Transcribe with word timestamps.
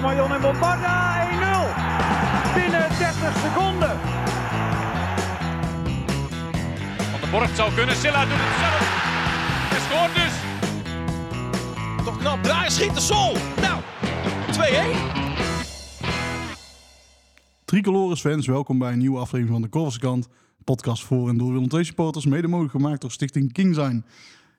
Romayon 0.00 0.32
en 0.32 0.40
Bombarda 0.40 1.28
1-0. 1.30 1.34
Binnen 2.54 2.88
30 2.98 3.36
seconden. 3.44 3.98
Van 7.10 7.20
de 7.20 7.26
Borgt 7.30 7.56
zou 7.56 7.74
kunnen. 7.74 7.96
Silla 7.96 8.24
doet 8.24 8.32
het 8.32 8.58
zelf. 8.64 8.80
Hij 9.70 9.80
scoort 9.80 10.14
dus. 10.14 10.32
Toch 12.04 12.18
knap 12.18 12.42
draaien, 12.42 12.72
schiet 12.72 12.94
de 12.94 13.00
sol. 13.00 13.36
Nou, 13.60 13.80
2-1. 14.52 14.54
Tricolores 17.64 18.20
fans, 18.20 18.46
welkom 18.46 18.78
bij 18.78 18.92
een 18.92 18.98
nieuwe 18.98 19.18
aflevering 19.18 19.52
van 19.52 19.62
de 19.62 19.68
Korverskant. 19.68 20.28
Podcast 20.64 21.04
voor 21.04 21.28
en 21.28 21.36
door 21.36 21.52
Willem 21.52 21.68
II 21.72 21.84
supporters, 21.84 22.26
mede 22.26 22.48
mogelijk 22.48 22.74
gemaakt 22.74 23.00
door 23.00 23.10
Stichting 23.10 23.52
King 23.52 23.74
Zijn. 23.74 24.06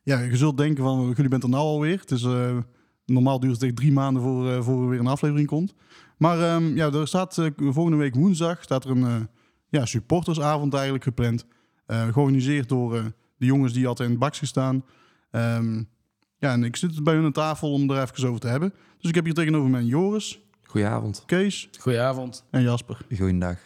Ja, 0.04 0.20
je 0.20 0.38
zult 0.38 0.58
denken 0.58 0.84
van, 0.84 1.14
jullie 1.16 1.30
bent 1.30 1.44
er 1.44 1.50
nou 1.50 1.64
alweer. 1.64 2.00
Het 2.00 2.12
is, 2.12 2.24
eh, 2.24 2.58
normaal 3.06 3.40
duurt 3.40 3.54
het 3.54 3.64
echt 3.64 3.76
drie 3.76 3.92
maanden 3.92 4.24
voor, 4.24 4.52
eh, 4.52 4.62
voor 4.62 4.84
er 4.84 4.90
weer 4.90 5.00
een 5.00 5.08
aflevering 5.08 5.48
komt. 5.48 5.74
Maar 6.18 6.42
ehm, 6.42 6.76
ja, 6.76 6.92
er 6.92 7.08
staat 7.08 7.38
eh, 7.38 7.46
volgende 7.58 7.98
week 7.98 8.16
woensdag 8.16 8.64
staat 8.64 8.84
er 8.84 8.92
een 8.92 9.06
eh, 9.06 9.16
ja, 9.70 9.86
supportersavond 9.86 10.74
eigenlijk 10.74 11.04
gepland. 11.04 11.46
Eh, 11.86 12.04
georganiseerd 12.04 12.70
door 12.70 12.98
eh, 12.98 13.06
de 13.38 13.46
jongens 13.46 13.74
die 13.74 13.88
altijd 13.88 14.08
in 14.10 14.16
het 14.16 14.24
bakje 14.24 14.46
staan. 14.46 14.86
Ehm, 15.32 15.84
ja, 16.38 16.52
en 16.52 16.64
ik 16.64 16.76
zit 16.76 17.04
bij 17.04 17.14
hun 17.14 17.26
aan 17.26 17.32
tafel 17.32 17.72
om 17.74 17.90
er 17.90 18.02
even 18.02 18.28
over 18.28 18.40
te 18.40 18.48
hebben. 18.48 18.74
Dus 19.00 19.10
ik 19.10 19.16
heb 19.16 19.26
hier 19.26 19.34
tegenover 19.34 19.70
mij 19.70 19.84
Joris, 19.84 20.40
Goedenavond. 20.64 21.24
Kees 21.26 21.70
Goedenavond. 21.80 22.46
en 22.50 22.62
Jasper. 22.62 22.98
Goeiedag. 23.18 23.58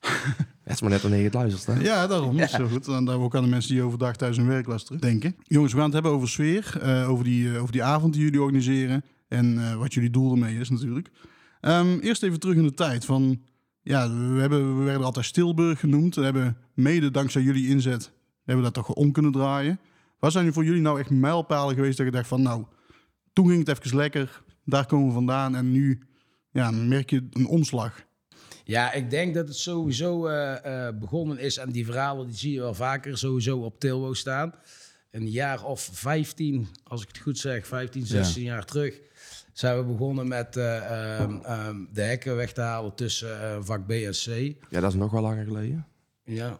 Het 0.70 0.78
is 0.78 0.84
maar 0.84 0.94
net 0.94 1.02
wanneer 1.02 1.20
je 1.20 1.24
het 1.24 1.34
luistert, 1.34 1.78
hè? 1.78 1.84
Ja, 1.84 2.06
daarom. 2.06 2.38
Is 2.38 2.50
zo 2.50 2.66
goed. 2.66 2.84
Dan 2.84 3.08
ook 3.08 3.34
aan 3.34 3.42
de 3.42 3.48
mensen 3.48 3.74
die 3.74 3.82
overdag 3.82 4.16
thuis 4.16 4.36
hun 4.36 4.46
werk 4.46 4.66
luisteren 4.66 5.00
denken. 5.00 5.36
Jongens, 5.42 5.72
we 5.72 5.76
gaan 5.78 5.86
het 5.86 5.94
hebben 5.94 6.12
over 6.12 6.28
sfeer. 6.28 6.78
eh, 6.80 7.10
over, 7.10 7.24
die, 7.24 7.52
eh, 7.52 7.60
over 7.60 7.72
die 7.72 7.82
avond 7.82 8.12
die 8.12 8.22
jullie 8.22 8.42
organiseren. 8.42 9.04
En 9.28 9.58
eh, 9.58 9.74
wat 9.76 9.94
jullie 9.94 10.10
doel 10.10 10.32
ermee 10.32 10.58
is 10.58 10.70
natuurlijk. 10.70 11.10
Ehm, 11.60 11.98
eerst 11.98 12.22
even 12.22 12.40
terug 12.40 12.56
in 12.56 12.62
de 12.62 12.74
tijd. 12.74 13.04
Van, 13.04 13.42
ja, 13.82 14.08
we, 14.10 14.40
hebben, 14.40 14.78
we 14.78 14.84
werden 14.84 15.04
altijd 15.04 15.26
Stilburg 15.26 15.80
genoemd. 15.80 16.14
We 16.14 16.22
hebben 16.22 16.56
mede 16.74 17.10
dankzij 17.10 17.42
jullie 17.42 17.68
inzet 17.68 18.12
hebben 18.44 18.64
we 18.64 18.70
dat 18.72 18.84
toch 18.86 18.96
om 18.96 19.12
kunnen 19.12 19.32
draaien. 19.32 19.80
Wat 20.18 20.32
zijn 20.32 20.52
voor 20.52 20.64
jullie 20.64 20.80
nou 20.80 21.00
echt 21.00 21.10
mijlpalen 21.10 21.74
geweest 21.74 21.96
dat 21.96 22.06
je 22.06 22.12
dacht 22.12 22.28
van... 22.28 22.42
Nou, 22.42 22.64
toen 23.32 23.48
ging 23.48 23.66
het 23.66 23.78
even 23.78 23.96
lekker. 23.96 24.42
Daar 24.64 24.86
komen 24.86 25.06
we 25.06 25.12
vandaan. 25.12 25.54
En 25.54 25.72
nu 25.72 26.00
ja, 26.50 26.70
merk 26.70 27.10
je 27.10 27.26
een 27.30 27.46
omslag. 27.46 28.08
Ja, 28.70 28.92
ik 28.92 29.10
denk 29.10 29.34
dat 29.34 29.48
het 29.48 29.56
sowieso 29.56 30.26
eh, 30.26 30.86
eh, 30.86 30.94
begonnen 30.98 31.38
is. 31.38 31.56
En 31.56 31.70
die 31.70 31.84
verhalen 31.84 32.26
die 32.26 32.36
zie 32.36 32.52
je 32.52 32.60
wel 32.60 32.74
vaker 32.74 33.18
sowieso 33.18 33.58
op 33.58 33.80
Tilwo 33.80 34.14
staan. 34.14 34.54
Een 35.10 35.30
jaar 35.30 35.64
of 35.64 35.88
15, 35.92 36.68
als 36.84 37.02
ik 37.02 37.08
het 37.08 37.18
goed 37.18 37.38
zeg, 37.38 37.66
15, 37.66 38.06
16 38.06 38.42
jaar 38.42 38.64
terug. 38.64 39.00
Zijn 39.52 39.76
we 39.76 39.84
begonnen 39.84 40.28
met 40.28 40.56
eh, 40.56 41.16
ehm, 41.20 41.38
ehm, 41.42 41.76
de 41.92 42.02
hekken 42.02 42.36
weg 42.36 42.52
te 42.52 42.60
halen 42.60 42.94
tussen 42.94 43.64
vak 43.64 43.86
B 43.86 43.90
en 43.90 44.12
C. 44.12 44.26
Ja, 44.70 44.80
dat 44.80 44.90
is 44.90 44.98
nog 44.98 45.10
wel 45.10 45.22
langer 45.22 45.44
geleden. 45.44 45.86
Ja, 46.24 46.58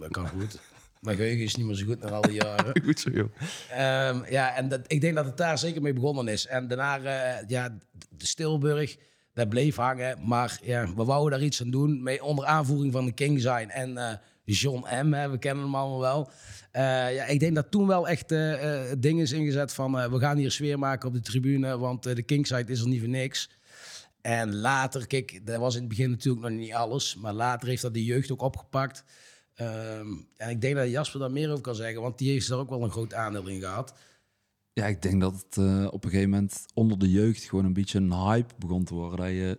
dat 0.00 0.10
kan 0.10 0.28
goed. 0.28 0.58
Mijn 1.00 1.16
geheugen 1.16 1.44
is 1.44 1.56
niet 1.56 1.66
meer 1.66 1.74
zo 1.74 1.86
goed 1.86 2.00
na 2.00 2.08
al 2.08 2.22
die 2.22 2.32
jaren. 2.32 2.82
Goed 2.84 3.00
zo, 3.00 3.10
joh. 3.10 3.30
Ehm, 3.70 4.30
ja, 4.30 4.56
en 4.56 4.68
dat, 4.68 4.80
ik 4.86 5.00
denk 5.00 5.14
dat 5.14 5.24
het 5.24 5.36
daar 5.36 5.58
zeker 5.58 5.82
mee 5.82 5.92
begonnen 5.92 6.28
is. 6.28 6.46
En 6.46 6.68
daarna, 6.68 7.42
ja, 7.46 7.78
de 8.08 8.26
Stilburg, 8.26 8.96
dat 9.32 9.48
bleef 9.48 9.76
hangen. 9.76 10.18
Maar 10.28 10.58
ja, 10.62 10.94
we 10.94 11.04
wouden 11.04 11.38
daar 11.38 11.46
iets 11.46 11.60
aan 11.60 11.70
doen. 11.70 12.02
Mee 12.02 12.24
onder 12.24 12.44
aanvoering 12.44 12.92
van 12.92 13.04
de 13.04 13.12
King 13.12 13.40
zijn 13.40 13.70
en 13.70 13.96
eh, 13.96 14.14
John 14.44 15.06
M. 15.06 15.12
Hè, 15.12 15.30
we 15.30 15.38
kennen 15.38 15.64
hem 15.64 15.74
allemaal 15.74 16.00
wel. 16.00 16.30
Eh, 16.70 17.14
ja, 17.14 17.24
ik 17.24 17.40
denk 17.40 17.54
dat 17.54 17.70
toen 17.70 17.86
wel 17.86 18.08
echt 18.08 18.32
eh, 18.32 18.90
eh, 18.90 18.96
dingen 18.98 19.22
is 19.22 19.32
ingezet 19.32 19.72
van... 19.72 20.10
we 20.10 20.18
gaan 20.18 20.36
hier 20.36 20.50
sfeer 20.50 20.78
maken 20.78 21.08
op 21.08 21.14
de 21.14 21.20
tribune, 21.20 21.78
want 21.78 22.02
de 22.02 22.22
Kingside 22.22 22.72
is 22.72 22.80
er 22.80 22.88
niet 22.88 23.00
voor 23.00 23.08
niks. 23.08 23.50
En 24.20 24.56
later, 24.56 25.06
kijk, 25.06 25.46
dat 25.46 25.58
was 25.58 25.74
in 25.74 25.80
het 25.80 25.88
begin 25.88 26.10
natuurlijk 26.10 26.44
nog 26.44 26.58
niet 26.58 26.72
alles. 26.72 27.16
Maar 27.16 27.32
later 27.32 27.68
heeft 27.68 27.82
dat 27.82 27.94
de 27.94 28.04
jeugd 28.04 28.30
ook 28.30 28.42
opgepakt. 28.42 29.04
Ehm, 29.54 30.06
en 30.36 30.50
ik 30.50 30.60
denk 30.60 30.76
dat 30.76 30.90
Jasper 30.90 31.20
daar 31.20 31.30
meer 31.30 31.50
over 31.50 31.62
kan 31.62 31.74
zeggen, 31.74 32.02
want 32.02 32.18
die 32.18 32.30
heeft 32.30 32.48
daar 32.48 32.58
ook 32.58 32.70
wel 32.70 32.82
een 32.82 32.90
groot 32.90 33.14
aandeel 33.14 33.46
in 33.46 33.60
gehad. 33.60 33.94
Ja, 34.72 34.86
ik 34.86 35.02
denk 35.02 35.20
dat 35.20 35.44
het 35.46 35.56
eh, 35.56 35.86
op 35.90 36.04
een 36.04 36.10
gegeven 36.10 36.30
moment 36.30 36.64
onder 36.74 36.98
de 36.98 37.10
jeugd 37.10 37.42
gewoon 37.42 37.64
een 37.64 37.72
beetje 37.72 37.98
een 37.98 38.12
hype 38.12 38.54
begon 38.58 38.84
te 38.84 38.94
worden. 38.94 39.18
Dat 39.18 39.28
je 39.28 39.58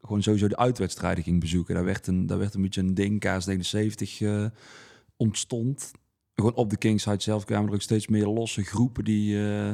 gewoon 0.00 0.22
sowieso 0.22 0.48
de 0.48 0.56
uitwedstrijden 0.56 1.24
ging 1.24 1.40
bezoeken. 1.40 1.74
Daar 1.74 1.84
werd 1.84 2.06
een, 2.06 2.26
daar 2.26 2.38
werd 2.38 2.54
een 2.54 2.62
beetje 2.62 2.80
een 2.80 2.94
ding, 2.94 3.24
KS79 3.26 4.26
eh, 4.26 4.46
ontstond. 5.16 5.92
Gewoon 6.34 6.54
op 6.54 6.70
de 6.70 6.76
Kingside 6.76 7.22
zelf 7.22 7.44
kwamen 7.44 7.68
er 7.68 7.74
ook 7.74 7.82
steeds 7.82 8.06
meer 8.06 8.26
losse 8.26 8.62
groepen 8.62 9.04
die, 9.04 9.48
eh, 9.48 9.72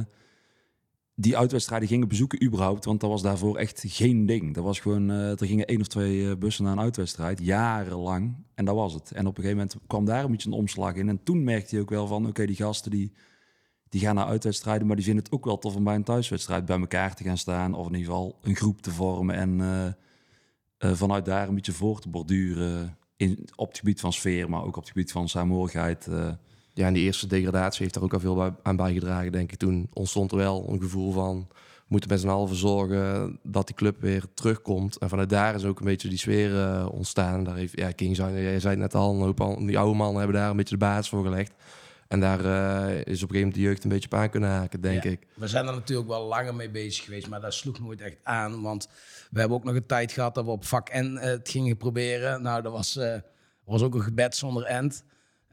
die 1.14 1.37
uitwedstrijden 1.37 1.88
gingen 1.88 2.09
bezoeken 2.09 2.44
überhaupt. 2.44 2.84
Want 2.84 3.00
dat 3.00 3.10
was 3.10 3.22
daarvoor 3.22 3.56
echt 3.56 3.84
geen 3.87 4.26
ding. 4.26 4.54
Dat 4.54 4.64
was 4.64 4.81
gewoon, 4.81 5.09
er 5.09 5.47
gingen 5.47 5.66
één 5.66 5.81
of 5.81 5.87
twee 5.87 6.37
bussen 6.37 6.64
naar 6.64 6.72
een 6.72 6.81
uitwedstrijd, 6.81 7.44
jarenlang. 7.44 8.37
En 8.54 8.64
dat 8.64 8.75
was 8.75 8.94
het. 8.94 9.12
En 9.12 9.26
op 9.26 9.38
een 9.38 9.43
gegeven 9.43 9.66
moment 9.66 9.76
kwam 9.87 10.04
daar 10.04 10.25
een 10.25 10.31
beetje 10.31 10.49
een 10.49 10.56
omslag 10.56 10.94
in. 10.94 11.09
En 11.09 11.22
toen 11.22 11.44
merkte 11.44 11.76
je 11.76 11.82
ook 11.82 11.91
wel 11.91 12.06
van, 12.06 12.26
oké, 12.26 12.47
die 12.47 12.56
gasten 12.56 12.91
die, 12.91 13.12
die 13.93 14.01
gaan 14.01 14.15
naar 14.15 14.27
uitwedstrijden, 14.27 14.87
maar 14.87 14.97
die 14.97 15.05
vinden 15.05 15.25
het 15.25 15.33
ook 15.33 15.45
wel 15.45 15.59
tof 15.59 15.77
om 15.77 15.85
bij 15.85 15.95
een 15.95 16.05
thuiswedstrijd 16.05 16.65
bij 16.65 16.79
elkaar 16.79 17.15
te 17.15 17.25
gaan 17.25 17.39
staan. 17.39 17.75
Of 17.75 17.87
in 17.87 17.95
ieder 17.95 18.13
geval 18.13 18.39
een 18.43 18.57
groep 18.57 18.83
te 18.83 18.91
vormen 18.91 19.35
en 19.35 19.61
eh, 19.61 19.87
eh, 19.87 20.97
vanuit 20.97 21.25
daar 21.25 21.49
een 21.49 21.55
beetje 21.55 21.73
voor 21.73 22.01
te 22.01 22.09
borduren 22.09 22.97
in, 23.17 23.49
op 23.57 23.69
het 23.69 23.79
gebied 23.79 24.01
van 24.01 24.13
sfeer, 24.13 24.51
maar 24.51 24.63
ook 24.63 24.77
op 24.77 24.83
het 24.83 24.93
gebied 24.93 25.13
van 25.13 25.29
saamhorigheid. 25.29 26.07
eh. 26.07 26.29
Ja, 26.75 26.87
en 26.87 26.93
die 26.93 27.03
eerste 27.03 27.27
degradatie 27.27 27.83
heeft 27.83 27.95
daar 27.95 28.03
ook 28.03 28.13
al 28.13 28.21
veel 28.21 28.57
aan 28.63 28.77
bijgedragen, 28.77 29.33
denk 29.33 29.53
ik. 29.53 29.59
Toen 29.59 29.89
ontstond 29.93 30.31
er 30.31 30.37
wel 30.37 30.69
een 30.69 30.81
gevoel 30.81 31.13
van... 31.13 31.47
we 31.51 31.85
moeten 31.87 32.11
met 32.11 32.21
z'n 32.21 32.29
allen 32.29 32.55
zorgen 32.55 33.39
dat 33.43 33.67
die 33.67 33.77
club 33.77 34.01
weer 34.01 34.25
terugkomt. 34.35 34.99
En 34.99 35.09
vanuit 35.09 35.31
daar 35.31 35.55
is 35.55 35.65
ook 35.65 35.79
een 35.79 35.85
beetje 35.85 36.09
die 36.09 36.19
sfeer 36.19 36.89
ontstaan. 36.89 37.45
Daar 37.45 37.57
heeft, 37.57 37.79
ja, 37.79 37.91
King 37.91 38.17
jij 38.17 38.61
zei 38.61 38.75
het 38.75 38.79
net 38.79 38.95
al, 38.95 39.23
een 39.23 39.35
al, 39.35 39.67
die 39.67 39.79
oude 39.79 39.97
mannen 39.97 40.19
hebben 40.19 40.41
daar 40.41 40.51
een 40.51 40.57
beetje 40.57 40.79
de 40.79 40.85
basis 40.85 41.09
voor 41.09 41.25
gelegd. 41.25 41.53
En 42.12 42.21
daar 42.21 42.45
eh, 42.45 42.91
is 42.91 42.99
op 42.99 43.06
een 43.06 43.09
gegeven 43.09 43.39
moment 43.39 43.55
de 43.55 43.61
jeugd 43.61 43.84
een 43.84 43.91
beetje 43.91 44.09
op 44.12 44.15
aan 44.15 44.31
kunnen 44.31 44.50
haken, 44.50 44.81
denk 44.81 45.03
Ja, 45.03 45.11
ik. 45.11 45.27
We 45.34 45.49
zijn 45.49 45.67
er 45.67 45.73
natuurlijk 45.73 46.09
wel 46.09 46.27
langer 46.27 46.55
mee 46.55 46.71
bezig 46.71 47.05
geweest, 47.05 47.28
maar 47.28 47.41
dat 47.41 47.55
sloeg 47.55 47.81
nooit 47.81 48.00
echt 48.00 48.17
aan. 48.23 48.62
Want 48.62 48.89
we 49.31 49.41
hebben 49.41 49.56
ook 49.56 49.65
nog 49.65 49.75
een 49.75 49.87
tijd 49.87 50.12
gehad 50.12 50.34
dat 50.34 50.45
we 50.45 50.50
op 50.50 50.65
vak 50.65 50.95
N 50.95 51.17
eh, 51.17 51.31
het 51.31 51.49
gingen 51.49 51.77
proberen. 51.77 52.43
Nou, 52.43 52.62
dat 52.62 52.73
was, 52.73 52.97
eh, 52.97 53.15
was 53.65 53.83
ook 53.83 53.95
een 53.95 54.03
gebed 54.03 54.37
zonder 54.37 54.65
end. 54.65 55.05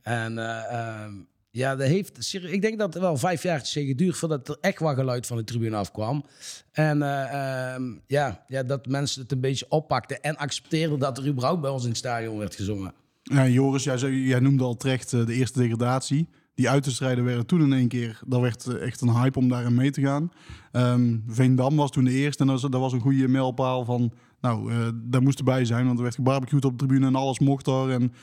En 0.02 0.38
eh, 0.38 0.74
ehm, 0.74 1.14
ja, 1.52 1.76
dat 1.76 1.88
heeft, 1.88 2.34
ik 2.34 2.62
denk 2.62 2.80
dat 2.80 2.94
het 2.94 3.04
wel 3.04 3.18
vijf 3.18 3.44
jaar 3.44 3.58
heeft 3.58 3.72
geduurd 3.72 4.18
voordat 4.18 4.48
er 4.48 4.58
echt 4.62 4.80
wat 4.80 4.96
geluid 4.96 5.28
van 5.28 5.38
de 5.38 5.44
tribune 5.44 5.76
afkwam. 5.76 6.26
En 6.72 7.02
eh, 7.02 7.74
ehm, 7.74 7.84
ja, 8.08 8.44
ja, 8.48 8.64
dat 8.64 8.86
mensen 8.86 9.22
het 9.22 9.32
een 9.32 9.40
beetje 9.40 9.66
oppakten 9.70 10.22
en 10.22 10.38
accepteerden 10.38 11.00
dat 11.00 11.18
er 11.18 11.28
überhaupt 11.28 11.62
bij 11.62 11.70
ons 11.70 11.84
in 11.84 11.90
het 11.90 11.98
stadion 11.98 12.38
werd 12.38 12.56
gezongen. 12.56 12.94
Ja, 13.24 13.48
Joris, 13.48 13.84
jij, 13.84 13.98
zei, 13.98 14.28
jij 14.28 14.40
noemde 14.40 14.64
al 14.64 14.76
terecht 14.76 15.10
de 15.10 15.34
eerste 15.34 15.60
degradatie. 15.60 16.28
Die 16.60 16.70
uitwedstrijden 16.70 17.24
werden 17.24 17.46
toen 17.46 17.62
in 17.62 17.74
één 17.74 17.88
keer, 17.88 18.20
daar 18.26 18.42
werd 18.42 18.68
eh, 18.68 18.86
echt 18.86 19.02
een 19.02 19.16
hype 19.16 19.40
om 19.40 19.50
daarin 19.50 19.76
mee 19.76 19.92
te 19.92 20.02
gaan. 20.02 20.32
Ehm 20.72 21.18
Veendam 21.28 21.76
was 21.76 21.92
toen 21.92 22.04
de 22.04 22.12
eerste 22.12 22.42
en 22.42 22.48
dat 22.50 22.62
was, 22.62 22.72
dat 22.72 22.82
was 22.82 22.94
een 22.94 23.00
goede 23.00 23.28
mijlpaal 23.28 23.86
van, 23.86 24.12
nou, 24.42 24.72
eh, 24.72 24.88
daar 24.94 25.22
moest 25.22 25.38
erbij 25.38 25.66
zijn. 25.66 25.86
Want 25.86 25.98
er 25.98 26.04
werd 26.04 26.16
gebarbecued 26.16 26.66
op 26.66 26.72
de 26.72 26.86
tribune 26.86 27.06
en 27.06 27.16
alles 27.16 27.40
mocht 27.40 27.68
er. 27.68 27.90
En 27.90 28.14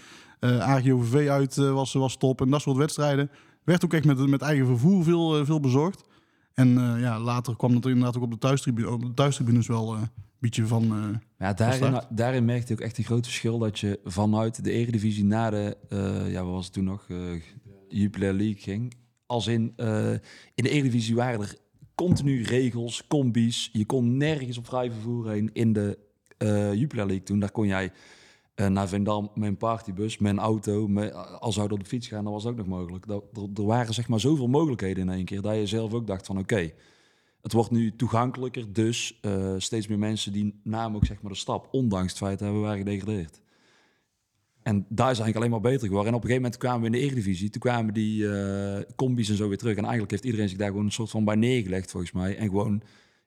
eh 0.40 0.58
AGOVV 0.58 1.28
uit 1.28 1.56
was, 1.56 1.92
was 1.92 2.16
top 2.16 2.40
en 2.40 2.50
dat 2.50 2.60
soort 2.60 2.76
wedstrijden. 2.76 3.30
Werd 3.64 3.84
ook 3.84 3.92
echt 3.92 4.04
met, 4.04 4.26
met 4.26 4.42
eigen 4.42 4.66
vervoer 4.66 5.04
veel, 5.04 5.44
veel 5.44 5.60
bezorgd. 5.60 6.04
En 6.54 6.68
ja, 7.00 7.20
later 7.20 7.56
kwam 7.56 7.72
dat 7.72 7.84
er 7.84 7.90
inderdaad 7.90 8.16
ook 8.16 8.22
op 8.22 8.30
de 8.30 8.38
thuistribune, 8.38 8.90
op 8.90 9.02
de 9.02 9.14
thuistribunes 9.14 9.66
wel 9.66 9.94
een 9.94 10.08
beetje 10.38 10.66
van... 10.66 11.18
Ja, 11.38 11.52
daarin, 11.52 12.00
daarin 12.10 12.44
merkte 12.44 12.72
ik 12.72 12.78
ook 12.78 12.86
echt 12.86 12.98
een 12.98 13.04
groot 13.04 13.26
verschil 13.26 13.58
dat 13.58 13.78
je 13.78 14.00
vanuit 14.04 14.64
de 14.64 14.70
Eredivisie 14.70 15.24
naar 15.24 15.50
de, 15.50 15.76
ja, 16.28 16.44
wat 16.44 16.52
was 16.52 16.64
het 16.64 16.74
toen 16.74 16.84
nog, 16.84 17.06
Jupiler 17.88 18.32
League 18.32 18.60
ging. 18.60 18.94
Als 19.26 19.46
in, 19.46 19.72
eh, 19.76 20.12
in 20.54 20.64
de 20.64 20.68
Eredivisie 20.68 21.14
waren 21.14 21.40
er 21.40 21.56
continu 21.94 22.42
regels, 22.42 23.06
combi's. 23.06 23.70
Je 23.72 23.86
kon 23.86 24.16
nergens 24.16 24.58
op 24.58 24.66
vrij 24.66 24.90
vervoer 24.90 25.30
heen 25.30 25.50
in 25.52 25.72
de 25.72 25.98
eh 26.38 26.74
Jupiler 26.74 27.06
League 27.06 27.24
toen. 27.24 27.38
Daar 27.38 27.50
kon 27.50 27.66
jij 27.66 27.92
eh, 28.54 28.66
naar 28.66 28.88
Vendam 28.88 29.30
met 29.34 29.48
een 29.48 29.56
partybus, 29.56 30.18
met 30.18 30.32
een 30.32 30.38
auto. 30.38 30.94
Als 31.38 31.54
zou 31.54 31.70
op 31.70 31.78
de 31.78 31.84
fiets 31.84 32.08
gaan, 32.08 32.24
dan 32.24 32.32
was 32.32 32.42
dat 32.42 32.52
ook 32.52 32.58
nog 32.58 32.66
mogelijk. 32.66 33.06
Dat, 33.06 33.24
er, 33.54 33.64
waren 33.64 33.94
zeg 33.94 34.08
maar 34.08 34.20
zoveel 34.20 34.48
mogelijkheden 34.48 35.08
in 35.08 35.14
één 35.14 35.24
keer, 35.24 35.42
dat 35.42 35.54
je 35.54 35.66
zelf 35.66 35.92
ook 35.92 36.06
dacht 36.06 36.26
van 36.26 36.38
oké, 36.38 36.72
het 37.42 37.52
wordt 37.52 37.70
nu 37.70 37.96
toegankelijker, 37.96 38.72
dus 38.72 39.20
steeds 39.56 39.86
meer 39.86 39.98
mensen 39.98 40.32
die 40.32 40.60
namen 40.62 40.96
ook 40.96 41.06
zeg 41.06 41.22
maar 41.22 41.32
de 41.32 41.38
stap, 41.38 41.68
ondanks 41.70 42.08
het 42.08 42.18
feit 42.18 42.38
dat 42.38 42.52
we 42.52 42.58
waren 42.58 42.78
gedegradeerd. 42.78 43.40
En 44.66 44.76
daar 44.88 45.10
is 45.10 45.18
eigenlijk 45.18 45.36
alleen 45.36 45.50
maar 45.50 45.70
beter 45.72 45.86
geworden. 45.86 46.08
En 46.12 46.14
op 46.18 46.22
een 46.24 46.28
gegeven 46.28 46.42
moment 46.42 46.60
kwamen 46.60 46.80
we 46.80 46.86
in 46.86 46.92
de 46.92 46.98
Eredivisie, 47.10 47.50
toen 47.50 47.60
kwamen 47.60 47.94
die 47.94 48.28
eh 48.32 48.82
combi's 48.96 49.28
en 49.28 49.36
zo 49.36 49.48
weer 49.48 49.58
terug. 49.58 49.72
En 49.76 49.82
eigenlijk 49.82 50.10
heeft 50.10 50.24
iedereen 50.24 50.48
zich 50.48 50.58
daar 50.58 50.68
gewoon 50.68 50.84
een 50.84 50.92
soort 50.92 51.10
van 51.10 51.24
bij 51.24 51.34
neergelegd 51.34 51.90
volgens 51.90 52.12
mij. 52.12 52.36
En 52.36 52.46
gewoon 52.48 52.82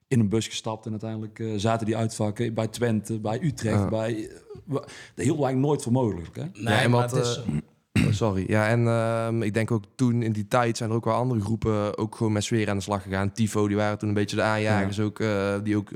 in 0.08 0.20
een 0.20 0.28
bus 0.28 0.46
gestapt 0.48 0.84
en 0.84 0.90
uiteindelijk 0.90 1.38
eh, 1.38 1.46
zaten 1.56 1.86
die 1.86 1.96
uitvakken 1.96 2.54
bij 2.54 2.68
Twente, 2.68 3.18
bij 3.20 3.42
Utrecht, 3.42 3.78
Ja. 3.78 3.88
bij... 3.88 4.30
wa- 4.64 4.80
dat 5.14 5.26
eigenlijk 5.26 5.56
nooit 5.56 5.82
voor 5.82 5.92
mogelijk. 5.92 6.36
Hè? 6.36 6.42
Nee, 6.42 6.52
Ja, 6.74 6.80
en 6.82 6.90
maar 6.90 7.00
wat, 7.00 7.10
het 7.10 7.24
is... 7.26 7.36
eh, 7.46 8.06
Oh, 8.06 8.12
sorry. 8.24 8.44
Ja, 8.48 8.68
en 8.68 8.86
ehm, 8.86 9.42
ik 9.42 9.54
denk 9.54 9.70
ook 9.70 9.84
toen 9.94 10.22
in 10.22 10.32
die 10.32 10.48
tijd 10.48 10.76
zijn 10.76 10.90
er 10.90 10.96
ook 10.96 11.04
wel 11.04 11.14
andere 11.14 11.40
groepen 11.40 11.98
ook 11.98 12.16
gewoon 12.16 12.32
met 12.32 12.44
sfeer 12.44 12.70
aan 12.70 12.76
de 12.76 12.82
slag 12.82 13.02
gegaan. 13.02 13.32
Tifo, 13.32 13.66
die 13.68 13.76
waren 13.76 13.98
toen 13.98 14.08
een 14.08 14.14
beetje 14.14 14.36
de 14.36 14.42
aanjagers 14.42 15.00
ook, 15.00 15.20
eh, 15.20 15.54
die 15.64 15.76
ook 15.76 15.90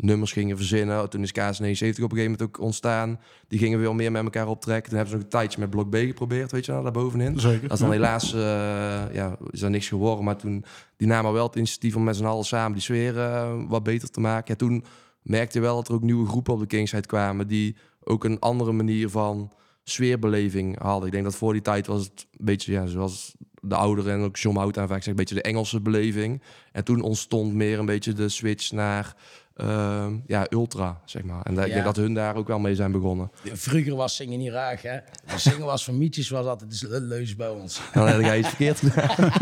nummers 0.00 0.32
gingen 0.32 0.56
verzinnen. 0.56 1.10
Toen 1.10 1.22
is 1.22 1.32
KS 1.32 1.58
79 1.58 2.04
op 2.04 2.10
een 2.10 2.16
gegeven 2.16 2.38
moment 2.38 2.42
ook 2.42 2.64
ontstaan. 2.64 3.20
Die 3.48 3.58
gingen 3.58 3.78
weer 3.78 3.94
meer 3.94 4.12
met 4.12 4.22
elkaar 4.22 4.48
optrekken. 4.48 4.88
Toen 4.88 4.98
hebben 4.98 5.10
ze 5.10 5.16
ook 5.16 5.24
een 5.24 5.38
tijdje 5.38 5.60
met 5.60 5.70
Blok 5.70 5.90
B 5.90 5.96
geprobeerd, 5.96 6.52
weet 6.52 6.66
je 6.66 6.72
wel, 6.72 6.82
daar 6.82 6.92
bovenin. 6.92 7.40
Zeker. 7.40 7.68
Dat 7.68 7.72
is 7.72 7.78
dan 7.78 7.88
ja. 7.88 7.94
helaas, 7.94 8.34
eh, 8.34 9.14
ja, 9.14 9.36
is 9.50 9.62
er 9.62 9.70
niks 9.70 9.88
geworden. 9.88 10.24
Maar 10.24 10.36
toen, 10.36 10.64
die 10.96 11.08
namen 11.08 11.32
wel 11.32 11.46
het 11.46 11.56
initiatief 11.56 11.96
om 11.96 12.04
met 12.04 12.16
z'n 12.16 12.24
allen 12.24 12.44
samen 12.44 12.72
die 12.72 12.82
sfeer 12.82 13.18
eh, 13.18 13.62
wat 13.68 13.82
beter 13.82 14.10
te 14.10 14.20
maken. 14.20 14.44
Ja, 14.46 14.54
toen 14.54 14.84
merkte 15.22 15.58
je 15.58 15.64
wel 15.64 15.74
dat 15.74 15.88
er 15.88 15.94
ook 15.94 16.02
nieuwe 16.02 16.26
groepen 16.26 16.52
op 16.52 16.60
de 16.60 16.66
Kingside 16.66 17.06
kwamen... 17.06 17.48
die 17.48 17.76
ook 18.04 18.24
een 18.24 18.38
andere 18.38 18.72
manier 18.72 19.08
van 19.08 19.52
sfeerbeleving 19.84 20.78
hadden. 20.78 21.06
Ik 21.06 21.12
denk 21.12 21.24
dat 21.24 21.36
voor 21.36 21.52
die 21.52 21.62
tijd 21.62 21.86
was 21.86 22.02
het 22.02 22.26
een 22.38 22.44
beetje, 22.44 22.72
ja, 22.72 22.86
zoals 22.86 23.34
de 23.62 23.74
ouderen 23.74 24.12
en 24.12 24.20
ook 24.20 24.36
John 24.36 24.56
Hout 24.56 24.78
aan 24.78 24.88
vaak 24.88 25.02
zegt, 25.02 25.06
een 25.06 25.24
beetje 25.24 25.34
de 25.34 25.42
Engelse 25.42 25.80
beleving. 25.80 26.42
En 26.72 26.84
toen 26.84 27.00
ontstond 27.00 27.54
meer 27.54 27.78
een 27.78 27.86
beetje 27.86 28.12
de 28.12 28.28
switch 28.28 28.72
naar 28.72 29.16
ehm, 29.58 30.12
ja, 30.26 30.46
ultra, 30.50 31.00
zeg 31.04 31.22
maar. 31.22 31.42
En 31.42 31.54
dat, 31.54 31.62
ik 31.64 31.68
Ja. 31.68 31.74
denk 31.74 31.86
dat 31.86 31.96
hun 31.96 32.14
daar 32.14 32.36
ook 32.36 32.46
wel 32.48 32.58
mee 32.58 32.74
zijn 32.74 32.92
begonnen. 32.92 33.30
Vroeger 33.52 33.94
was 33.96 34.16
zingen 34.16 34.38
niet 34.38 34.50
raar, 34.52 34.78
hè? 34.82 34.98
Zingen 35.36 35.64
was 35.66 35.84
van 35.84 35.98
mietjes 35.98 36.28
was 36.28 36.46
altijd 36.46 36.86
leus 36.88 37.36
bij 37.36 37.48
ons. 37.48 37.80
Dan 37.94 38.06
heb 38.06 38.20
jij 38.20 38.38
iets 38.38 38.48
verkeerd 38.48 38.78
gedaan. 38.78 39.30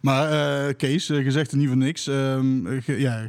Maar 0.00 0.30
eh, 0.68 0.74
Kees, 0.76 1.08
eh, 1.10 1.24
je 1.24 1.30
zegt 1.30 1.50
er 1.50 1.56
niet 1.56 1.66
voor 1.68 1.76
niks. 1.76 2.06
Ehm, 2.06 2.66
eh, 2.66 2.82
ge- 2.82 3.00
ja, 3.00 3.26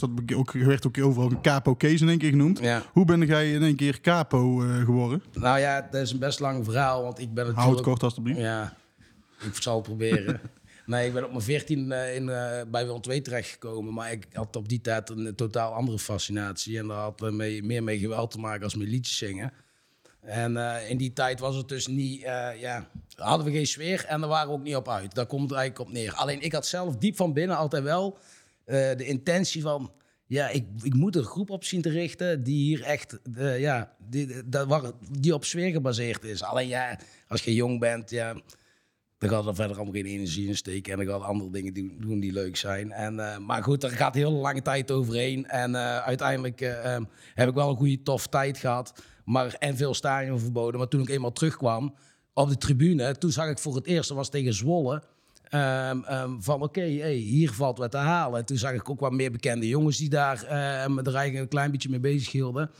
dat 0.00 0.14
bek- 0.14 0.36
ook, 0.36 0.52
werd 0.52 0.86
ook 0.86 0.98
overal 1.02 1.30
een 1.30 1.40
capo 1.40 1.74
Kees 1.74 2.00
in 2.00 2.08
één 2.08 2.18
keer 2.18 2.30
genoemd. 2.30 2.58
Ja. 2.58 2.82
Hoe 2.92 3.04
ben 3.04 3.20
jij 3.26 3.52
in 3.52 3.62
één 3.62 3.76
keer 3.76 4.00
capo 4.00 4.62
eh, 4.64 4.76
geworden? 4.84 5.22
Nou 5.32 5.58
ja, 5.58 5.88
dat 5.90 6.00
is 6.02 6.12
een 6.12 6.18
best 6.18 6.40
lang 6.40 6.64
verhaal, 6.64 7.02
want 7.02 7.18
ik 7.18 7.24
ben 7.34 7.34
natuurlijk... 7.34 7.58
Houd 7.64 7.74
het 7.76 7.84
kort 7.86 8.02
alstublieft. 8.02 8.38
Ja, 8.40 8.76
ik 9.40 9.62
zal 9.62 9.74
het 9.74 9.84
proberen. 9.84 10.40
nee, 10.88 11.06
ik 11.06 11.12
ben 11.12 11.24
op 11.24 11.30
mijn 11.30 11.42
14 11.42 11.92
eh, 11.92 12.14
in, 12.14 12.28
eh, 12.28 12.62
bij 12.68 12.86
Willem 12.86 13.00
II 13.08 13.20
terechtgekomen. 13.20 13.94
Maar 13.94 14.12
ik 14.12 14.26
had 14.32 14.56
op 14.56 14.68
die 14.68 14.80
tijd 14.80 15.10
een, 15.10 15.34
totaal 15.34 15.72
andere 15.72 15.98
fascinatie. 15.98 16.78
En 16.78 16.86
dat 16.86 16.96
had 16.96 17.30
mee, 17.30 17.62
meer 17.62 17.82
mee 17.82 17.98
geweld 17.98 18.30
te 18.30 18.38
maken 18.38 18.64
als 18.64 18.74
met 18.74 19.06
zingen. 19.06 19.52
En 20.28 20.56
eh, 20.56 20.90
in 20.90 20.96
die 20.96 21.12
tijd 21.12 21.40
was 21.40 21.56
het 21.56 21.68
dus 21.68 21.86
niet, 21.86 22.22
eh, 22.22 22.60
ja, 22.60 22.88
hadden 23.16 23.46
we 23.46 23.52
geen 23.52 23.66
sfeer 23.66 24.04
en 24.04 24.20
daar 24.20 24.28
waren 24.28 24.48
we 24.48 24.54
ook 24.54 24.62
niet 24.62 24.76
op 24.76 24.88
uit. 24.88 25.14
Daar 25.14 25.26
komt 25.26 25.50
het 25.50 25.58
eigenlijk 25.58 25.88
op 25.88 25.94
neer. 25.94 26.12
Alleen 26.14 26.40
ik 26.40 26.52
had 26.52 26.66
zelf 26.66 26.96
diep 26.96 27.16
van 27.16 27.32
binnen 27.32 27.56
altijd 27.56 27.82
wel 27.82 28.18
eh, 28.64 28.96
de 28.96 29.04
intentie 29.04 29.62
van, 29.62 29.92
ja, 30.26 30.48
ik, 30.48 30.66
ik 30.82 30.94
moet 30.94 31.16
een 31.16 31.24
groep 31.24 31.50
op 31.50 31.64
zien 31.64 31.82
te 31.82 31.90
richten 31.90 32.42
die 32.42 32.64
hier 32.64 32.82
echt, 32.82 33.18
eh, 33.34 33.60
ja, 33.60 33.94
die, 33.98 34.42
die 35.10 35.34
op 35.34 35.44
sfeer 35.44 35.70
gebaseerd 35.70 36.24
is. 36.24 36.42
Alleen 36.42 36.68
ja, 36.68 36.98
als 37.28 37.42
je 37.42 37.54
jong 37.54 37.80
bent, 37.80 38.10
ja, 38.10 38.36
dan 39.18 39.28
gaat 39.28 39.46
er 39.46 39.54
verder 39.54 39.76
allemaal 39.76 39.94
geen 39.94 40.06
energie 40.06 40.48
in 40.48 40.56
steken. 40.56 40.92
En 40.92 40.98
dan 40.98 41.14
gaat 41.14 41.28
andere 41.28 41.50
dingen 41.50 41.98
doen, 42.00 42.20
die 42.20 42.32
leuk 42.32 42.56
zijn. 42.56 42.92
En, 42.92 43.20
eh, 43.20 43.38
maar 43.38 43.62
goed, 43.62 43.82
er 43.82 43.90
gaat 43.90 44.14
heel 44.14 44.32
lange 44.32 44.62
tijd 44.62 44.90
overheen. 44.90 45.46
En 45.46 45.74
eh, 45.74 45.98
uiteindelijk 45.98 46.60
eh, 46.60 46.94
ehm, 46.94 47.04
heb 47.34 47.48
ik 47.48 47.54
wel 47.54 47.70
een 47.70 47.76
goede, 47.76 48.02
tof 48.02 48.26
tijd 48.26 48.58
gehad. 48.58 49.02
Maar, 49.24 49.54
en 49.58 49.76
veel 49.76 49.94
stadion 49.94 50.40
verboden. 50.40 50.78
Maar 50.78 50.88
toen 50.88 51.00
ik 51.00 51.08
eenmaal 51.08 51.32
terugkwam 51.32 51.94
op 52.34 52.48
de 52.48 52.56
tribune... 52.56 53.14
toen 53.14 53.32
zag 53.32 53.48
ik 53.48 53.58
voor 53.58 53.74
het 53.74 53.86
eerst, 53.86 54.08
dat 54.08 54.16
was 54.16 54.28
tegen 54.30 54.54
Zwolle... 54.54 55.02
ehm, 55.42 56.02
ehm, 56.02 56.40
van 56.40 56.62
oké, 56.62 56.90
hey, 56.90 57.14
hier 57.14 57.52
valt 57.52 57.78
wat 57.78 57.90
te 57.90 57.96
halen. 57.96 58.38
En 58.38 58.46
toen 58.46 58.56
zag 58.56 58.72
ik 58.72 58.90
ook 58.90 59.00
wat 59.00 59.12
meer 59.12 59.30
bekende 59.30 59.68
jongens... 59.68 59.98
die 59.98 60.08
daar 60.08 60.42
ehm, 60.42 60.98
er 60.98 61.14
eigenlijk 61.14 61.36
een 61.36 61.48
klein 61.48 61.70
beetje 61.70 61.90
mee 61.90 62.00
bezig 62.00 62.32
hielden. 62.32 62.70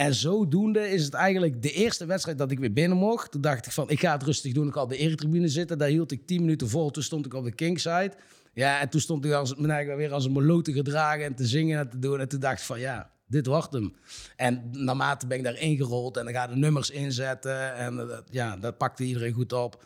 En 0.00 0.14
zodoende 0.14 0.90
is 0.90 1.04
het 1.04 1.14
eigenlijk 1.14 1.62
de 1.62 1.72
eerste 1.72 2.06
wedstrijd 2.06 2.38
dat 2.38 2.50
ik 2.50 2.58
weer 2.58 2.72
binnen 2.72 2.98
mocht. 2.98 3.30
Toen 3.30 3.40
dacht 3.40 3.66
ik 3.66 3.72
van, 3.72 3.90
ik 3.90 4.00
ga 4.00 4.12
het 4.12 4.22
rustig 4.22 4.52
doen. 4.52 4.68
Ik 4.68 4.74
had 4.74 4.82
op 4.82 4.90
de 4.90 4.96
eretribune 4.96 5.48
zitten. 5.48 5.78
Daar 5.78 5.88
hield 5.88 6.12
ik 6.12 6.26
10 6.26 6.40
minuten 6.40 6.68
vol. 6.68 6.90
Toen 6.90 7.02
stond 7.02 7.26
ik 7.26 7.34
op 7.34 7.44
de 7.44 7.52
kingside. 7.52 8.12
Ja, 8.52 8.80
en 8.80 8.88
toen 8.88 9.00
stond 9.00 9.24
ik 9.24 9.32
als, 9.32 9.54
eigenlijk 9.54 9.96
weer 9.96 10.12
als 10.12 10.24
een 10.24 10.32
molo 10.32 10.60
te 10.60 10.72
gedragen 10.72 11.24
en 11.24 11.34
te 11.34 11.46
zingen 11.46 11.78
en 11.78 11.90
te 11.90 11.98
doen. 11.98 12.20
En 12.20 12.28
toen 12.28 12.40
dacht 12.40 12.58
ik 12.58 12.64
van, 12.64 12.80
ja, 12.80 13.10
dit 13.26 13.46
wordt 13.46 13.72
hem. 13.72 13.94
En 14.36 14.68
naarmate 14.72 15.26
ben 15.26 15.38
ik 15.38 15.44
daar 15.44 15.58
ingerold 15.58 16.16
en 16.16 16.24
dan 16.24 16.34
ga 16.34 16.46
de 16.46 16.56
nummers 16.56 16.90
inzetten. 16.90 17.74
En 17.74 18.10
eh, 18.10 18.18
ja, 18.30 18.56
dat 18.56 18.76
pakte 18.76 19.04
iedereen 19.04 19.32
goed 19.32 19.52
op. 19.52 19.84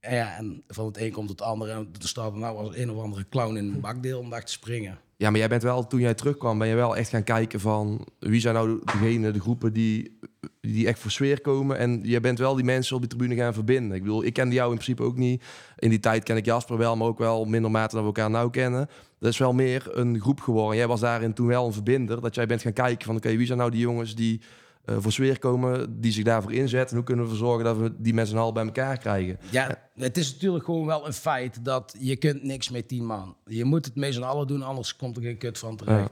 En 0.00 0.14
ja, 0.14 0.36
en 0.36 0.62
van 0.68 0.86
het 0.86 0.96
een 0.96 1.12
komt 1.12 1.28
het 1.28 1.40
andere. 1.42 1.72
En 1.72 1.92
toen 1.92 2.24
er 2.24 2.38
nou 2.38 2.56
als 2.56 2.76
een 2.76 2.90
of 2.90 3.02
andere 3.02 3.28
clown 3.28 3.56
in 3.56 3.74
een 3.74 3.80
bakdeel 3.80 4.18
om 4.18 4.30
daar 4.30 4.44
te 4.44 4.52
springen. 4.52 4.98
Ja, 5.18 5.30
maar 5.30 5.38
jij 5.38 5.48
bent 5.48 5.62
wel, 5.62 5.86
toen 5.86 6.00
jij 6.00 6.14
terugkwam, 6.14 6.58
ben 6.58 6.68
je 6.68 6.74
wel 6.74 6.96
echt 6.96 7.08
gaan 7.08 7.24
kijken 7.24 7.60
van 7.60 8.06
wie 8.18 8.40
zijn 8.40 8.54
nou 8.54 8.80
degene, 8.84 9.30
de 9.30 9.40
groepen 9.40 9.72
die, 9.72 10.18
die 10.60 10.86
echt 10.86 10.98
voor 10.98 11.10
sfeer 11.10 11.40
komen. 11.40 11.78
En 11.78 12.00
jij 12.02 12.20
bent 12.20 12.38
wel 12.38 12.54
die 12.54 12.64
mensen 12.64 12.94
op 12.94 13.00
die 13.00 13.10
tribune 13.10 13.34
gaan 13.34 13.54
verbinden. 13.54 13.96
Ik 13.96 14.02
bedoel, 14.02 14.24
ik 14.24 14.32
kende 14.32 14.54
jou 14.54 14.68
in 14.68 14.74
principe 14.78 15.02
ook 15.02 15.16
niet. 15.16 15.44
In 15.78 15.90
die 15.90 16.00
tijd 16.00 16.22
ken 16.22 16.36
ik 16.36 16.44
Jasper 16.44 16.78
wel, 16.78 16.96
maar 16.96 17.06
ook 17.06 17.18
wel 17.18 17.44
minder 17.44 17.70
mate 17.70 17.94
dan 17.94 18.00
we 18.00 18.06
elkaar 18.06 18.30
nou 18.30 18.50
kennen. 18.50 18.88
Dat 19.18 19.32
is 19.32 19.38
wel 19.38 19.52
meer 19.52 19.88
een 19.90 20.20
groep 20.20 20.40
geworden. 20.40 20.76
Jij 20.76 20.86
was 20.86 21.00
daarin 21.00 21.32
toen 21.32 21.46
wel 21.46 21.66
een 21.66 21.72
verbinder. 21.72 22.20
Dat 22.20 22.34
jij 22.34 22.46
bent 22.46 22.62
gaan 22.62 22.72
kijken 22.72 23.06
van 23.06 23.16
oké, 23.16 23.36
wie 23.36 23.46
zijn 23.46 23.58
nou 23.58 23.70
die 23.70 23.80
jongens 23.80 24.14
die 24.14 24.40
eh, 24.86 24.96
voor 24.98 25.12
sfeer 25.12 25.38
komen, 25.38 26.00
die 26.00 26.12
zich 26.12 26.24
daarvoor 26.24 26.52
inzetten. 26.52 26.90
En 26.90 26.96
hoe 26.96 27.04
kunnen 27.04 27.24
we 27.24 27.30
ervoor 27.30 27.46
zorgen 27.46 27.64
dat 27.64 27.76
we 27.76 27.92
die 27.98 28.14
met 28.14 28.28
z'n 28.28 28.36
allen 28.36 28.54
bij 28.54 28.64
elkaar 28.64 28.98
krijgen. 28.98 29.38
Ja, 29.50 29.88
het 29.94 30.16
is 30.16 30.32
natuurlijk 30.32 30.64
gewoon 30.64 30.86
wel 30.86 31.06
een 31.06 31.12
feit 31.12 31.64
dat 31.64 31.94
je 31.98 32.16
kunt 32.16 32.42
niks 32.42 32.70
met 32.70 32.88
tien 32.88 33.06
man. 33.06 33.36
Je 33.44 33.64
moet 33.64 33.84
het 33.84 33.94
met 33.94 34.14
z'n 34.14 34.22
allen 34.22 34.46
doen, 34.46 34.62
anders 34.62 34.96
komt 34.96 35.16
er 35.16 35.22
geen 35.22 35.38
kut 35.38 35.58
van 35.58 35.76
terecht. 35.76 36.10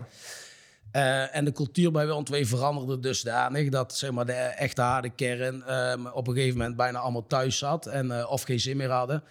Eh, 0.91 1.37
en 1.37 1.45
de 1.45 1.53
cultuur 1.53 1.91
bij 1.91 2.07
Willem 2.07 2.25
II 2.33 2.47
veranderde 2.47 3.01
dusdanig 3.01 3.69
dat 3.69 3.97
zeg 3.97 4.11
maar, 4.11 4.27
de 4.27 4.33
echte 4.33 4.83
harde 4.83 5.11
kern 5.11 5.63
ehm, 5.63 6.07
op 6.07 6.29
een 6.29 6.35
gegeven 6.35 6.59
moment 6.59 6.77
bijna 6.77 6.99
allemaal 6.99 7.27
thuis 7.27 7.59
zat 7.59 7.87
en, 7.87 8.19
eh, 8.19 8.31
of 8.31 8.43
geen 8.43 8.61
zin 8.61 8.77
meer 8.77 8.91
hadden. 8.91 9.23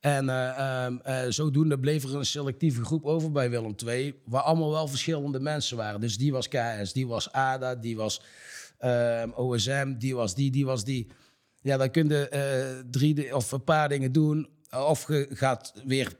En 0.00 0.28
eh, 0.28 0.84
ehm, 0.84 0.96
eh, 1.02 1.22
zodoende 1.28 1.78
bleef 1.78 2.04
er 2.04 2.14
een 2.14 2.24
selectieve 2.24 2.84
groep 2.84 3.04
over 3.04 3.32
bij 3.32 3.50
Willem 3.50 3.74
II, 3.86 4.20
waar 4.24 4.42
allemaal 4.42 4.70
wel 4.70 4.88
verschillende 4.88 5.40
mensen 5.40 5.76
waren. 5.76 6.00
Dus 6.00 6.18
die 6.18 6.32
was 6.32 6.48
KS, 6.48 6.92
die 6.92 7.06
was 7.06 7.32
ADA, 7.32 7.74
die 7.74 7.96
was 7.96 8.22
ehm, 8.80 9.30
OSM, 9.34 9.94
die 9.98 10.14
was 10.14 10.34
die, 10.34 10.50
die 10.50 10.64
was 10.64 10.84
die. 10.84 11.10
Ja, 11.62 11.76
dan 11.76 11.90
kun 11.90 12.08
je 12.08 12.28
eh, 12.28 12.84
drie 12.90 13.36
of 13.36 13.52
een 13.52 13.64
paar 13.64 13.88
dingen 13.88 14.12
doen. 14.12 14.48
Of 14.70 15.08
je 15.08 15.26
gaat 15.30 15.72
weer 15.84 16.12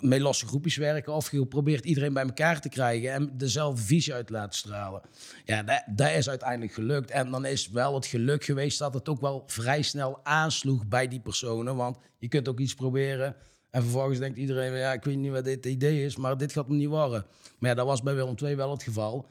met 0.00 0.20
losse 0.20 0.46
groepjes 0.46 0.76
werken. 0.76 1.12
Of 1.12 1.30
je 1.30 1.46
probeert 1.46 1.84
iedereen 1.84 2.12
bij 2.12 2.24
elkaar 2.24 2.60
te 2.60 2.68
krijgen. 2.68 3.12
En 3.12 3.36
dezelfde 3.36 3.82
visie 3.82 4.14
uit 4.14 4.26
te 4.26 4.32
laten 4.32 4.58
stralen. 4.58 5.02
Ja, 5.44 5.62
dat, 5.62 5.82
dat 5.86 6.10
is 6.10 6.28
uiteindelijk 6.28 6.72
gelukt. 6.72 7.10
En 7.10 7.30
dan 7.30 7.44
is 7.44 7.68
wel 7.68 7.94
het 7.94 8.06
geluk 8.06 8.44
geweest 8.44 8.78
dat 8.78 8.94
het 8.94 9.08
ook 9.08 9.20
wel 9.20 9.42
vrij 9.46 9.82
snel 9.82 10.20
aansloeg 10.22 10.86
bij 10.86 11.08
die 11.08 11.20
personen. 11.20 11.76
Want 11.76 11.98
je 12.18 12.28
kunt 12.28 12.48
ook 12.48 12.58
iets 12.58 12.74
proberen. 12.74 13.36
En 13.70 13.82
vervolgens 13.82 14.18
denkt 14.18 14.38
iedereen, 14.38 14.72
ja, 14.72 14.92
ik 14.92 15.04
weet 15.04 15.16
niet 15.16 15.32
wat 15.32 15.44
dit 15.44 15.66
idee 15.66 16.04
is, 16.04 16.16
maar 16.16 16.36
dit 16.36 16.52
gaat 16.52 16.66
hem 16.66 16.76
niet 16.76 16.88
worden. 16.88 17.26
Maar 17.58 17.70
ja, 17.70 17.76
dat 17.76 17.86
was 17.86 18.02
bij 18.02 18.14
Willem 18.14 18.34
II 18.42 18.56
wel 18.56 18.70
het 18.70 18.82
geval. 18.82 19.28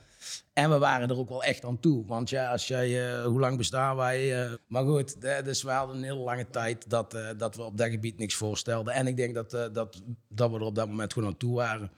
En 0.54 0.70
we 0.70 0.78
waren 0.78 1.10
er 1.10 1.18
ook 1.18 1.30
wel 1.30 1.44
echt 1.44 1.66
aan 1.66 1.80
toe. 1.80 2.06
Want 2.06 2.30
ja, 2.30 2.52
als 2.52 2.68
jij, 2.68 3.10
eh, 3.10 3.26
hoe 3.26 3.40
lang 3.40 3.58
bestaan 3.58 3.96
wij? 3.96 4.44
eh, 4.44 4.54
maar 4.68 4.84
goed, 4.84 5.22
dus 5.22 5.64
we 5.64 5.72
hadden 5.72 5.96
een 5.96 6.04
hele 6.04 6.20
lange 6.20 6.50
tijd 6.50 6.90
dat, 6.90 7.14
eh, 7.14 7.28
dat 7.38 7.56
we 7.56 7.64
op 7.64 7.78
dat 7.78 7.90
gebied 7.90 8.18
niks 8.18 8.36
voorstelden. 8.36 8.94
En 8.94 9.08
ik 9.08 9.18
denk 9.18 9.34
dat, 9.34 9.52
dat, 9.52 10.02
dat 10.28 10.52
we 10.52 10.56
er 10.56 10.62
op 10.62 10.76
dat 10.76 10.88
moment 10.88 11.14
gewoon 11.14 11.30
aan 11.30 11.38
toe 11.38 11.56
waren. 11.56 11.92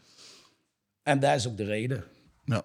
En 1.03 1.19
dat 1.19 1.35
is 1.35 1.47
ook 1.47 1.57
de 1.57 1.65
reden. 1.65 2.03
Ja. 2.45 2.63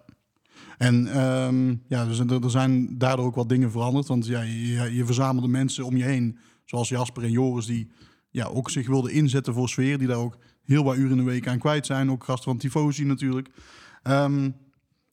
En 0.78 1.06
ehm, 1.06 1.70
ja, 1.88 2.04
dus 2.04 2.18
er, 2.18 2.44
er 2.44 2.50
zijn 2.50 2.98
daardoor 2.98 3.26
ook 3.26 3.34
wat 3.34 3.48
dingen 3.48 3.70
veranderd. 3.70 4.06
Want 4.06 4.26
ja, 4.26 4.40
je, 4.40 4.94
je 4.94 5.04
verzamelde 5.04 5.48
mensen 5.48 5.84
om 5.84 5.96
je 5.96 6.04
heen, 6.04 6.38
zoals 6.64 6.88
Jasper 6.88 7.22
en 7.22 7.30
Joris, 7.30 7.66
die 7.66 7.90
ja, 8.30 8.46
ook 8.46 8.70
zich 8.70 8.86
wilden 8.86 9.12
inzetten 9.12 9.54
voor 9.54 9.68
sfeer. 9.68 9.98
Die 9.98 10.08
daar 10.08 10.16
ook 10.16 10.38
heel 10.64 10.84
wat 10.84 10.96
uren 10.96 11.10
in 11.10 11.25
de 11.25 11.30
week 11.30 11.48
aan 11.48 11.58
kwijt 11.58 11.86
zijn. 11.86 12.10
Ook 12.10 12.25
gasten 12.25 12.44
van 12.44 12.58
Tifosi 12.58 13.04
natuurlijk. 13.04 13.48
Ehm, 14.02 14.50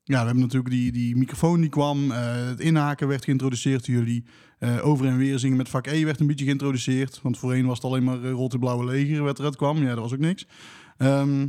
ja, 0.03 0.19
we 0.19 0.25
hebben 0.25 0.39
natuurlijk 0.39 0.73
die, 0.73 0.91
die 0.91 1.15
microfoon 1.15 1.61
die 1.61 1.69
kwam. 1.69 2.11
eh, 2.11 2.45
het 2.45 2.59
inhaken 2.59 3.07
werd 3.07 3.23
geïntroduceerd 3.23 3.85
jullie. 3.85 4.25
Eh, 4.59 4.87
over 4.87 5.05
en 5.05 5.17
weer 5.17 5.39
zingen 5.39 5.57
met 5.57 5.69
vak 5.69 5.87
E 5.87 6.05
werd 6.05 6.19
een 6.19 6.27
beetje 6.27 6.45
geïntroduceerd. 6.45 7.19
Want 7.21 7.37
voorheen 7.37 7.65
was 7.65 7.75
het 7.75 7.85
alleen 7.85 8.03
maar 8.03 8.19
uh, 8.19 8.31
Rotte 8.31 8.59
Blauwe 8.59 8.85
Leger 8.85 9.23
wat 9.23 9.39
eruit 9.39 9.55
kwam. 9.55 9.77
Ja, 9.77 9.89
dat 9.89 9.97
was 9.97 10.13
ook 10.13 10.19
niks. 10.19 10.45
Ehm, 10.97 11.47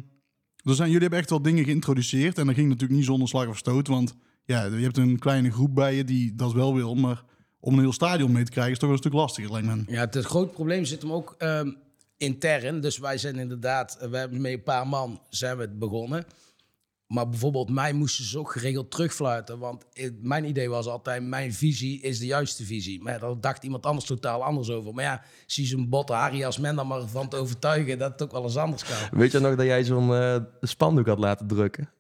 er 0.62 0.74
zijn, 0.74 0.86
jullie 0.88 1.00
hebben 1.00 1.18
echt 1.18 1.30
wel 1.30 1.42
dingen 1.42 1.64
geïntroduceerd. 1.64 2.38
En 2.38 2.46
dat 2.46 2.54
ging 2.54 2.68
natuurlijk 2.68 2.98
niet 2.98 3.08
zonder 3.08 3.28
slag 3.28 3.46
of 3.46 3.56
stoot. 3.56 3.86
Want 3.86 4.14
ja, 4.44 4.64
je 4.64 4.82
hebt 4.82 4.96
een 4.96 5.18
kleine 5.18 5.50
groep 5.50 5.74
bij 5.74 5.94
je 5.94 6.04
die 6.04 6.34
dat 6.34 6.52
wel 6.52 6.74
wil. 6.74 6.94
Maar 6.94 7.24
om 7.60 7.74
een 7.74 7.80
heel 7.80 7.92
stadion 7.92 8.32
mee 8.32 8.44
te 8.44 8.50
krijgen 8.50 8.72
is 8.72 8.78
toch 8.78 8.88
wel 8.88 8.96
een 8.96 9.04
stuk 9.04 9.12
lastiger, 9.12 9.52
lijkt 9.52 9.66
me. 9.66 9.82
Ja, 9.86 10.00
het 10.00 10.16
grote 10.24 10.52
probleem 10.52 10.84
zit 10.84 11.02
hem 11.02 11.12
ook 11.12 11.34
ehm, 11.38 11.70
intern. 12.16 12.80
Dus 12.80 12.98
wij 12.98 13.18
zijn 13.18 13.38
inderdaad, 13.38 13.96
eh, 14.00 14.08
we 14.08 14.16
hebben 14.16 14.40
met 14.40 14.52
een 14.52 14.62
paar 14.62 14.88
man 14.88 15.20
zijn 15.28 15.56
we 15.56 15.62
het 15.62 15.78
begonnen. 15.78 16.24
Maar 17.14 17.28
bijvoorbeeld 17.28 17.70
mij 17.70 17.92
moesten 17.92 18.24
ze 18.24 18.38
ook 18.38 18.52
geregeld 18.52 18.90
terugfluiten. 18.90 19.58
Want 19.58 19.84
mijn 20.20 20.44
idee 20.44 20.68
was 20.68 20.86
altijd, 20.86 21.22
mijn 21.22 21.52
visie 21.52 22.00
is 22.00 22.18
de 22.18 22.26
juiste 22.26 22.64
visie. 22.64 23.02
Maar 23.02 23.18
daar 23.18 23.40
dacht 23.40 23.64
iemand 23.64 23.86
anders 23.86 24.06
totaal 24.06 24.44
anders 24.44 24.70
over. 24.70 24.94
Maar 24.94 25.04
ja, 25.04 25.22
zie 25.46 25.66
zo'n 25.66 25.88
botte 25.88 26.12
Harry 26.12 26.44
als 26.44 26.58
men 26.58 26.76
dan 26.76 26.86
maar 26.86 27.06
van 27.06 27.28
te 27.28 27.36
overtuigen 27.36 27.98
dat 27.98 28.12
het 28.12 28.22
ook 28.22 28.32
wel 28.32 28.42
eens 28.42 28.56
anders 28.56 28.84
kan. 28.84 29.18
Weet 29.18 29.32
je 29.32 29.38
nog 29.38 29.56
dat 29.56 29.66
jij 29.66 29.84
zo'n 29.84 30.14
eh, 30.14 30.36
spandoek 30.60 31.06
had 31.06 31.18
laten 31.18 31.46
drukken? 31.46 31.90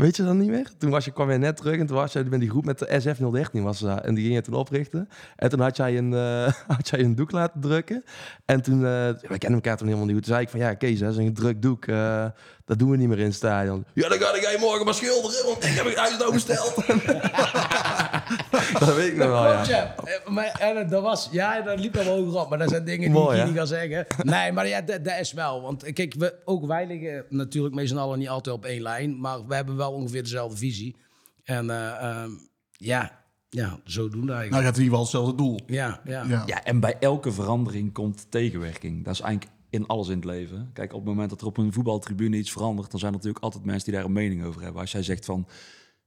Weet 0.00 0.16
je 0.16 0.22
dat 0.22 0.34
niet 0.34 0.48
meer? 0.48 0.68
Toen 0.78 0.90
was 0.90 1.04
je, 1.04 1.10
kwam 1.10 1.30
je 1.30 1.38
net 1.38 1.56
terug 1.56 1.78
en 1.78 1.86
toen 1.86 1.96
was 1.96 2.12
je 2.12 2.24
met 2.30 2.40
die 2.40 2.48
groep 2.50 2.64
met 2.64 2.78
de 2.78 3.00
SF013 3.02 3.62
was, 3.62 3.78
dat. 3.78 4.04
en 4.04 4.14
die 4.14 4.24
ging 4.24 4.34
je 4.36 4.42
toen 4.42 4.54
oprichten. 4.54 5.08
En 5.36 5.48
toen 5.50 5.60
had 5.60 5.76
jij 5.76 5.98
een, 5.98 6.14
eh, 6.14 6.52
had 6.76 6.88
jij 6.88 7.00
een 7.00 7.14
doek 7.14 7.30
laten 7.30 7.60
drukken. 7.60 8.04
En 8.44 8.62
toen, 8.62 8.84
eh 8.84 9.08
we 9.08 9.38
kennen 9.38 9.60
elkaar 9.60 9.76
toen 9.76 9.86
helemaal 9.86 10.06
niet 10.06 10.16
goed. 10.16 10.24
Toen 10.24 10.34
zei 10.34 10.44
ik 10.44 10.50
van, 10.50 10.60
ja 10.60 10.74
Kees, 10.74 10.98
dat 10.98 11.10
is 11.10 11.16
een 11.16 11.34
druk 11.34 11.62
doek. 11.62 11.86
eh, 11.86 12.26
dat 12.64 12.78
doen 12.78 12.90
we 12.90 12.96
niet 12.96 13.08
meer 13.08 13.18
in 13.18 13.24
het 13.24 13.34
stadion. 13.34 13.84
Ja, 13.92 14.08
dan 14.08 14.18
ga 14.18 14.50
ik 14.50 14.58
morgen 14.60 14.84
maar 14.84 14.94
schilderen, 14.94 15.46
want 15.46 15.64
ik 15.64 15.70
heb 15.70 15.84
het 15.84 15.96
huis 15.96 16.46
nou. 16.46 16.72
dat 18.78 18.94
weet 18.94 19.12
ik 19.12 19.16
nog 19.16 19.28
wel, 19.28 19.44
ja. 19.44 19.52
Klopt, 19.52 19.66
ja. 19.68 19.94
Eh, 19.96 20.30
Maar, 20.30 20.58
en 20.60 20.88
dat 20.88 21.02
was, 21.02 21.28
ja, 21.32 21.60
dat 21.60 21.80
liep 21.80 21.94
wel 21.94 22.04
hoger 22.04 22.40
op, 22.40 22.48
maar 22.48 22.58
dat 22.58 22.70
zijn 22.70 22.84
dingen 22.84 23.10
die 23.10 23.20
Mooi, 23.20 23.36
ik 23.36 23.42
hier 23.42 23.52
niet 23.52 23.60
ga 23.60 23.64
zeggen. 23.66 24.06
Nee, 24.22 24.52
maar 24.52 24.68
ja, 24.68 24.80
dat, 24.80 25.04
dat 25.04 25.18
is 25.20 25.32
wel. 25.32 25.62
Want 25.62 25.92
kijk, 25.92 26.14
we, 26.18 26.34
ook 26.44 26.66
wij 26.66 26.86
liggen 26.86 27.24
natuurlijk 27.28 27.74
met 27.74 27.88
z'n 27.88 27.96
allen 27.96 28.18
niet 28.18 28.28
altijd 28.28 28.54
op 28.56 28.64
één 28.64 28.82
lijn, 28.82 29.20
maar 29.20 29.46
we 29.46 29.54
hebben 29.54 29.76
wel 29.76 29.92
ongeveer 29.92 30.22
dezelfde 30.22 30.56
visie. 30.56 30.96
En 31.44 31.70
eh, 31.70 32.02
ehm, 32.02 32.30
ja, 32.70 33.18
ja, 33.48 33.78
zo 33.84 34.08
doen 34.08 34.20
we 34.20 34.26
Nou, 34.26 34.38
eigenlijk. 34.38 34.58
je 34.58 34.64
hebt 34.64 34.76
in 34.76 34.82
ieder 34.82 34.98
geval 34.98 35.00
hetzelfde 35.00 35.34
doel. 35.34 35.60
Ja, 35.66 36.00
ja. 36.04 36.24
Ja. 36.28 36.42
Ja, 36.46 36.64
en 36.64 36.80
bij 36.80 36.96
elke 37.00 37.32
verandering 37.32 37.92
komt 37.92 38.30
tegenwerking. 38.30 39.04
Dat 39.04 39.14
is 39.14 39.20
eigenlijk 39.20 39.52
in 39.70 39.86
alles 39.86 40.08
in 40.08 40.16
het 40.16 40.24
leven. 40.24 40.70
Kijk, 40.72 40.92
op 40.92 40.98
het 40.98 41.08
moment 41.08 41.30
dat 41.30 41.40
er 41.40 41.46
op 41.46 41.56
een 41.56 41.72
voetbaltribune 41.72 42.36
iets 42.36 42.52
verandert, 42.52 42.90
dan 42.90 43.00
zijn 43.00 43.12
er 43.12 43.16
natuurlijk 43.18 43.44
altijd 43.44 43.64
mensen 43.64 43.84
die 43.84 43.94
daar 43.94 44.04
een 44.04 44.12
mening 44.12 44.44
over 44.44 44.62
hebben. 44.62 44.80
Als 44.80 44.92
jij 44.92 45.02
zegt 45.02 45.24
van, 45.24 45.46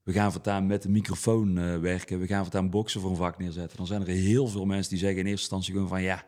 we 0.03 0.11
gaan 0.11 0.31
voortaan 0.31 0.65
met 0.65 0.81
de 0.81 0.89
microfoon 0.89 1.57
eh, 1.57 1.79
werken, 1.79 2.19
we 2.19 2.27
gaan 2.27 2.41
voortaan 2.41 2.69
boksen 2.69 3.01
voor 3.01 3.09
een 3.09 3.15
vak 3.15 3.37
neerzetten, 3.37 3.77
dan 3.77 3.87
zijn 3.87 4.01
er 4.01 4.07
heel 4.07 4.47
veel 4.47 4.65
mensen 4.65 4.89
die 4.89 4.99
zeggen 4.99 5.19
in 5.19 5.25
eerste 5.25 5.41
instantie 5.41 5.73
gewoon 5.73 5.87
van, 5.87 6.01
ja, 6.01 6.25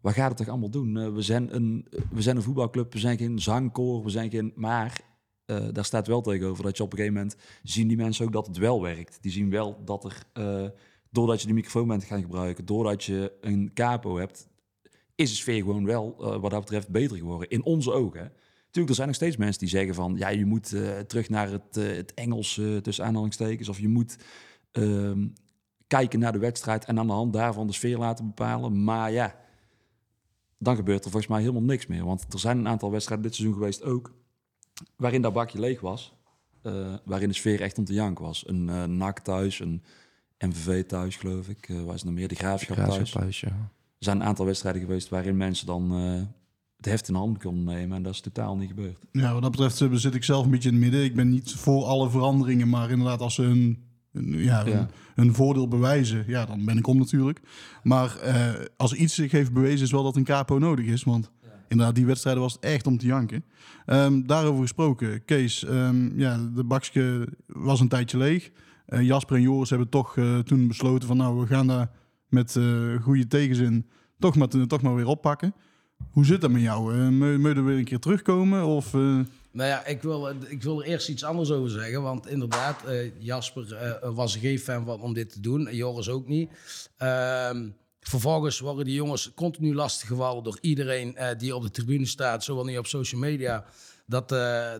wat 0.00 0.12
gaat 0.12 0.28
het 0.28 0.36
toch 0.36 0.48
allemaal 0.48 0.70
doen? 0.70 0.96
Eh, 0.96 1.12
we, 1.12 1.22
zijn 1.22 1.54
een, 1.54 1.86
we 2.10 2.22
zijn 2.22 2.36
een 2.36 2.42
voetbalclub, 2.42 2.92
we 2.92 2.98
zijn 2.98 3.18
geen 3.18 3.38
zangkoor, 3.38 4.04
we 4.04 4.10
zijn 4.10 4.30
geen... 4.30 4.52
Maar 4.54 5.00
eh, 5.44 5.68
daar 5.72 5.84
staat 5.84 6.06
wel 6.06 6.20
tegenover 6.20 6.64
dat 6.64 6.76
je 6.76 6.82
op 6.82 6.92
een 6.92 6.98
gegeven 6.98 7.18
moment 7.18 7.36
zien 7.62 7.88
die 7.88 7.96
mensen 7.96 8.24
ook 8.24 8.32
dat 8.32 8.46
het 8.46 8.56
wel 8.56 8.82
werkt. 8.82 9.18
Die 9.20 9.32
zien 9.32 9.50
wel 9.50 9.84
dat 9.84 10.04
er, 10.04 10.72
doordat 11.10 11.40
je 11.40 11.46
de 11.46 11.52
microfoon 11.52 11.88
bent 11.88 12.04
gaan 12.04 12.20
gebruiken, 12.20 12.64
doordat 12.64 13.04
je 13.04 13.32
een 13.40 13.70
capo 13.74 14.16
hebt, 14.16 14.48
is 15.14 15.30
de 15.30 15.36
sfeer 15.36 15.62
gewoon 15.62 15.84
wel, 15.84 16.14
wat 16.40 16.50
dat 16.50 16.60
betreft, 16.60 16.88
beter 16.88 17.16
geworden. 17.16 17.48
In 17.48 17.64
onze 17.64 17.92
ogen. 17.92 18.32
Hè. 18.72 18.80
Natuurlijk, 18.80 18.88
er 18.88 18.94
zijn 18.94 19.06
nog 19.06 19.16
steeds 19.16 19.36
mensen 19.36 19.58
die 19.58 19.68
zeggen 19.68 19.94
van... 19.94 20.14
ja, 20.16 20.28
je 20.28 20.46
moet 20.46 20.72
eh, 20.72 20.98
terug 20.98 21.28
naar 21.28 21.50
het, 21.50 21.76
eh, 21.76 21.96
het 21.96 22.14
Engels 22.14 22.58
eh, 22.58 22.76
tussen 22.76 23.04
aanhalingstekens... 23.04 23.68
of 23.68 23.78
je 23.78 23.88
moet 23.88 24.16
ehm, 24.72 25.28
kijken 25.86 26.18
naar 26.18 26.32
de 26.32 26.38
wedstrijd... 26.38 26.84
en 26.84 26.98
aan 26.98 27.06
de 27.06 27.12
hand 27.12 27.32
daarvan 27.32 27.66
de 27.66 27.72
sfeer 27.72 27.98
laten 27.98 28.26
bepalen. 28.26 28.84
Maar 28.84 29.12
ja, 29.12 29.34
dan 30.58 30.76
gebeurt 30.76 31.04
er 31.04 31.10
volgens 31.10 31.32
mij 31.32 31.40
helemaal 31.40 31.62
niks 31.62 31.86
meer. 31.86 32.04
Want 32.04 32.32
er 32.32 32.38
zijn 32.38 32.58
een 32.58 32.68
aantal 32.68 32.90
wedstrijden 32.90 33.26
dit 33.26 33.34
seizoen 33.34 33.58
geweest 33.58 33.82
ook... 33.82 34.14
waarin 34.96 35.22
dat 35.22 35.32
bakje 35.32 35.60
leeg 35.60 35.80
was. 35.80 36.14
waarin 37.04 37.28
de 37.28 37.34
sfeer 37.34 37.60
echt 37.60 37.78
om 37.78 37.84
te 37.84 37.92
jank 37.92 38.18
was. 38.18 38.48
Een 38.48 38.96
NAC 38.96 39.18
thuis, 39.18 39.60
een 39.60 39.82
MVV 40.38 40.84
thuis, 40.84 41.16
geloof 41.16 41.48
ik. 41.48 41.66
Waar 41.68 41.94
is 41.94 42.00
het 42.00 42.04
nog 42.04 42.14
meer? 42.14 42.28
De 42.28 42.34
Graafschap 42.34 42.76
thuis. 42.76 42.94
Graafschap 42.94 43.22
thuis, 43.22 43.40
ja. 43.40 43.48
Er 43.48 44.08
zijn 44.08 44.20
een 44.20 44.26
aantal 44.26 44.46
wedstrijden 44.46 44.82
geweest 44.82 45.08
waarin 45.08 45.36
mensen 45.36 45.66
dan 45.66 45.90
het 46.82 46.90
heft 46.90 47.08
in 47.08 47.14
handen 47.14 47.40
konden 47.40 47.64
nemen. 47.64 47.96
En 47.96 48.02
dat 48.02 48.12
is 48.12 48.20
totaal 48.20 48.56
niet 48.56 48.68
gebeurd. 48.68 48.96
Ja, 49.12 49.32
wat 49.32 49.42
dat 49.42 49.50
betreft 49.50 49.80
eh, 49.80 49.88
zit 49.92 50.14
ik 50.14 50.24
zelf 50.24 50.44
een 50.44 50.50
beetje 50.50 50.68
in 50.68 50.74
het 50.74 50.84
midden. 50.84 51.04
Ik 51.04 51.14
ben 51.14 51.28
niet 51.28 51.52
voor 51.52 51.84
alle 51.84 52.10
veranderingen, 52.10 52.68
maar 52.68 52.90
inderdaad 52.90 53.20
als 53.20 53.34
ze 53.34 53.42
een, 53.42 53.78
een, 54.12 54.38
ja, 54.38 54.66
Ja. 54.66 54.88
Voordeel 55.16 55.68
bewijzen, 55.68 56.24
ja, 56.26 56.46
dan 56.46 56.64
ben 56.64 56.78
ik 56.78 56.86
om 56.86 56.98
natuurlijk. 56.98 57.40
Maar 57.82 58.16
eh, 58.16 58.52
als 58.76 58.94
iets 58.94 59.14
zich 59.14 59.32
heeft 59.32 59.52
bewezen 59.52 59.84
is 59.84 59.92
wel 59.92 60.02
dat 60.02 60.16
een 60.16 60.24
capo 60.24 60.58
nodig 60.58 60.86
is, 60.86 61.04
want 61.04 61.30
inderdaad 61.68 61.94
die 61.94 62.06
wedstrijden 62.06 62.42
was 62.42 62.52
het 62.52 62.62
echt 62.64 62.86
om 62.86 62.98
te 62.98 63.06
janken. 63.06 63.44
Ehm, 63.86 64.22
daarover 64.26 64.62
gesproken, 64.62 65.24
Kees, 65.24 65.64
ehm, 65.64 66.18
ja, 66.18 66.38
de 66.54 66.64
bakje 66.64 67.28
was 67.46 67.80
een 67.80 67.88
tijdje 67.88 68.18
leeg. 68.18 68.50
Eh, 68.86 69.02
Jasper 69.02 69.36
en 69.36 69.42
Joris 69.42 69.70
hebben 69.70 69.88
toch 69.88 70.16
toen 70.44 70.68
besloten 70.68 71.08
van 71.08 71.16
nou, 71.16 71.40
we 71.40 71.46
gaan 71.46 71.66
daar 71.66 71.90
met 72.28 72.58
goede 73.00 73.26
tegenzin 73.26 73.86
toch 74.18 74.36
maar, 74.36 74.48
toch 74.48 74.82
maar 74.82 74.94
weer 74.94 75.06
oppakken. 75.06 75.54
Hoe 76.10 76.24
zit 76.24 76.40
dat 76.40 76.50
met 76.50 76.62
jou? 76.62 76.94
Uh, 76.94 77.38
Moet 77.38 77.56
je 77.56 77.62
weer 77.62 77.78
een 77.78 77.84
keer 77.84 77.98
terugkomen? 77.98 78.64
Of, 78.64 78.94
eh, 78.94 79.00
Nou 79.50 79.68
ja, 79.68 79.86
ik 79.86 80.02
wil, 80.02 80.28
eh, 80.28 80.36
ik 80.48 80.62
wil 80.62 80.82
er 80.82 80.88
eerst 80.88 81.08
iets 81.08 81.24
anders 81.24 81.50
over 81.50 81.70
zeggen. 81.70 82.02
Want 82.02 82.26
inderdaad, 82.26 82.84
eh, 82.84 83.20
Jasper 83.20 83.98
was 84.14 84.36
geen 84.36 84.58
fan 84.58 84.84
van 84.84 85.00
om 85.00 85.12
dit 85.12 85.32
te 85.32 85.40
doen. 85.40 85.68
En 85.68 85.76
Joris 85.76 86.08
ook 86.08 86.28
niet. 86.28 86.50
Ehm, 86.96 87.68
vervolgens 88.00 88.58
worden 88.60 88.84
die 88.84 88.94
jongens 88.94 89.32
continu 89.34 89.74
lastiggevallen 89.74 90.44
door 90.44 90.58
iedereen 90.60 91.16
die 91.38 91.56
op 91.56 91.62
de 91.62 91.70
tribune 91.70 92.06
staat. 92.06 92.44
Zowel 92.44 92.64
niet 92.64 92.78
op 92.78 92.86
social 92.86 93.20
media. 93.20 93.64
Dat, 94.06 94.28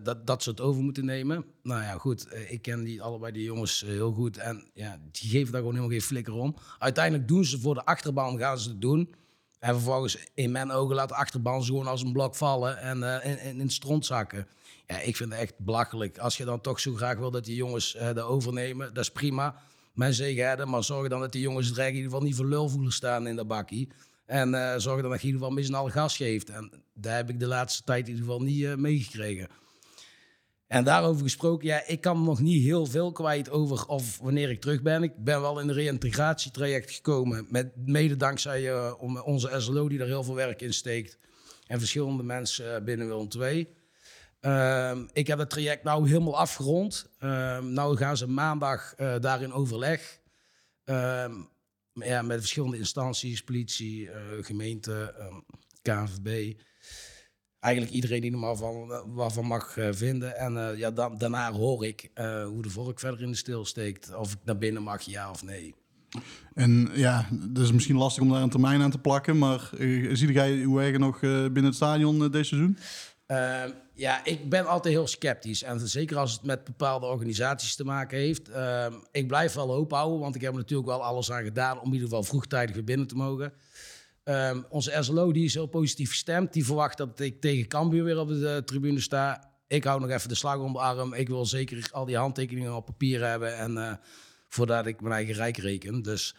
dat, 0.04 0.26
dat 0.26 0.42
ze 0.42 0.50
het 0.50 0.60
over 0.60 0.82
moeten 0.82 1.04
nemen. 1.04 1.44
Nou 1.62 1.82
ja, 1.82 1.92
goed. 1.92 2.26
ik 2.48 2.62
ken 2.62 2.84
die, 2.84 3.02
allebei 3.02 3.32
die 3.32 3.44
jongens 3.44 3.84
heel 3.86 4.12
goed. 4.12 4.36
En 4.36 4.64
ja, 4.74 4.98
die 5.12 5.30
geven 5.30 5.52
daar 5.52 5.60
gewoon 5.60 5.76
helemaal 5.76 5.96
geen 5.98 6.06
flikker 6.06 6.32
om. 6.32 6.56
Uiteindelijk 6.78 7.28
doen 7.28 7.44
ze 7.44 7.60
voor 7.60 7.74
de 7.74 7.84
achterban, 7.84 8.38
gaan 8.38 8.58
ze 8.58 8.68
het 8.68 8.80
doen. 8.80 9.14
En 9.62 9.74
vervolgens 9.74 10.18
in 10.34 10.50
mijn 10.50 10.70
ogen 10.70 10.94
laat 10.94 11.12
achterban 11.12 11.64
gewoon 11.64 11.86
als 11.86 12.02
een 12.02 12.12
blok 12.12 12.34
vallen 12.34 12.78
en 12.78 13.02
eh, 13.02 13.30
in, 13.30 13.38
in, 13.40 13.60
in 13.60 13.70
stront 13.70 14.06
zakken. 14.06 14.46
Ja, 14.86 15.00
ik 15.00 15.16
vind 15.16 15.32
het 15.32 15.40
echt 15.40 15.58
belachelijk. 15.58 16.18
Als 16.18 16.36
je 16.36 16.44
dan 16.44 16.60
toch 16.60 16.80
zo 16.80 16.94
graag 16.94 17.18
wil 17.18 17.30
dat 17.30 17.44
die 17.44 17.56
jongens 17.56 17.94
eh 17.94 18.14
dat 18.14 18.24
overnemen, 18.24 18.94
dat 18.94 19.04
is 19.04 19.10
prima. 19.10 19.54
Zeggen, 19.94 20.48
hè, 20.48 20.66
maar 20.66 20.84
zorg 20.84 21.08
dan 21.08 21.20
dat 21.20 21.32
die 21.32 21.42
jongens 21.42 21.68
het 21.68 21.78
in 21.78 21.86
ieder 21.86 22.02
geval 22.02 22.22
niet 22.22 22.36
voor 22.36 22.46
lul 22.46 22.68
voelen 22.68 22.92
staan 22.92 23.26
in 23.26 23.36
de 23.36 23.44
bakkie. 23.44 23.88
En 24.26 24.54
eh 24.54 24.78
zorg 24.78 25.00
dan 25.00 25.10
dat 25.10 25.20
je 25.20 25.26
in 25.26 25.32
ieder 25.32 25.40
geval 25.40 25.50
met 25.50 25.66
z'n 25.66 25.74
allen 25.74 25.92
gas 25.92 26.16
geeft. 26.16 26.50
En 26.50 26.72
daar 26.94 27.16
heb 27.16 27.30
ik 27.30 27.40
de 27.40 27.46
laatste 27.46 27.82
tijd 27.82 28.08
in 28.08 28.14
ieder 28.14 28.24
geval 28.24 28.42
niet 28.42 28.76
meegekregen. 28.76 29.48
En 30.72 30.84
daarover 30.84 31.22
gesproken, 31.22 31.66
ja, 31.66 31.86
ik 31.86 32.00
kan 32.00 32.24
nog 32.24 32.40
niet 32.40 32.62
heel 32.62 32.86
veel 32.86 33.12
kwijt 33.12 33.50
over 33.50 33.86
of 33.86 34.18
wanneer 34.18 34.50
ik 34.50 34.60
terug 34.60 34.82
ben. 34.82 35.02
Ik 35.02 35.24
ben 35.24 35.40
wel 35.40 35.60
in 35.60 35.68
een 35.68 35.74
reïntegratietraject 35.74 36.90
gekomen, 36.90 37.46
met, 37.48 37.72
mede 37.86 38.16
dankzij 38.16 38.70
eh, 38.70 38.92
onze 39.24 39.60
SLO 39.60 39.88
die 39.88 40.00
er 40.00 40.06
heel 40.06 40.22
veel 40.24 40.34
werk 40.34 40.60
in 40.60 40.72
steekt. 40.72 41.18
En 41.66 41.78
verschillende 41.78 42.22
mensen 42.22 42.76
eh, 42.76 42.82
binnen 42.82 43.08
Willem 43.08 43.28
II. 43.38 43.68
Ehm, 44.40 45.06
ik 45.12 45.26
heb 45.26 45.38
het 45.38 45.50
traject 45.50 45.84
nou 45.84 46.08
helemaal 46.08 46.38
afgerond. 46.38 47.10
Ehm 47.18 47.72
nou 47.72 47.96
gaan 47.96 48.16
ze 48.16 48.28
maandag 48.28 48.94
eh, 48.94 49.14
daar 49.20 49.42
in 49.42 49.52
overleg. 49.52 50.20
Ehm, 50.84 51.32
ja, 51.92 52.22
met 52.22 52.38
verschillende 52.38 52.78
instanties, 52.78 53.42
politie, 53.42 54.10
gemeente, 54.40 55.14
KNVB. 55.82 56.58
Eigenlijk 57.62 57.94
iedereen 57.94 58.20
die 58.20 58.32
er 58.32 58.38
maar 58.38 58.56
van, 58.56 59.02
waarvan 59.06 59.46
mag 59.46 59.76
eh, 59.76 59.88
vinden. 59.90 60.36
En 60.36 60.68
eh, 60.68 60.78
ja, 60.78 60.90
dan, 60.90 61.18
daarna 61.18 61.52
hoor 61.52 61.86
ik 61.86 62.10
eh, 62.14 62.44
hoe 62.44 62.62
de 62.62 62.70
vork 62.70 63.00
verder 63.00 63.22
in 63.22 63.30
de 63.30 63.36
stil 63.36 63.64
steekt. 63.64 64.14
Of 64.14 64.32
ik 64.32 64.38
naar 64.44 64.58
binnen 64.58 64.82
mag, 64.82 65.02
ja 65.02 65.30
of 65.30 65.42
nee. 65.42 65.74
en 66.54 66.90
ja, 66.94 67.28
het 67.48 67.58
is 67.58 67.72
misschien 67.72 67.96
lastig 67.96 68.22
om 68.22 68.30
daar 68.30 68.42
een 68.42 68.50
termijn 68.50 68.82
aan 68.82 68.90
te 68.90 68.98
plakken. 68.98 69.38
Maar 69.38 69.70
eh, 69.78 70.10
zie 70.12 70.32
jij 70.32 70.52
uw 70.52 70.80
eigen 70.80 71.00
nog 71.00 71.20
binnen 71.20 71.64
het 71.64 71.74
stadion 71.74 72.24
eh, 72.24 72.30
dit 72.30 72.46
seizoen? 72.46 72.78
Ja, 73.94 74.24
ik 74.24 74.48
ben 74.48 74.66
altijd 74.66 74.94
heel 74.94 75.06
sceptisch. 75.06 75.62
En 75.62 75.80
zeker 75.80 76.16
als 76.16 76.32
het 76.32 76.42
met 76.42 76.64
bepaalde 76.64 77.06
organisaties 77.06 77.76
te 77.76 77.84
maken 77.84 78.18
heeft. 78.18 78.50
Ik 79.12 79.26
blijf 79.26 79.52
wel 79.52 79.72
hoop 79.72 79.92
houden, 79.92 80.20
want 80.20 80.34
ik 80.34 80.40
heb 80.40 80.52
er 80.52 80.58
natuurlijk 80.58 80.88
wel 80.88 81.04
alles 81.04 81.32
aan 81.32 81.44
gedaan 81.44 81.80
om 81.80 81.86
in 81.86 81.92
ieder 81.92 82.08
geval 82.08 82.22
vroegtijdig 82.22 82.74
weer 82.74 82.84
binnen 82.84 83.06
te 83.06 83.14
mogen. 83.14 83.52
Ehm, 84.24 84.60
onze 84.68 84.96
SLO 85.00 85.32
die 85.32 85.44
is 85.44 85.54
heel 85.54 85.66
positief 85.66 86.10
gestemd. 86.10 86.52
Die 86.52 86.64
verwacht 86.64 86.96
dat 86.98 87.20
ik 87.20 87.40
tegen 87.40 87.68
Cambuur 87.68 88.04
weer 88.04 88.18
op 88.18 88.28
de, 88.28 88.48
eh, 88.48 88.56
tribune 88.56 89.00
sta. 89.00 89.50
Ik 89.66 89.84
hou 89.84 90.00
nog 90.00 90.10
even 90.10 90.28
de 90.28 90.34
slag 90.34 90.56
om 90.58 90.72
de 90.72 90.78
arm. 90.78 91.14
Ik 91.14 91.28
wil 91.28 91.46
zeker 91.46 91.88
al 91.92 92.04
die 92.04 92.16
handtekeningen 92.16 92.76
op 92.76 92.86
papier 92.86 93.26
hebben. 93.28 93.56
En 93.58 93.78
eh, 93.78 93.92
voordat 94.48 94.86
ik 94.86 95.00
mijn 95.00 95.14
eigen 95.14 95.34
rijk 95.34 95.56
reken. 95.56 96.02
Dus 96.02 96.34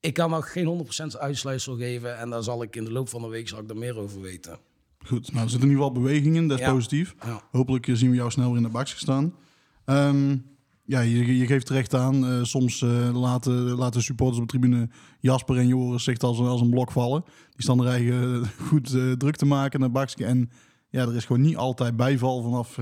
ik 0.00 0.14
kan 0.14 0.30
nog 0.30 0.52
geen 0.52 0.66
100% 0.66 1.18
uitsluitsel 1.18 1.76
geven. 1.76 2.18
En 2.18 2.30
daar 2.30 2.42
zal 2.42 2.62
ik 2.62 2.76
in 2.76 2.84
de 2.84 2.92
loop 2.92 3.08
van 3.08 3.22
de 3.22 3.28
week 3.28 3.48
zal 3.48 3.58
ik 3.58 3.70
er 3.70 3.76
meer 3.76 3.98
over 3.98 4.20
weten. 4.20 4.58
Goed, 5.06 5.32
nou, 5.32 5.44
er 5.44 5.50
zit 5.50 5.60
in 5.62 5.68
ieder 5.68 5.82
geval 5.84 6.02
beweging 6.02 6.36
in, 6.36 6.48
dat 6.48 6.58
is 6.58 6.64
Ja. 6.64 6.72
positief. 6.72 7.14
Ja. 7.24 7.42
Hopelijk 7.50 7.88
eh, 7.88 7.94
zien 7.94 8.10
we 8.10 8.16
jou 8.16 8.30
snel 8.30 8.48
weer 8.48 8.56
in 8.56 8.62
de 8.62 8.68
baks 8.68 8.96
staan. 8.96 9.34
Ehm, 9.84 10.36
ja, 10.84 11.00
je, 11.00 11.36
je 11.38 11.46
geeft 11.46 11.66
terecht 11.66 11.94
aan. 11.94 12.26
eh, 12.26 12.42
soms 12.42 12.82
eh, 12.82 13.20
laten, 13.20 13.52
laten 13.52 14.02
supporters 14.02 14.40
op 14.40 14.48
de 14.48 14.58
tribune 14.58 14.88
Jasper 15.20 15.56
en 15.56 15.66
Joris 15.66 16.04
zich 16.04 16.18
als, 16.18 16.38
als 16.38 16.60
een 16.60 16.70
blok 16.70 16.92
vallen. 16.92 17.22
Die 17.24 17.62
staan 17.62 17.80
er 17.80 17.86
eigen 17.86 18.42
eh, 18.42 18.48
goed 18.68 18.90
druk 19.18 19.36
te 19.36 19.46
maken 19.46 19.80
naar 19.80 19.90
bakje. 19.90 20.24
En 20.24 20.50
ja, 20.88 21.02
er 21.02 21.16
is 21.16 21.24
gewoon 21.24 21.42
niet 21.42 21.56
altijd 21.56 21.96
bijval 21.96 22.42
vanaf 22.42 22.78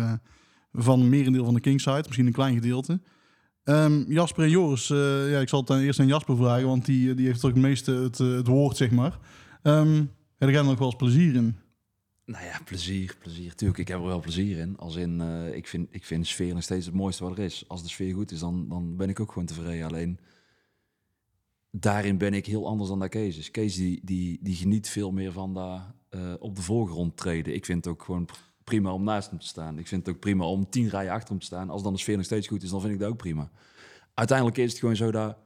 van 0.72 1.00
een 1.00 1.08
merendeel 1.08 1.44
van 1.44 1.54
de 1.54 1.60
kingside. 1.60 2.02
Misschien 2.04 2.26
een 2.26 2.32
klein 2.32 2.54
gedeelte. 2.54 3.00
Ehm, 3.64 4.12
Jasper 4.12 4.44
en 4.44 4.50
Joris, 4.50 4.88
ja, 5.28 5.38
ik 5.38 5.48
zal 5.48 5.60
het 5.60 5.70
eerst 5.70 6.00
aan 6.00 6.06
Jasper 6.06 6.36
vragen, 6.36 6.66
want 6.66 6.84
die, 6.84 7.14
die 7.14 7.26
heeft 7.26 7.40
toch 7.40 7.50
het 7.50 7.60
meeste 7.60 7.92
het, 7.92 8.46
woord, 8.46 8.76
zeg 8.76 8.90
maar. 8.90 9.18
Heb 10.38 10.48
jij 10.48 10.58
er 10.58 10.64
nog 10.64 10.78
wel 10.78 10.86
eens 10.86 10.96
plezier 10.96 11.34
in? 11.34 11.56
Nou 12.30 12.44
ja, 12.44 12.60
plezier, 12.64 13.16
plezier. 13.18 13.54
Tuurlijk, 13.54 13.78
ik 13.78 13.88
heb 13.88 13.98
er 13.98 14.04
wel 14.04 14.20
plezier 14.20 14.58
in. 14.58 14.78
Als 14.78 14.96
in, 14.96 15.20
eh, 15.20 15.54
ik, 15.54 15.66
vind, 15.66 15.88
ik 15.90 16.04
vind 16.04 16.26
sfeer 16.26 16.54
nog 16.54 16.62
steeds 16.62 16.86
het 16.86 16.94
mooiste 16.94 17.24
wat 17.24 17.38
er 17.38 17.44
is. 17.44 17.64
Als 17.68 17.82
de 17.82 17.88
sfeer 17.88 18.14
goed 18.14 18.30
is, 18.30 18.38
dan, 18.38 18.68
dan 18.68 18.96
ben 18.96 19.08
ik 19.08 19.20
ook 19.20 19.32
gewoon 19.32 19.46
tevreden. 19.46 19.86
Alleen, 19.86 20.18
daarin 21.70 22.18
ben 22.18 22.34
ik 22.34 22.46
heel 22.46 22.66
anders 22.66 22.88
dan 22.88 22.98
dat 22.98 23.08
Kees 23.08 23.38
is. 23.38 23.50
Kees 23.50 23.74
die, 23.74 24.00
die, 24.04 24.38
die 24.42 24.54
geniet 24.54 24.88
veel 24.88 25.12
meer 25.12 25.32
van 25.32 25.54
daar 25.54 25.94
eh, 26.08 26.34
op 26.38 26.56
de 26.56 26.62
voorgrond 26.62 27.16
treden. 27.16 27.54
Ik 27.54 27.64
vind 27.64 27.84
het 27.84 27.94
ook 27.94 28.02
gewoon 28.02 28.24
pr- 28.24 28.34
prima 28.64 28.92
om 28.92 29.04
naast 29.04 29.30
hem 29.30 29.38
te 29.38 29.46
staan. 29.46 29.78
Ik 29.78 29.86
vind 29.86 30.06
het 30.06 30.14
ook 30.14 30.20
prima 30.20 30.44
om 30.44 30.70
tien 30.70 30.88
rijen 30.88 31.12
achter 31.12 31.28
hem 31.28 31.38
te 31.38 31.46
staan. 31.46 31.70
Als 31.70 31.82
dan 31.82 31.92
de 31.92 31.98
sfeer 31.98 32.16
nog 32.16 32.24
steeds 32.24 32.46
goed 32.46 32.62
is, 32.62 32.70
dan 32.70 32.80
vind 32.80 32.92
ik 32.92 32.98
dat 32.98 33.08
ook 33.08 33.16
prima. 33.16 33.50
Uiteindelijk 34.14 34.58
is 34.58 34.70
het 34.70 34.80
gewoon 34.80 34.96
zo 34.96 35.10
dat 35.10 35.36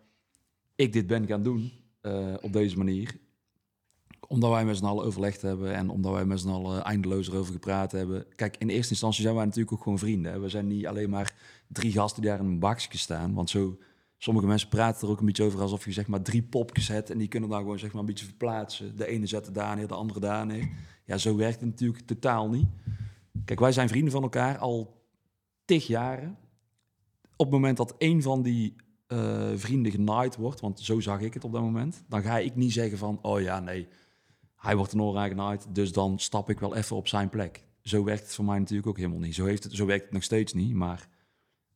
ik 0.74 0.92
dit 0.92 1.06
ben 1.06 1.26
gaan 1.26 1.42
doen 1.42 1.72
eh, 2.00 2.34
op 2.40 2.52
deze 2.52 2.76
manier. 2.76 3.22
Omdat 4.34 4.50
wij 4.50 4.64
met 4.64 4.76
z'n 4.76 4.84
allen 4.84 5.04
overlegd 5.04 5.42
hebben 5.42 5.74
en 5.74 5.88
omdat 5.88 6.12
wij 6.12 6.24
met 6.24 6.40
z'n 6.40 6.48
allen 6.48 6.84
eindeloos 6.84 7.28
erover 7.28 7.52
gepraat 7.52 7.92
hebben. 7.92 8.26
Kijk, 8.36 8.56
in 8.56 8.68
eerste 8.68 8.90
instantie 8.90 9.22
zijn 9.22 9.34
wij 9.34 9.44
natuurlijk 9.44 9.72
ook 9.72 9.82
gewoon 9.82 9.98
vrienden. 9.98 10.40
We 10.40 10.48
zijn 10.48 10.66
niet 10.66 10.86
alleen 10.86 11.10
maar 11.10 11.34
drie 11.68 11.92
gasten 11.92 12.22
die 12.22 12.30
daar 12.30 12.40
in 12.40 12.46
een 12.46 12.58
bakje 12.58 12.98
staan. 12.98 13.34
Want 13.34 13.50
zo, 13.50 13.78
sommige 14.18 14.46
mensen 14.46 14.68
praten 14.68 15.06
er 15.06 15.12
ook 15.12 15.20
een 15.20 15.26
beetje 15.26 15.44
over 15.44 15.60
alsof 15.60 15.84
je 15.84 15.92
zeg 15.92 16.06
maar 16.06 16.22
drie 16.22 16.42
popjes 16.42 16.88
hebt. 16.88 17.10
En 17.10 17.18
die 17.18 17.28
kunnen 17.28 17.50
dan 17.50 17.58
gewoon 17.58 17.78
zeg 17.78 17.92
maar 17.92 18.00
een 18.00 18.06
beetje 18.06 18.24
verplaatsen. 18.24 18.96
De 18.96 19.06
ene 19.06 19.26
zet 19.26 19.46
het 19.46 19.54
daar 19.54 19.76
neer, 19.76 19.86
de 19.86 19.94
andere 19.94 20.20
daar 20.20 20.46
neer. 20.46 20.68
Ja, 21.04 21.18
zo 21.18 21.36
werkt 21.36 21.60
het 21.60 21.70
natuurlijk 21.70 22.06
totaal 22.06 22.48
niet. 22.48 22.66
Kijk, 23.44 23.60
wij 23.60 23.72
zijn 23.72 23.88
vrienden 23.88 24.12
van 24.12 24.22
elkaar 24.22 24.58
al 24.58 25.02
tig 25.64 25.86
jaren. 25.86 26.38
Op 27.36 27.46
het 27.46 27.54
moment 27.54 27.76
dat 27.76 27.94
een 27.98 28.22
van 28.22 28.42
die 28.42 28.76
eh, 29.06 29.50
vrienden 29.54 29.92
genaaid 29.92 30.36
wordt, 30.36 30.60
want 30.60 30.80
zo 30.80 31.00
zag 31.00 31.20
ik 31.20 31.34
het 31.34 31.44
op 31.44 31.52
dat 31.52 31.62
moment, 31.62 32.04
dan 32.08 32.22
ga 32.22 32.38
ik 32.38 32.56
niet 32.56 32.72
zeggen 32.72 32.98
van, 32.98 33.18
oh 33.22 33.40
ja, 33.40 33.60
nee, 33.60 33.88
hij 34.64 34.76
wordt 34.76 34.92
een 34.92 35.02
oor 35.02 35.18
genaaid, 35.18 35.66
dus 35.68 35.92
dan 35.92 36.18
stap 36.18 36.50
ik 36.50 36.60
wel 36.60 36.76
even 36.76 36.96
op 36.96 37.08
zijn 37.08 37.28
plek. 37.28 37.64
Zo 37.82 38.04
werkt 38.04 38.22
het 38.22 38.34
voor 38.34 38.44
mij 38.44 38.58
natuurlijk 38.58 38.88
ook 38.88 38.96
helemaal 38.96 39.18
niet. 39.18 39.34
Zo, 39.34 39.44
heeft 39.44 39.64
het, 39.64 39.72
zo 39.72 39.86
werkt 39.86 40.04
het 40.04 40.12
nog 40.12 40.22
steeds 40.22 40.52
niet, 40.52 40.74
maar 40.74 41.08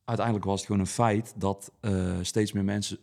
uiteindelijk 0.05 0.47
was 0.47 0.57
het 0.59 0.67
gewoon 0.67 0.81
een 0.81 0.87
feit 0.87 1.35
dat 1.37 1.73
eh, 1.81 2.19
steeds 2.23 2.53
meer 2.53 2.65
mensen 2.65 2.99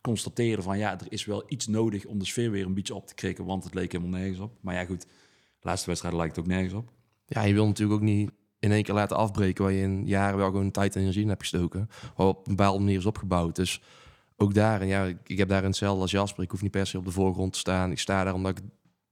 constateren 0.00 0.62
van, 0.62 0.78
ja, 0.78 1.00
er 1.00 1.06
is 1.08 1.24
wel 1.24 1.44
iets 1.48 1.66
nodig 1.66 2.04
om 2.04 2.18
de 2.18 2.24
sfeer 2.24 2.50
weer 2.50 2.66
een 2.66 2.74
beetje 2.74 2.94
op 2.94 3.06
te 3.06 3.14
krikken, 3.14 3.44
want 3.44 3.64
het 3.64 3.74
leek 3.74 3.92
helemaal 3.92 4.18
nergens 4.18 4.38
op. 4.40 4.52
Maar 4.60 4.74
ja, 4.74 4.84
goed, 4.84 5.00
de 5.00 5.68
laatste 5.68 5.86
wedstrijd 5.86 6.14
lijkt 6.14 6.36
het 6.36 6.44
ook 6.44 6.50
nergens 6.50 6.74
op. 6.74 6.92
Ja, 7.26 7.42
je 7.42 7.54
wil 7.54 7.66
natuurlijk 7.66 8.00
ook 8.00 8.06
niet 8.06 8.30
in 8.58 8.72
één 8.72 8.82
keer 8.82 8.94
laten 8.94 9.16
afbreken 9.16 9.64
waar 9.64 9.72
je 9.72 9.82
in 9.82 10.06
jaren 10.06 10.36
wel 10.36 10.50
gewoon 10.50 10.70
tijd 10.70 10.94
en 10.94 11.00
energie 11.00 11.22
in 11.22 11.28
hebt 11.28 11.40
gestoken. 11.40 11.88
Wat 12.16 12.26
op 12.28 12.48
een 12.48 12.56
bepaalde 12.56 12.78
manier 12.78 12.98
is 12.98 13.06
opgebouwd. 13.06 13.56
Dus 13.56 13.82
ook 14.36 14.54
daar, 14.54 14.80
en 14.80 14.86
ja, 14.86 15.04
ik, 15.24 15.38
heb 15.38 15.48
daarin 15.48 15.68
hetzelfde 15.68 16.00
als 16.00 16.10
Jasper. 16.10 16.42
Ik 16.42 16.50
hoef 16.50 16.62
niet 16.62 16.70
per 16.70 16.86
se 16.86 16.98
op 16.98 17.04
de 17.04 17.10
voorgrond 17.10 17.52
te 17.52 17.58
staan. 17.58 17.90
Ik 17.90 17.98
sta 17.98 18.24
daar 18.24 18.34
omdat 18.34 18.58
ik 18.58 18.64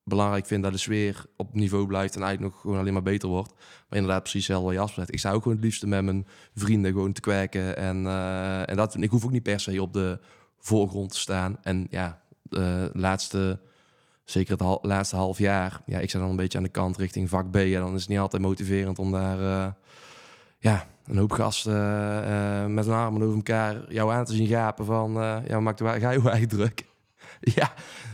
belangrijk 0.05 0.47
vind 0.47 0.63
dat 0.63 0.73
de 0.73 0.79
sfeer 0.79 1.25
op 1.37 1.55
niveau 1.55 1.87
blijft 1.87 2.15
en 2.17 2.23
eigenlijk 2.23 2.53
nog 2.53 2.63
gewoon 2.63 2.79
alleen 2.79 2.93
maar 2.93 3.03
beter 3.03 3.29
wordt. 3.29 3.53
Maar 3.89 3.99
inderdaad, 3.99 4.23
precies 4.23 4.47
hetzelfde 4.47 4.67
wat 4.67 4.77
Jasper 4.77 4.99
zegt. 4.99 5.13
Ik 5.13 5.19
sta 5.19 5.33
ook 5.33 5.43
gewoon 5.43 5.57
het 5.57 5.67
liefste 5.67 5.87
met 5.87 6.05
mijn 6.05 6.27
vrienden 6.55 6.93
gewoon 6.93 7.13
te 7.13 7.21
kwijken. 7.21 7.77
En, 7.77 8.07
eh, 8.07 8.69
en 8.69 8.77
dat, 8.77 8.97
ik 8.97 9.11
hoef 9.11 9.25
ook 9.25 9.31
niet 9.31 9.43
per 9.43 9.61
se 9.61 9.83
op 9.83 9.93
de 9.93 10.19
voorgrond 10.59 11.11
te 11.11 11.19
staan. 11.19 11.59
En 11.63 11.87
ja, 11.91 12.23
de 12.43 12.91
laatste 12.93 13.59
zeker 14.25 14.59
het 14.59 14.79
laatste 14.83 15.17
half 15.17 15.39
jaar, 15.39 15.81
ja, 15.87 15.99
ik 15.99 16.09
sta 16.09 16.19
dan 16.19 16.31
een 16.31 16.37
beetje 16.37 16.59
aan 16.59 16.65
de 16.65 16.71
kant 16.71 16.97
richting 16.97 17.29
vak 17.29 17.51
B. 17.51 17.57
En 17.57 17.81
dan 17.81 17.95
is 17.95 18.01
het 18.01 18.09
niet 18.09 18.19
altijd 18.19 18.43
motiverend 18.43 18.99
om 18.99 19.13
daar 19.13 19.41
eh, 19.41 19.73
ja, 20.59 20.87
een 21.07 21.17
hoop 21.17 21.33
gasten 21.33 22.25
eh, 22.25 22.67
met 22.67 22.85
hun 22.85 22.95
armen 22.95 23.23
over 23.23 23.37
elkaar 23.37 23.93
jou 23.93 24.13
aan 24.13 24.25
te 24.25 24.35
zien 24.35 24.47
gapen 24.47 24.85
van, 24.85 25.13
ja, 25.47 25.61
maak 25.61 25.77
de, 25.77 26.01
ga 26.01 26.11
je 26.11 26.31
echt 26.31 26.49
druk. 26.57 26.85
ja, 27.41 27.73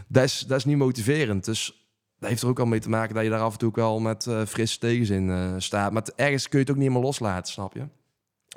dat 0.08 0.24
is, 0.24 0.40
dat 0.40 0.58
is 0.58 0.64
niet 0.64 0.76
motiverend. 0.76 1.44
Dus 1.44 1.79
dat 2.20 2.28
heeft 2.28 2.42
er 2.42 2.48
ook 2.48 2.58
al 2.58 2.66
mee 2.66 2.80
te 2.80 2.88
maken 2.88 3.14
dat 3.14 3.24
je 3.24 3.30
daar 3.30 3.40
af 3.40 3.52
en 3.52 3.58
toe 3.58 3.68
ook 3.68 3.76
wel 3.76 4.00
met 4.00 4.26
eh 4.26 4.46
frisse 4.46 4.78
tegenzin 4.78 5.30
eh, 5.30 5.54
staat. 5.58 5.92
Maar 5.92 6.08
ergens 6.16 6.48
kun 6.48 6.58
je 6.58 6.64
het 6.64 6.70
ook 6.70 6.80
niet 6.80 6.88
helemaal 6.88 7.08
loslaten, 7.08 7.52
snap 7.52 7.74
je? 7.74 7.88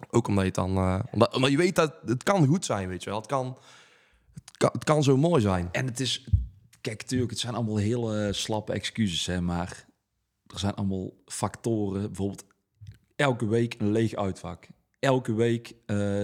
Ook 0.09 0.27
omdat 0.27 0.45
je 0.45 0.51
dan, 0.51 0.77
eh, 0.77 0.99
omdat, 1.11 1.35
omdat 1.35 1.51
je 1.51 1.57
weet 1.57 1.75
dat 1.75 1.93
het 2.05 2.23
kan 2.23 2.47
goed 2.47 2.65
zijn, 2.65 2.87
weet 2.87 3.03
je 3.03 3.09
wel. 3.09 3.19
Het 3.19 3.27
kan, 3.27 3.57
het 4.57 4.83
kan, 4.83 5.03
zo 5.03 5.17
mooi 5.17 5.41
zijn. 5.41 5.69
En 5.71 5.85
het 5.85 5.99
is, 5.99 6.27
kijk, 6.81 7.01
natuurlijk, 7.01 7.31
het 7.31 7.39
zijn 7.39 7.55
allemaal 7.55 7.77
hele 7.77 8.33
slappe 8.33 8.73
excuses, 8.73 9.25
hè, 9.25 9.41
maar 9.41 9.85
er 10.47 10.59
zijn 10.59 10.73
allemaal 10.73 11.13
factoren. 11.25 12.01
Bijvoorbeeld 12.01 12.45
elke 13.15 13.47
week 13.47 13.75
een 13.77 13.91
leeg 13.91 14.15
uitvak. 14.15 14.67
Elke 14.99 15.33
week 15.33 15.75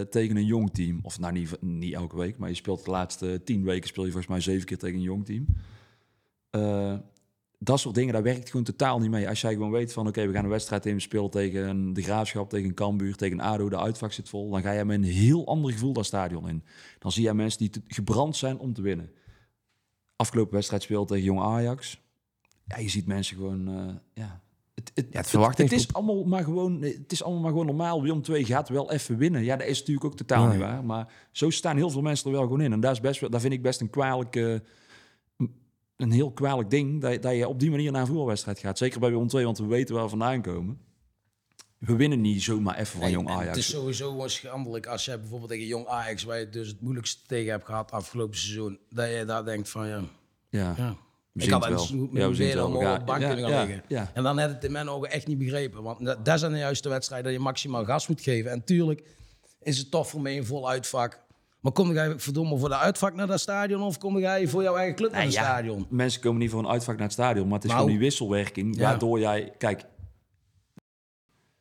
tegen 0.09 0.35
een 0.35 0.45
jong 0.45 0.73
team. 0.73 0.99
Of 1.01 1.19
nou, 1.19 1.33
niet, 1.33 1.61
niet 1.61 1.93
elke 1.93 2.17
week, 2.17 2.37
maar 2.37 2.49
je 2.49 2.55
speelt 2.55 2.85
de 2.85 2.91
laatste 2.91 3.41
tien 3.43 3.63
weken 3.63 3.87
speel 3.87 4.05
je 4.05 4.11
volgens 4.11 4.31
mij 4.31 4.41
zeven 4.41 4.65
keer 4.65 4.77
tegen 4.77 4.95
een 4.95 5.01
jong 5.01 5.25
team. 5.25 5.45
Dat 7.61 7.79
soort 7.79 7.95
dingen, 7.95 8.13
daar 8.13 8.23
werkt 8.23 8.49
gewoon 8.49 8.65
totaal 8.65 8.99
niet 8.99 9.09
mee. 9.09 9.27
Als 9.29 9.41
jij 9.41 9.53
gewoon 9.53 9.71
weet 9.71 9.93
van, 9.93 10.07
oké, 10.07 10.27
we 10.27 10.33
gaan 10.33 10.43
een 10.43 10.49
wedstrijd 10.49 10.85
in, 10.85 10.93
we 10.93 10.99
spelen 11.01 11.29
tegen 11.29 11.93
de 11.93 12.01
Graafschap, 12.01 12.49
tegen 12.49 12.73
Cambuur, 12.73 13.15
tegen 13.15 13.39
ADO, 13.39 13.69
de 13.69 13.77
uitvak 13.79 14.11
zit 14.11 14.29
vol. 14.29 14.49
Dan 14.49 14.61
ga 14.61 14.71
je 14.71 14.85
met 14.85 14.97
een 14.97 15.03
heel 15.03 15.47
ander 15.47 15.71
gevoel 15.71 15.93
dat 15.93 16.05
stadion 16.05 16.49
in. 16.49 16.63
Dan 16.99 17.11
zie 17.11 17.23
je 17.23 17.33
mensen 17.33 17.59
die 17.59 17.69
te- 17.69 17.81
gebrand 17.87 18.35
zijn 18.35 18.57
om 18.59 18.73
te 18.73 18.81
winnen 18.81 19.11
afgelopen 20.15 20.53
wedstrijd 20.53 20.83
speelt 20.83 21.07
tegen 21.07 21.23
Jong 21.23 21.39
Ajax. 21.39 22.01
Ja, 22.65 22.77
je 22.77 22.89
ziet 22.89 23.05
mensen 23.05 23.35
gewoon, 23.37 23.67
eh, 23.67 23.95
ja. 24.13 24.41
Het, 24.75 24.91
het, 24.93 25.07
het 25.11 25.29
verwachtings- 25.29 25.71
het, 25.71 25.79
is 25.79 25.93
allemaal 25.93 26.23
maar 26.23 26.43
gewoon, 26.43 26.81
het 26.81 27.11
is 27.11 27.23
allemaal 27.23 27.41
maar 27.41 27.51
gewoon 27.51 27.65
normaal. 27.65 28.01
Willem 28.01 28.21
II 28.29 28.45
gaat 28.45 28.69
wel 28.69 28.91
even 28.91 29.17
winnen. 29.17 29.43
Ja, 29.43 29.55
dat 29.55 29.67
is 29.67 29.79
natuurlijk 29.79 30.05
ook 30.05 30.15
totaal 30.15 30.43
Nee. 30.43 30.51
niet 30.51 30.61
waar. 30.61 30.83
Maar 30.85 31.13
zo 31.31 31.49
staan 31.49 31.75
heel 31.77 31.89
veel 31.89 32.01
mensen 32.01 32.25
er 32.25 32.31
wel 32.31 32.41
gewoon 32.41 32.61
in. 32.61 32.71
En 32.73 32.79
daar, 32.79 32.91
is 32.91 32.99
best, 32.99 33.19
wel- 33.19 33.29
daar 33.29 33.41
vind 33.41 33.53
ik 33.53 33.61
best 33.61 33.81
een 33.81 33.89
kwalijke, 33.89 34.63
een 35.99 36.11
heel 36.11 36.31
kwalijk 36.31 36.69
ding 36.69 37.01
dat, 37.01 37.11
je- 37.11 37.19
dat 37.19 37.35
je 37.35 37.47
op 37.47 37.59
die 37.59 37.69
manier 37.69 37.91
naar 37.91 38.01
een 38.01 38.07
voetbalwedstrijd 38.07 38.59
gaat. 38.59 38.77
Zeker 38.77 38.99
bij 38.99 39.09
Willem 39.09 39.27
II, 39.33 39.43
want 39.45 39.57
we 39.57 39.65
weten 39.65 39.95
waar 39.95 40.03
we 40.03 40.09
vandaan 40.09 40.41
komen. 40.41 40.79
We 41.77 41.95
winnen 41.95 42.21
niet 42.21 42.41
zomaar 42.43 42.77
even 42.77 42.99
van 42.99 43.11
Jong 43.11 43.29
Ajax. 43.29 43.47
Het 43.47 43.57
is 43.57 43.69
sowieso 43.69 44.27
schandelijk 44.27 44.85
als 44.87 45.05
jij 45.05 45.19
bijvoorbeeld 45.19 45.49
tegen 45.51 45.65
Jong 45.65 45.87
Ajax, 45.87 46.23
waar 46.23 46.39
je 46.39 46.49
dus 46.49 46.67
het 46.67 46.81
moeilijkste 46.81 47.27
tegen 47.27 47.51
hebt 47.51 47.65
gehad 47.65 47.91
afgelopen 47.91 48.37
seizoen, 48.37 48.79
dat 48.89 49.09
je 49.09 49.25
daar 49.25 49.45
denkt 49.45 49.69
van 49.69 49.87
ja, 49.87 50.03
ja. 50.49 50.73
ja. 50.77 50.95
Ik 51.33 51.49
had 51.49 51.63
het 51.65 51.71
met 51.71 52.21
Ja, 52.21 52.65
op 52.65 52.79
de 52.79 53.01
bank 53.05 53.21
ja, 53.21 53.27
kunnen 53.27 53.49
gaan 53.49 53.53
ja, 53.53 53.65
liggen. 53.65 54.09
En 54.13 54.23
dan 54.23 54.39
had 54.39 54.49
het 54.49 54.63
in 54.63 54.71
mijn 54.71 54.89
ogen 54.89 55.11
echt 55.11 55.27
niet 55.27 55.37
begrepen. 55.37 55.83
Want 55.83 56.05
dat, 56.05 56.25
dat 56.25 56.39
zijn 56.39 56.51
de 56.51 56.57
juiste 56.57 56.89
wedstrijden 56.89 57.27
dat 57.31 57.37
je 57.39 57.45
maximaal 57.45 57.85
gas 57.85 58.07
moet 58.07 58.21
geven. 58.21 58.51
En 58.51 58.63
tuurlijk 58.63 59.03
is 59.61 59.77
het 59.77 59.91
tof 59.91 60.09
voor 60.09 60.21
mij 60.21 60.37
een 60.37 60.45
vol 60.45 60.69
uitvak. 60.69 61.19
Maar 61.59 61.71
kom 61.71 61.93
jij 61.93 62.19
verdomme 62.19 62.57
voor 62.57 62.69
de 62.69 62.77
uitvak 62.77 63.15
naar 63.15 63.27
dat 63.27 63.39
stadion 63.39 63.81
of 63.81 63.97
kom 63.97 64.19
jij 64.19 64.47
voor 64.47 64.63
jouw 64.63 64.75
eigen 64.75 64.95
club 64.95 65.11
naar 65.11 65.21
het 65.23 65.33
Ja, 65.33 65.43
stadion? 65.43 65.85
Mensen 65.89 66.21
komen 66.21 66.39
niet 66.39 66.49
voor 66.51 66.59
een 66.59 66.67
uitvak 66.69 66.93
naar 66.95 67.03
het 67.03 67.13
stadion, 67.13 67.45
maar 67.47 67.55
het 67.55 67.63
is 67.63 67.69
Nou. 67.69 67.81
gewoon 67.81 67.97
die 67.97 68.05
wisselwerking 68.07 68.75
Ja. 68.75 68.81
waardoor 68.83 69.19
jij, 69.19 69.53
kijk, 69.57 69.85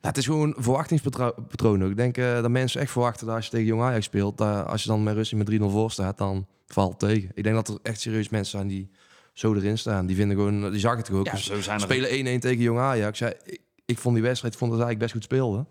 Ja, 0.01 0.09
het 0.09 0.17
is 0.17 0.27
gewoon 0.27 0.49
een 0.57 0.63
verwachtingspatroon 0.63 1.85
ook. 1.85 1.91
Ik 1.91 1.97
denk 1.97 2.17
eh, 2.17 2.35
dat 2.43 2.51
mensen 2.51 2.81
echt 2.81 2.91
verwachten 2.91 3.27
dat 3.27 3.35
als 3.35 3.45
je 3.45 3.51
tegen 3.51 3.67
Jong 3.67 3.83
Ajax 3.83 4.05
speelt, 4.05 4.41
als 4.41 4.83
je 4.83 4.89
dan 4.89 5.03
met 5.03 5.15
Russie 5.15 5.37
met 5.37 5.47
3-0 5.47 5.71
voor 5.71 5.91
staat, 5.91 6.19
dan 6.19 6.47
valt 6.67 6.91
het 6.91 6.99
tegen. 7.11 7.31
Ik 7.35 7.43
denk 7.43 7.55
dat 7.55 7.69
er 7.69 7.79
echt 7.83 8.01
serieus 8.01 8.29
mensen 8.29 8.59
zijn 8.59 8.69
die 8.69 8.91
zo 9.33 9.55
erin 9.55 9.79
staan. 9.79 10.07
Die 10.07 10.17
vinden 10.17 10.37
gewoon, 10.37 10.71
die 10.71 10.81
zag 10.81 10.97
het 10.97 11.11
ook. 11.11 11.27
Ja, 11.27 11.33
Dus 11.33 11.45
zo 11.45 11.61
zijn 11.61 11.77
er- 11.77 11.83
spelen 11.83 12.11
1-1 12.11 12.41
tegen 12.41 12.63
Jong 12.63 12.79
Ajax. 12.79 13.19
Ja, 13.19 13.33
ik, 13.45 13.61
ik 13.85 13.99
vond 13.99 14.15
die 14.15 14.25
wedstrijd, 14.25 14.53
ik 14.55 14.59
vond 14.59 14.73
dat 14.73 14.81
eigenlijk 14.81 15.13
best 15.13 15.13
goed 15.25 15.33
speelden. 15.33 15.67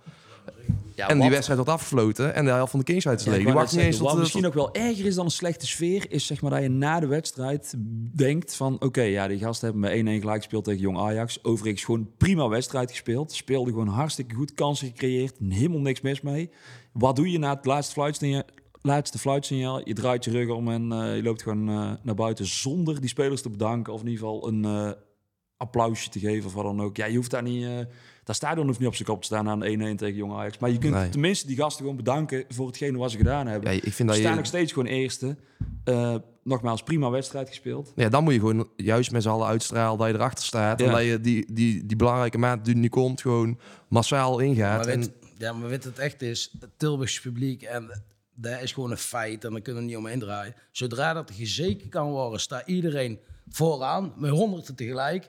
Ja, 0.96 1.10
en 1.10 1.20
die 1.20 1.30
wedstrijd 1.30 1.60
wordt 1.60 1.74
afgefloten 1.74 2.34
en 2.34 2.46
de 2.46 2.52
helft 2.52 2.72
van 2.72 2.80
de 2.80 2.86
Kings 2.86 3.08
uit 3.08 3.20
is 3.20 3.26
Ja, 3.26 3.32
leeg. 3.32 3.40
ik 3.40 3.46
Die 3.46 3.54
wou 3.56 3.66
wacht 3.66 3.76
net 3.78 3.86
niet 3.86 3.94
eens 3.94 4.02
zeggen, 4.04 4.16
tot... 4.18 4.26
wat 4.26 4.34
tot- 4.34 4.44
misschien 4.44 4.64
nog 4.66 4.74
wel 4.74 4.90
erger 4.90 5.06
is 5.06 5.16
dan 5.16 5.26
een 5.26 5.32
slechte 5.32 5.68
sfeer, 5.68 6.12
is 6.12 6.26
zeg 6.26 6.42
maar 6.42 6.52
dat 6.52 6.62
je 6.62 6.70
na 6.70 7.00
de 7.00 7.08
wedstrijd 7.08 7.74
denkt 8.16 8.56
van, 8.56 8.82
oké, 8.82 9.02
ja, 9.02 9.28
die 9.28 9.38
gasten 9.40 9.72
hebben 9.72 10.06
met 10.06 10.18
1-1 10.18 10.20
gelijk 10.22 10.38
gespeeld 10.42 10.64
tegen 10.64 10.80
Jong 10.82 10.98
Ajax. 10.98 11.44
Overigens 11.44 11.84
gewoon 11.84 12.10
prima 12.18 12.48
wedstrijd 12.48 12.90
gespeeld. 12.92 13.32
Speelde 13.32 13.70
gewoon 13.70 13.88
hartstikke 13.88 14.36
goed, 14.36 14.54
kansen 14.54 14.88
gecreëerd, 14.88 15.36
helemaal 15.50 15.80
niks 15.80 16.02
mis 16.02 16.22
mee. 16.22 16.50
Wat 16.94 17.16
doe 17.16 17.32
je 17.32 17.40
na 17.40 17.56
het 17.56 17.66
laatste 17.66 17.94
fluitsignaal? 17.94 18.44
Laatste 18.82 19.18
fluitsignaal, 19.20 19.82
je 19.88 19.94
draait 19.94 20.24
je 20.26 20.32
rug 20.32 20.50
om 20.50 20.72
en 20.72 20.92
eh, 20.92 21.16
je 21.16 21.24
loopt 21.24 21.42
gewoon 21.42 21.70
eh, 21.70 21.92
naar 22.04 22.16
buiten 22.16 22.46
zonder 22.46 23.00
die 23.00 23.10
spelers 23.10 23.42
te 23.42 23.50
bedanken 23.50 23.94
of 23.94 24.02
in 24.02 24.08
ieder 24.08 24.24
geval 24.24 24.48
een 24.48 24.66
eh, 24.66 24.92
applausje 25.58 26.10
te 26.10 26.20
geven 26.20 26.46
of 26.46 26.54
wat 26.54 26.64
dan 26.64 26.82
ook. 26.82 26.98
Ja, 26.98 27.06
je 27.06 27.16
hoeft 27.16 27.32
daar 27.32 27.44
niet, 27.44 27.68
dat 28.28 28.36
stadion 28.36 28.66
hoeft 28.66 28.80
niet 28.80 28.88
op 28.88 28.96
zijn 28.96 29.08
kop 29.08 29.20
te 29.20 29.26
staan 29.26 29.50
aan 29.50 29.64
1-1 29.64 29.66
tegen 29.96 30.16
Jong 30.16 30.34
Ajax. 30.34 30.58
Maar 30.58 30.70
je 30.70 30.78
kunt 30.78 30.94
Nee. 30.94 31.10
tenminste 31.10 31.48
die 31.48 31.56
gasten 31.56 31.82
gewoon 31.82 31.96
bedanken 31.96 32.46
voor 32.50 32.68
hetgene 32.68 32.98
wat 32.98 33.12
ze 33.12 33.18
gedaan 33.18 33.48
hebben. 33.48 33.74
Ja, 33.74 33.82
ik 33.84 33.94
vind 33.94 34.10
dat 34.10 34.18
staan 34.18 34.32
je... 34.32 34.38
nog 34.38 34.46
steeds 34.46 34.72
gewoon 34.72 34.88
eerste. 34.88 35.36
Eh, 35.84 36.16
nogmaals, 36.44 36.84
prima 36.84 37.10
wedstrijd 37.10 37.48
gespeeld. 37.48 37.92
Ja, 37.96 38.10
dan 38.10 38.24
moet 38.24 38.34
je 38.34 38.40
gewoon 38.40 38.70
juist 38.76 39.12
met 39.12 39.24
z'n 39.24 39.30
allen 39.30 39.48
uitstralen 39.48 39.98
dat 39.98 40.08
je 40.08 40.14
erachter 40.14 40.46
staat. 40.46 40.80
Ja. 40.80 40.86
En 40.86 40.92
dat 40.92 41.04
je 41.04 41.22
die, 41.22 41.54
die, 41.54 41.86
die 41.86 41.98
belangrijke 41.98 42.38
maat 42.38 42.66
die 42.66 42.76
nu 42.76 42.90
komt, 42.90 43.22
gewoon 43.22 43.60
massaal 43.88 44.40
ingaat. 44.40 44.78
Maar 44.86 44.94
En, 44.94 45.00
weet, 45.00 45.12
ja, 45.38 45.54
maar 45.54 45.70
weet 45.70 45.84
het 45.84 46.00
echt 46.00 46.22
is, 46.22 46.56
het 46.60 46.70
Tilburgse 46.78 47.22
publiek, 47.22 47.62
en 47.62 48.02
dat 48.36 48.62
is 48.62 48.72
gewoon 48.72 48.92
een 48.92 48.98
feit 48.98 49.46
en 49.46 49.52
daar 49.52 49.62
kunnen 49.62 49.82
we 49.82 49.88
niet 49.88 49.98
omheen 49.98 50.20
draaien. 50.20 50.56
Zodra 50.72 51.14
dat 51.14 51.32
gezeken 51.34 51.90
kan 51.90 52.10
worden, 52.10 52.40
staat 52.40 52.68
iedereen 52.68 53.20
vooraan, 53.50 54.14
met 54.16 54.32
honderden 54.32 54.76
tegelijk. 54.76 55.28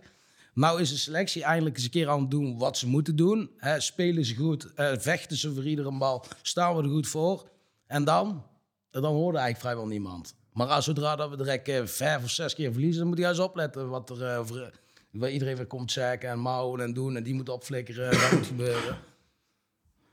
Nou 0.59 0.81
is 0.81 0.91
de 0.91 0.97
selectie 0.97 1.43
eindelijk 1.43 1.77
eens 1.77 1.85
een 1.85 1.91
keer 1.91 2.09
aan 2.09 2.21
het 2.21 2.31
doen 2.31 2.59
wat 2.59 2.77
ze 2.79 2.89
moeten 2.89 3.17
doen. 3.17 3.51
Hè, 3.57 3.81
spelen 3.81 4.25
ze 4.25 4.35
goed, 4.35 4.75
eh, 4.75 4.93
vechten 4.99 5.37
ze 5.37 5.55
voor 5.55 5.65
iedere 5.65 5.99
bal, 5.99 6.25
staan 6.43 6.77
we 6.77 6.83
er 6.83 6.89
goed 6.89 7.09
voor. 7.09 7.49
En 7.87 8.05
dan, 8.05 8.45
dan 8.91 9.05
hoorde 9.05 9.39
eigenlijk 9.39 9.59
vrijwel 9.59 9.87
niemand. 9.87 10.35
Maar 10.53 10.67
als 10.67 10.85
zodra 10.85 11.17
dat 11.17 11.31
we 11.31 11.37
direct 11.37 11.69
eh, 11.69 11.85
vijf 11.85 12.25
of 12.25 12.31
zes 12.31 12.55
keer 12.55 12.73
verliezen, 12.73 12.99
dan 12.99 13.09
moet 13.09 13.17
je 13.17 13.23
juist 13.23 13.41
opletten 13.41 13.89
wat 13.89 14.11
er 14.11 14.25
eh, 14.25 14.45
voor, 14.45 14.71
waar 15.11 15.31
iedereen 15.31 15.57
weer 15.57 15.67
komt 15.67 15.93
zeggen 15.93 16.29
en 16.29 16.39
mouwen 16.39 16.81
en 16.81 16.93
doen. 16.93 17.17
En 17.17 17.23
die 17.23 17.35
moet 17.35 17.49
opflikkeren 17.49 18.11
en 18.11 18.19
dat 18.19 18.33
moet 18.33 18.47
gebeuren. 18.47 18.99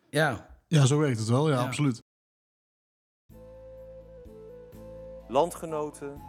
Ja, 0.09 0.57
Ja, 0.67 0.85
zo 0.85 0.97
werkt 0.97 1.19
het 1.19 1.27
wel. 1.27 1.49
Ja, 1.49 1.55
Ja. 1.55 1.61
absoluut. 1.63 2.01
Landgenoten, 5.27 6.21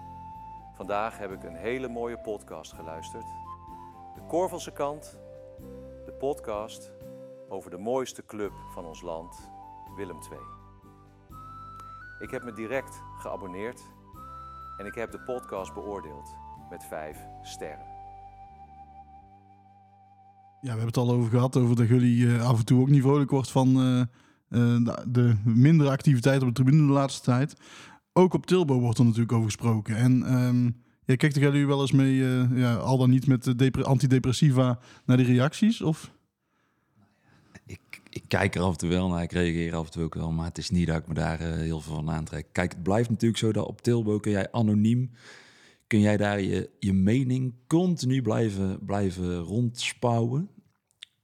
vandaag 0.76 1.18
heb 1.18 1.30
ik 1.30 1.42
een 1.44 1.56
hele 1.56 1.88
mooie 1.88 2.18
podcast 2.18 2.72
geluisterd. 2.72 3.45
Korvelse 4.28 4.72
kant, 4.72 5.18
de 6.04 6.12
podcast 6.12 6.92
over 7.48 7.70
de 7.70 7.78
mooiste 7.78 8.24
club 8.24 8.52
van 8.72 8.84
ons 8.84 9.02
land, 9.02 9.50
Willem 9.96 10.16
II. 10.30 10.40
Ik 12.18 12.30
heb 12.30 12.44
me 12.44 12.52
direct 12.52 13.02
geabonneerd 13.18 13.80
en 14.78 14.86
ik 14.86 14.94
heb 14.94 15.10
de 15.10 15.20
podcast 15.20 15.74
beoordeeld 15.74 16.28
met 16.70 16.84
vijf 16.84 17.18
sterren. 17.42 17.86
Ja, 20.60 20.72
we 20.72 20.78
hebben 20.78 20.86
het 20.86 20.96
al 20.96 21.10
over 21.10 21.30
gehad, 21.30 21.56
over 21.56 21.76
dat 21.76 21.88
jullie 21.88 22.34
eh, 22.34 22.48
af 22.48 22.58
en 22.58 22.64
toe 22.64 22.80
ook 22.80 22.88
niet 22.88 23.02
vrolijk 23.02 23.30
wordt 23.30 23.50
van 23.50 23.76
eh, 23.76 24.00
eh, 24.00 24.08
de, 24.84 25.04
de 25.08 25.36
mindere 25.44 25.90
activiteit 25.90 26.40
op 26.42 26.46
de 26.48 26.54
tribune 26.54 26.86
de 26.86 26.92
laatste 26.92 27.22
tijd. 27.22 27.56
Ook 28.12 28.34
op 28.34 28.46
Tilbo 28.46 28.80
wordt 28.80 28.98
er 28.98 29.04
natuurlijk 29.04 29.32
over 29.32 29.44
gesproken. 29.44 29.96
En 29.96 30.22
ehm 30.22 30.70
ja, 31.06 31.16
kijkt 31.16 31.36
jullie 31.36 31.66
wel 31.66 31.80
eens 31.80 31.92
mee, 31.92 32.24
eh, 32.24 32.58
ja, 32.58 32.74
al 32.74 32.98
dan 32.98 33.10
niet 33.10 33.26
met 33.26 33.44
de 33.44 33.54
depre- 33.56 33.84
antidepressiva, 33.84 34.78
naar 35.04 35.16
die 35.16 35.26
reacties? 35.26 35.82
Of? 35.82 36.14
Ik, 37.66 38.00
ik 38.10 38.22
kijk 38.28 38.54
er 38.54 38.60
af 38.60 38.72
en 38.72 38.78
toe 38.78 38.88
wel 38.88 39.08
naar, 39.08 39.22
ik 39.22 39.32
reageer 39.32 39.74
af 39.74 39.86
en 39.86 39.92
toe 39.92 40.04
ook 40.04 40.14
wel, 40.14 40.32
maar 40.32 40.46
het 40.46 40.58
is 40.58 40.70
niet 40.70 40.86
dat 40.86 40.96
ik 40.96 41.06
me 41.06 41.14
daar 41.14 41.40
eh, 41.40 41.52
heel 41.52 41.80
veel 41.80 41.94
van 41.94 42.10
aantrek. 42.10 42.46
Kijk, 42.52 42.72
het 42.72 42.82
blijft 42.82 43.10
natuurlijk 43.10 43.40
zo 43.40 43.52
dat 43.52 43.66
op 43.66 43.82
Tilbo 43.82 44.18
kun 44.18 44.32
jij 44.32 44.52
anoniem, 44.52 45.10
kun 45.86 46.00
jij 46.00 46.16
daar 46.16 46.40
je, 46.40 46.70
je 46.78 46.92
mening 46.92 47.54
continu 47.66 48.22
blijven, 48.22 48.78
blijven 48.84 49.38
rondspouwen. 49.38 50.50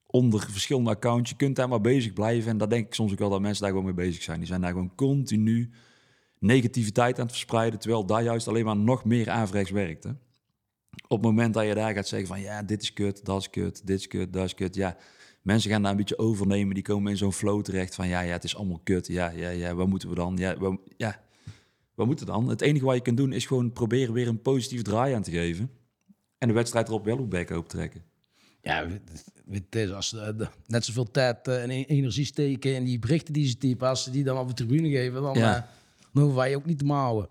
Onder 0.06 0.40
verschillende 0.50 0.90
accounts. 0.90 1.30
Je 1.30 1.36
kunt 1.36 1.56
daar 1.56 1.68
maar 1.68 1.80
bezig 1.80 2.12
blijven. 2.12 2.50
En 2.50 2.58
dat 2.58 2.70
denk 2.70 2.86
ik 2.86 2.94
soms 2.94 3.12
ook 3.12 3.18
wel 3.18 3.30
dat 3.30 3.40
mensen 3.40 3.62
daar 3.62 3.70
gewoon 3.70 3.84
mee 3.84 4.06
bezig 4.06 4.22
zijn. 4.22 4.38
Die 4.38 4.46
zijn 4.46 4.60
daar 4.60 4.70
gewoon 4.70 4.94
continu 4.94 5.70
negativiteit 6.42 7.16
aan 7.18 7.22
het 7.22 7.32
verspreiden. 7.32 7.78
Terwijl 7.78 8.06
dat 8.06 8.22
juist 8.24 8.48
alleen 8.48 8.64
maar 8.64 8.76
nog 8.76 9.04
meer 9.04 9.30
averechts 9.30 9.70
werkt. 9.70 10.04
Hè? 10.04 10.10
Op 11.08 11.18
het 11.18 11.22
moment 11.22 11.54
dat 11.54 11.66
je 11.66 11.74
daar 11.74 11.94
gaat 11.94 12.08
zeggen 12.08 12.28
van 12.28 12.40
ja, 12.40 12.62
dit 12.62 12.82
is 12.82 12.92
kut, 12.92 13.24
dat 13.24 13.40
is 13.40 13.50
kut, 13.50 13.86
dit 13.86 13.98
is 13.98 14.06
kut, 14.08 14.32
dat 14.32 14.44
is 14.44 14.54
kut. 14.54 14.74
Ja, 14.74 14.96
mensen 15.42 15.70
gaan 15.70 15.82
daar 15.82 15.90
een 15.90 15.96
beetje 15.96 16.18
overnemen. 16.18 16.74
Die 16.74 16.82
komen 16.82 17.10
in 17.10 17.16
zo'n 17.16 17.32
flow 17.32 17.62
terecht 17.62 17.94
van 17.94 18.08
ja, 18.08 18.20
ja, 18.20 18.32
het 18.32 18.44
is 18.44 18.56
allemaal 18.56 18.80
kut. 18.84 19.06
Ja, 19.06 19.30
ja, 19.30 19.48
ja, 19.48 19.74
wat 19.74 19.86
moeten 19.88 20.08
we 20.08 20.14
dan? 20.14 20.36
Ja, 20.36 20.56
ja, 20.96 21.22
wat 21.94 22.06
moeten 22.06 22.26
we 22.26 22.32
dan? 22.32 22.48
Het 22.48 22.60
enige 22.60 22.84
wat 22.84 22.94
je 22.94 23.02
kunt 23.02 23.16
doen 23.16 23.32
is 23.32 23.46
gewoon 23.46 23.72
proberen 23.72 24.14
weer 24.14 24.28
een 24.28 24.42
positieve 24.42 24.84
draai 24.84 25.14
aan 25.14 25.22
te 25.22 25.30
geven. 25.30 25.70
En 26.38 26.48
de 26.48 26.54
wedstrijd 26.54 26.88
erop 26.88 27.04
wel 27.04 27.18
op 27.18 27.30
bek 27.30 27.50
open 27.50 27.68
trekken. 27.68 28.02
Ja, 28.62 28.86
het- 29.50 29.74
is 29.76 29.90
als 29.92 30.10
de- 30.10 30.48
net 30.66 30.84
zoveel 30.84 31.10
tijd 31.10 31.48
eh, 31.48 31.62
en 31.62 31.70
e- 31.70 31.82
energie 31.82 32.24
steken 32.24 32.74
in 32.74 32.84
die 32.84 32.98
berichten 32.98 33.32
die 33.32 33.46
ze 33.48 33.56
typen, 33.58 33.88
als 33.88 34.02
ze 34.02 34.10
die 34.10 34.24
dan 34.24 34.38
op 34.38 34.48
de 34.48 34.54
tribune 34.54 34.88
geven, 34.90 35.22
dan, 35.22 35.34
Ja. 35.38 35.56
eh, 35.56 35.62
dan 36.12 36.22
hoeven 36.22 36.40
wij 36.40 36.56
ook 36.56 36.66
niet 36.66 36.78
te 36.78 36.84
mouwen. 36.84 37.28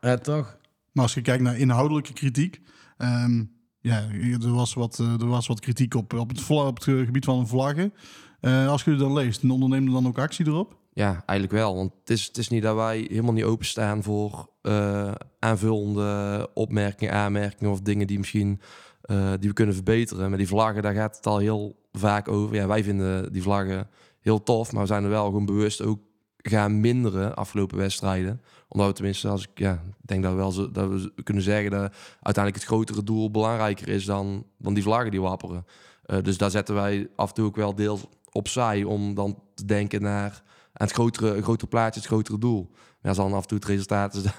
Ja, 0.00 0.16
toch? 0.16 0.58
Maar 0.92 1.02
als 1.02 1.14
je 1.14 1.22
kijkt 1.22 1.42
naar 1.42 1.58
inhoudelijke 1.58 2.12
kritiek, 2.12 2.60
ehm, 2.96 3.44
ja, 3.80 4.08
er 4.42 4.52
was 4.52 4.74
wat, 4.74 4.98
eh, 4.98 5.20
er 5.20 5.26
was 5.26 5.46
wat 5.46 5.60
kritiek 5.60 5.94
op, 5.94 6.12
op, 6.12 6.28
het, 6.28 6.50
op 6.50 6.76
het 6.76 6.86
eh, 6.86 7.04
gebied 7.04 7.24
van 7.24 7.48
vlaggen. 7.48 7.92
Eh, 8.40 8.68
als 8.68 8.84
je 8.84 8.90
het 8.90 8.98
dan 8.98 9.12
leest, 9.12 9.44
ondernemen 9.44 9.86
er 9.86 9.94
dan 9.94 10.06
ook 10.06 10.18
actie 10.18 10.46
erop? 10.46 10.78
Ja, 10.92 11.22
eigenlijk 11.26 11.52
wel. 11.52 11.74
Want 11.74 11.92
het 12.00 12.10
is, 12.10 12.26
het 12.26 12.38
is 12.38 12.48
niet 12.48 12.62
dat 12.62 12.74
wij 12.74 13.06
helemaal 13.08 13.32
niet 13.32 13.44
openstaan 13.44 14.02
voor 14.02 14.50
eh, 14.62 15.12
aanvullende 15.38 16.50
opmerkingen, 16.54 17.14
aanmerkingen 17.14 17.72
of 17.72 17.80
dingen 17.80 18.06
die 18.06 18.18
misschien 18.18 18.60
eh, 19.00 19.32
die 19.38 19.48
we 19.48 19.54
kunnen 19.54 19.74
verbeteren. 19.74 20.30
Met 20.30 20.38
die 20.38 20.48
vlaggen, 20.48 20.82
daar 20.82 20.94
gaat 20.94 21.16
het 21.16 21.26
al 21.26 21.38
heel 21.38 21.88
vaak 21.92 22.28
over. 22.28 22.56
Ja, 22.56 22.66
wij 22.66 22.84
vinden 22.84 23.32
die 23.32 23.42
vlaggen 23.42 23.88
heel 24.20 24.42
tof, 24.42 24.72
maar 24.72 24.80
we 24.80 24.86
zijn 24.86 25.04
er 25.04 25.10
wel 25.10 25.24
gewoon 25.24 25.46
bewust 25.46 25.82
ook 25.82 26.00
gaan 26.42 26.80
minderen 26.80 27.36
afgelopen 27.36 27.76
wedstrijden. 27.76 28.40
Omdat 28.68 28.86
we 28.86 28.92
tenminste, 28.92 29.28
als 29.28 29.42
ik 29.42 29.58
ja, 29.58 29.82
denk 30.00 30.22
dat 30.22 30.32
we 30.32 30.38
wel 30.38 30.52
zo, 30.52 30.70
dat 30.70 30.88
we 30.88 31.12
kunnen 31.22 31.42
zeggen 31.42 31.70
dat 31.70 31.94
uiteindelijk 32.20 32.64
het 32.64 32.72
grotere 32.72 33.02
doel 33.02 33.30
belangrijker 33.30 33.88
is 33.88 34.04
dan, 34.04 34.46
dan 34.58 34.74
die 34.74 34.82
vlaggen 34.82 35.10
die 35.10 35.20
wapperen. 35.20 35.66
Eh, 36.04 36.22
dus 36.22 36.38
daar 36.38 36.50
zetten 36.50 36.74
wij 36.74 37.08
af 37.16 37.28
en 37.28 37.34
toe 37.34 37.46
ook 37.46 37.56
wel 37.56 37.74
deels 37.74 38.04
opzij 38.32 38.84
om 38.84 39.14
dan 39.14 39.42
te 39.54 39.64
denken 39.64 40.02
naar 40.02 40.42
het 40.72 40.92
grotere, 40.92 41.42
grotere 41.42 41.68
plaatje, 41.68 42.00
het 42.00 42.08
grotere 42.08 42.38
doel. 42.38 42.70
Maar 42.72 43.08
als 43.08 43.16
dan 43.16 43.32
af 43.32 43.42
en 43.42 43.48
toe 43.48 43.58
het 43.58 43.66
resultaat 43.66 44.14
is 44.14 44.22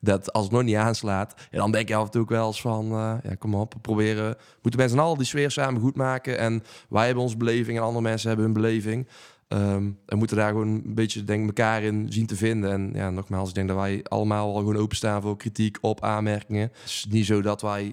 dat 0.00 0.32
als 0.32 0.44
het 0.44 0.52
nog 0.52 0.62
niet 0.62 0.76
aanslaat, 0.76 1.34
dan 1.50 1.70
denk 1.70 1.88
je 1.88 1.94
af 1.94 2.04
en 2.04 2.10
toe 2.10 2.22
ook 2.22 2.28
wel 2.28 2.46
eens 2.46 2.60
van, 2.60 2.84
eh, 2.84 3.14
ja, 3.22 3.34
kom 3.38 3.54
op, 3.54 3.74
proberen, 3.80 4.36
moeten 4.62 4.90
z'n 4.90 4.98
allen 4.98 5.18
die 5.18 5.26
sfeer 5.26 5.50
samen 5.50 5.80
goed 5.80 5.96
maken. 5.96 6.38
En 6.38 6.62
wij 6.88 7.04
hebben 7.04 7.22
onze 7.22 7.36
beleving 7.36 7.78
en 7.78 7.84
andere 7.84 8.02
mensen 8.02 8.28
hebben 8.28 8.46
hun 8.46 8.54
beleving. 8.54 9.08
Ehm 9.48 9.90
en 10.06 10.18
moeten 10.18 10.36
daar 10.36 10.50
gewoon 10.50 10.68
een 10.68 10.94
beetje 10.94 11.24
denk 11.24 11.46
elkaar 11.46 11.82
in 11.82 12.12
zien 12.12 12.26
te 12.26 12.36
vinden. 12.36 12.70
En 12.70 12.90
ja, 12.94 13.10
nogmaals, 13.10 13.48
ik 13.48 13.54
denk 13.54 13.68
dat 13.68 13.76
wij 13.76 14.04
allemaal 14.04 14.46
wel 14.52 14.56
gewoon 14.56 14.76
openstaan 14.76 15.22
voor 15.22 15.36
kritiek 15.36 15.78
op 15.80 16.02
aanmerkingen. 16.02 16.62
Het 16.62 16.84
is 16.84 17.06
niet 17.10 17.26
zo 17.26 17.42
dat 17.42 17.62
wij 17.62 17.92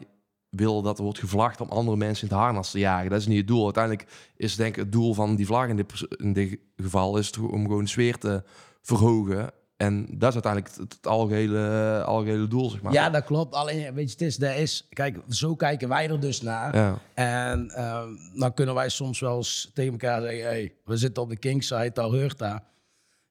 willen 0.49 0.83
dat 0.83 0.97
er 0.97 1.03
wordt 1.03 1.19
gevlacht 1.19 1.61
om 1.61 1.69
andere 1.69 1.97
mensen 1.97 2.27
in 2.27 2.33
het 2.33 2.43
harnas 2.43 2.71
te 2.71 2.79
jagen. 2.79 3.09
Dat 3.09 3.19
is 3.19 3.27
niet 3.27 3.37
het 3.37 3.47
doel. 3.47 3.63
Uiteindelijk 3.63 4.07
is 4.35 4.55
denk 4.55 4.69
ik 4.69 4.83
het 4.83 4.91
doel 4.91 5.13
van 5.13 5.35
die 5.35 5.45
vlag 5.45 5.67
in 5.67 6.33
dit, 6.33 6.57
geval 6.75 7.17
is 7.17 7.37
om 7.37 7.61
gewoon 7.61 7.83
de 7.83 7.89
sfeer 7.89 8.17
te 8.17 8.43
verhogen. 8.81 9.51
En 9.77 10.07
dat 10.17 10.35
is 10.35 10.43
uiteindelijk 10.43 10.75
het, 10.75 10.93
het 10.93 11.07
algehele, 11.07 12.03
algehele 12.05 12.47
doel, 12.47 12.69
zeg 12.69 12.81
maar. 12.81 12.93
Ja, 12.93 13.09
dat 13.09 13.23
klopt. 13.23 13.55
Alleen, 13.55 13.93
weet 13.93 14.05
je, 14.05 14.11
het 14.11 14.21
is, 14.21 14.37
dat 14.37 14.55
is, 14.55 14.87
kijk, 14.89 15.17
zo 15.29 15.55
kijken 15.55 15.89
wij 15.89 16.09
er 16.09 16.19
dus 16.19 16.41
naar. 16.41 16.75
Ja. 16.75 16.99
En 17.13 17.69
ehm, 17.69 18.09
dan 18.33 18.53
kunnen 18.53 18.75
wij 18.75 18.89
soms 18.89 19.19
wel 19.19 19.37
eens 19.37 19.71
tegen 19.73 19.91
elkaar 19.91 20.21
zeggen: 20.21 20.43
hey, 20.43 20.73
we 20.85 20.97
zitten 20.97 21.23
op 21.23 21.29
de 21.29 21.37
kingside, 21.37 21.91
daar 21.93 22.09
heurt 22.09 22.37
daar. 22.37 22.63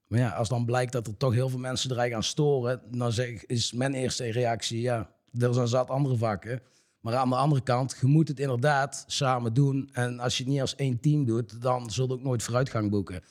Maar 0.07 0.19
ja, 0.19 0.29
als 0.29 0.49
dan 0.49 0.65
blijkt 0.65 0.91
dat 0.91 1.07
er 1.07 1.17
toch 1.17 1.33
heel 1.33 1.49
veel 1.49 1.59
mensen 1.59 1.89
er 1.89 1.97
eigenlijk 1.97 2.25
aan 2.25 2.31
storen, 2.31 2.81
dan 2.91 3.11
zeg, 3.11 3.45
is 3.45 3.71
mijn 3.71 3.93
eerste 3.93 4.31
reactie: 4.31 4.81
ja, 4.81 5.09
er 5.39 5.53
zijn 5.53 5.67
zat 5.67 5.89
andere 5.89 6.17
vakken. 6.17 6.61
Maar 7.03 7.15
aan 7.15 7.29
de 7.29 7.35
andere 7.35 7.61
kant, 7.61 7.97
je 8.01 8.07
moet 8.07 8.27
het 8.27 8.39
inderdaad 8.39 9.03
samen 9.07 9.53
doen. 9.53 9.89
En 9.93 10.19
als 10.19 10.37
je 10.37 10.43
het 10.43 10.51
niet 10.51 10.61
als 10.61 10.75
één 10.75 10.99
team 10.99 11.25
doet, 11.25 11.61
dan 11.61 11.91
zul 11.91 12.07
je 12.07 12.13
ook 12.13 12.23
nooit 12.23 12.43
vooruitgang 12.43 12.89
boeken. 12.89 13.23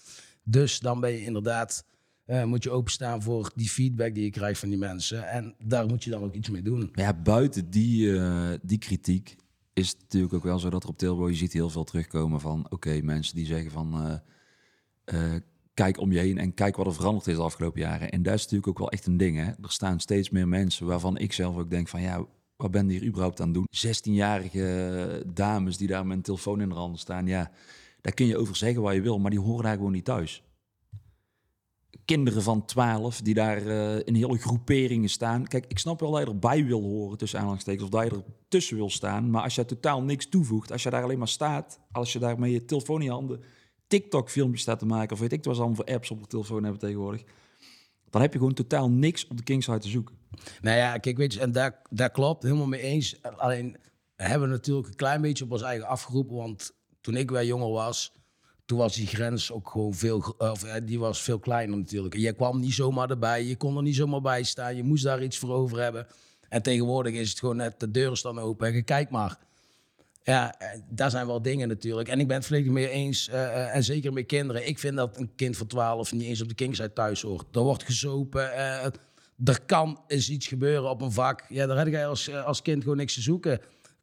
Dus 0.42 0.80
dan 0.80 1.00
ben 1.00 1.10
je 1.10 1.24
inderdaad, 1.24 1.84
eh, 2.24 2.44
moet 2.44 2.62
je 2.62 2.70
openstaan 2.70 3.22
voor 3.22 3.50
die 3.54 3.68
feedback 3.68 4.14
die 4.14 4.24
je 4.24 4.30
krijgt 4.30 4.60
van 4.60 4.68
die 4.68 4.78
mensen. 4.78 5.28
En 5.28 5.54
daar 5.58 5.86
moet 5.86 6.04
je 6.04 6.10
dan 6.10 6.22
ook 6.22 6.34
iets 6.34 6.50
mee 6.50 6.62
doen. 6.62 6.90
Ja, 6.92 7.14
buiten 7.14 7.70
die, 7.70 8.18
eh, 8.18 8.50
die 8.62 8.78
kritiek 8.78 9.36
is 9.72 9.88
het 9.88 9.98
natuurlijk 10.00 10.32
ook 10.32 10.42
wel 10.42 10.58
zo 10.58 10.70
dat 10.70 10.82
er 10.82 10.88
op 10.88 10.98
Tilbo 10.98 11.28
je 11.28 11.34
ziet 11.34 11.52
heel 11.52 11.70
veel 11.70 11.84
terugkomen 11.84 12.40
van 12.40 12.66
oké, 12.68 13.00
mensen 13.02 13.34
die 13.34 13.46
zeggen 13.46 13.70
van 13.70 14.20
eh, 15.04 15.34
kijk 15.74 15.98
om 15.98 16.12
je 16.12 16.18
heen 16.18 16.38
en 16.38 16.54
kijk 16.54 16.76
wat 16.76 16.86
er 16.86 16.94
veranderd 16.94 17.26
is 17.26 17.36
de 17.36 17.42
afgelopen 17.42 17.80
jaren. 17.80 18.10
En 18.10 18.22
dat 18.22 18.34
is 18.34 18.40
natuurlijk 18.40 18.68
ook 18.68 18.78
wel 18.78 18.90
echt 18.90 19.06
een 19.06 19.16
ding. 19.16 19.36
Hè? 19.36 19.44
Er 19.44 19.56
staan 19.72 20.00
steeds 20.00 20.30
meer 20.30 20.48
mensen 20.48 20.86
waarvan 20.86 21.18
ik 21.18 21.32
zelf 21.32 21.56
ook 21.56 21.70
denk 21.70 21.88
van 21.88 22.00
ja, 22.00 22.26
wat 22.56 22.70
ben 22.70 22.88
je 22.88 22.98
hier 22.98 23.08
überhaupt 23.08 23.40
aan 23.40 23.46
het 23.46 23.54
doen? 23.54 23.66
16-jarige 23.66 25.24
dames 25.34 25.76
die 25.76 25.88
daar 25.88 26.06
met 26.06 26.16
een 26.16 26.22
telefoon 26.22 26.60
in 26.60 26.68
de 26.68 26.74
handen 26.74 26.98
staan, 26.98 27.26
ja, 27.26 27.50
daar 28.00 28.14
kun 28.14 28.26
je 28.26 28.36
over 28.36 28.56
zeggen 28.56 28.82
wat 28.82 28.94
je 28.94 29.00
wil, 29.00 29.18
maar 29.18 29.30
die 29.30 29.40
horen 29.40 29.64
daar 29.64 29.76
gewoon 29.76 29.92
niet 29.92 30.04
thuis 30.04 30.42
kinderen 32.04 32.42
van 32.42 32.64
12 32.64 33.20
die 33.20 33.34
daar 33.34 33.66
eh, 33.66 34.00
in 34.04 34.14
hele 34.14 34.38
groeperingen 34.38 35.08
staan. 35.08 35.46
Kijk, 35.46 35.64
ik 35.68 35.78
snap 35.78 36.00
wel 36.00 36.10
dat 36.10 36.20
je 36.20 36.26
erbij 36.26 36.64
wil 36.64 36.82
horen 36.82 37.18
tussen 37.18 37.38
aanhalingstekens 37.38 37.84
of 37.84 37.90
dat 37.90 38.04
je 38.04 38.10
er 38.10 38.24
tussen 38.48 38.76
wil 38.76 38.90
staan. 38.90 39.30
Maar 39.30 39.42
als 39.42 39.54
je 39.54 39.64
totaal 39.64 40.02
niks 40.02 40.28
toevoegt, 40.28 40.72
als 40.72 40.82
je 40.82 40.90
daar 40.90 41.02
alleen 41.02 41.18
maar 41.18 41.28
staat, 41.28 41.80
als 41.92 42.12
je 42.12 42.18
daar 42.18 42.38
met 42.38 42.50
je 42.50 42.64
telefoon 42.64 42.98
in 42.98 43.06
je 43.06 43.10
handen 43.10 43.42
TikTok-filmpjes 43.86 44.62
staat 44.62 44.78
te 44.78 44.86
maken 44.86 45.12
of 45.12 45.20
weet 45.20 45.32
ik 45.32 45.42
ze 45.42 45.50
allemaal 45.50 45.74
voor 45.74 45.84
apps 45.84 46.10
op 46.10 46.20
de 46.20 46.26
telefoon 46.26 46.62
hebben 46.62 46.80
tegenwoordig, 46.80 47.22
dan 48.10 48.20
heb 48.20 48.32
je 48.32 48.38
gewoon 48.38 48.54
totaal 48.54 48.90
niks 48.90 49.26
op 49.26 49.36
de 49.36 49.42
Kingside 49.42 49.78
te 49.78 49.88
zoeken. 49.88 50.14
Nou 50.60 50.76
ja, 50.76 50.98
kijk, 50.98 51.16
weet 51.16 51.32
je, 51.32 51.40
en 51.40 51.52
daar, 51.52 51.82
daar 51.90 52.10
klopt, 52.10 52.42
helemaal 52.42 52.66
mee 52.66 52.80
eens. 52.80 53.22
Alleen 53.22 53.76
hebben 54.16 54.48
we 54.48 54.54
natuurlijk 54.54 54.88
een 54.88 54.94
klein 54.94 55.20
beetje 55.20 55.44
op 55.44 55.52
ons 55.52 55.62
eigen 55.62 55.86
afgeroepen. 55.86 56.36
Want 56.36 56.74
toen 57.00 57.16
ik 57.16 57.30
weer 57.30 57.44
jonger 57.44 57.70
was, 57.70 58.12
toen 58.64 58.78
was 58.78 58.94
die 58.94 59.06
grens 59.06 59.52
ook 59.52 59.68
gewoon 59.70 59.94
veel, 59.94 60.34
of, 60.38 60.64
eh, 60.64 60.74
die 60.84 60.98
was 60.98 61.22
veel 61.22 61.38
kleiner 61.38 61.76
natuurlijk. 61.78 62.16
Je 62.16 62.32
kwam 62.32 62.60
niet 62.60 62.72
zomaar 62.74 63.10
erbij, 63.10 63.44
je 63.44 63.56
kon 63.56 63.76
er 63.76 63.82
niet 63.82 63.96
zomaar 63.96 64.20
bij 64.20 64.42
staan. 64.42 64.76
Je 64.76 64.82
moest 64.82 65.04
daar 65.04 65.22
iets 65.22 65.38
voor 65.38 65.50
over 65.54 65.78
hebben. 65.78 66.06
En 66.48 66.62
tegenwoordig 66.62 67.12
is 67.14 67.30
het 67.30 67.38
gewoon 67.38 67.56
net, 67.56 67.80
de 67.80 67.90
deuren 67.90 68.16
staan 68.16 68.38
open 68.38 68.66
en 68.66 68.74
je 68.74 68.82
kijkt 68.82 69.10
maar. 69.10 69.38
Ja, 70.24 70.58
eh, 70.58 70.80
daar 70.90 71.10
zijn 71.10 71.26
wel 71.26 71.42
dingen 71.42 71.68
natuurlijk. 71.68 72.08
En 72.08 72.20
ik 72.20 72.26
ben 72.28 72.36
het 72.36 72.46
volledig 72.46 72.72
mee 72.72 72.88
eens. 72.88 73.28
eh, 73.28 73.74
en 73.74 73.84
zeker 73.84 74.12
met 74.12 74.26
kinderen. 74.26 74.68
Ik 74.68 74.78
vind 74.78 74.96
dat 74.96 75.18
een 75.18 75.30
kind 75.36 75.56
van 75.56 75.66
12 75.66 76.12
niet 76.12 76.22
eens 76.22 76.40
op 76.42 76.48
de 76.48 76.54
kingside 76.54 76.92
thuis 76.92 77.22
hoort. 77.22 77.56
Er 77.56 77.60
wordt 77.62 77.82
gezopen. 77.82 78.52
eh, 78.54 78.84
er 79.44 79.60
kan 79.66 80.00
eens 80.06 80.30
iets 80.30 80.46
gebeuren 80.46 80.90
op 80.90 81.00
een 81.00 81.12
vak. 81.12 81.44
Ja, 81.48 81.66
daar 81.66 81.76
heb 81.78 81.86
je 81.88 82.04
als, 82.04 82.32
als 82.34 82.62
kind 82.62 82.82
gewoon 82.82 82.96
niks 82.96 83.14
te 83.14 83.20
zoeken. 83.20 83.60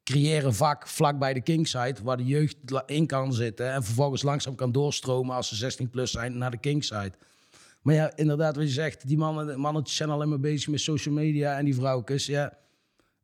Creëer 0.10 0.46
een 0.46 0.54
vak 0.54 0.88
vlak 0.88 1.20
bij 1.20 1.34
de 1.34 1.42
kingside 1.42 1.96
waar 2.04 2.18
de 2.18 2.26
jeugd 2.26 2.56
in 2.86 3.08
kan 3.08 3.34
zitten. 3.34 3.72
En 3.72 3.84
vervolgens 3.84 4.22
langzaam 4.22 4.56
kan 4.56 4.72
doorstromen 4.72 5.36
als 5.36 5.48
ze 5.48 5.56
16 5.56 5.90
plus 5.90 6.12
zijn 6.12 6.38
naar 6.38 6.52
de 6.52 6.58
kingside. 6.58 7.12
Maar 7.82 7.96
ja, 7.96 8.12
inderdaad, 8.16 8.56
wat 8.56 8.66
je 8.66 8.72
zegt, 8.72 9.08
die 9.08 9.18
mannen, 9.18 9.60
mannetjes 9.60 9.98
zijn 9.98 10.10
alleen 10.10 10.30
maar 10.30 10.40
bezig 10.40 10.68
met 10.70 10.80
social 10.82 11.14
media 11.14 11.58
en 11.58 11.66
die 11.66 11.76
vrouwtjes. 11.76 12.26
Ja, 12.26 12.58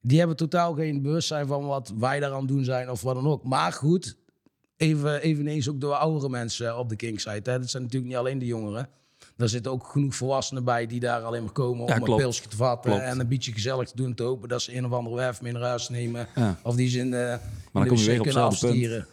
die 0.02 0.18
hebben 0.18 0.38
totaal 0.38 0.74
geen 0.74 1.02
bewustzijn 1.02 1.48
van 1.48 1.66
wat 1.66 1.94
wij 1.98 2.20
daaraan 2.20 2.48
doen 2.48 2.64
zijn 2.64 2.90
of 2.90 3.02
wat 3.02 3.16
dan 3.16 3.28
ook. 3.28 3.44
Maar 3.44 3.74
goed, 3.74 4.18
even, 4.78 5.22
eveneens 5.22 5.70
ook 5.70 5.82
door 5.82 5.94
oudere 5.94 6.30
mensen 6.30 6.78
op 6.78 6.90
de 6.90 6.96
kingside. 6.96 7.52
Hè. 7.52 7.60
Dat 7.60 7.70
zijn 7.70 7.84
natuurlijk 7.84 8.12
niet 8.12 8.20
alleen 8.20 8.40
de 8.40 8.46
jongeren. 8.46 8.90
Daar 9.38 9.50
zitten 9.50 9.72
ook 9.72 9.88
genoeg 9.88 10.16
volwassenen 10.16 10.64
bij 10.64 10.88
die 10.88 11.00
daar 11.00 11.22
alleen 11.22 11.44
maar 11.44 11.52
komen 11.52 11.88
Ja, 11.88 11.98
om 12.02 12.10
een 12.10 12.16
pilsje 12.18 12.48
te 12.48 12.56
vatten 12.56 12.92
Klopt. 12.92 13.06
en 13.06 13.20
een 13.20 13.28
beetje 13.28 13.52
gezellig 13.52 13.88
te 13.90 13.96
doen. 13.96 14.14
Te 14.14 14.24
hopen 14.24 14.50
dat 14.50 14.62
ze 14.62 14.78
een 14.78 14.86
of 14.86 14.92
andere 14.92 15.16
werf 15.16 15.42
mee 15.42 15.52
naar 15.54 15.62
huis 15.62 15.90
nemen. 15.90 16.28
Ja. 16.36 16.58
Of 16.64 16.76
die 16.76 16.90
ze 16.90 17.00
in 17.00 17.12
de, 17.12 17.38
in 17.42 17.50
dan 17.74 17.82
de 17.84 17.88
kom 17.90 17.98
je 17.98 18.06
weer 18.06 18.18
op 18.20 18.24
kunnen 18.26 18.44
hetzelfde 18.44 18.68
punt. 18.68 18.72
afstieren. 18.72 19.08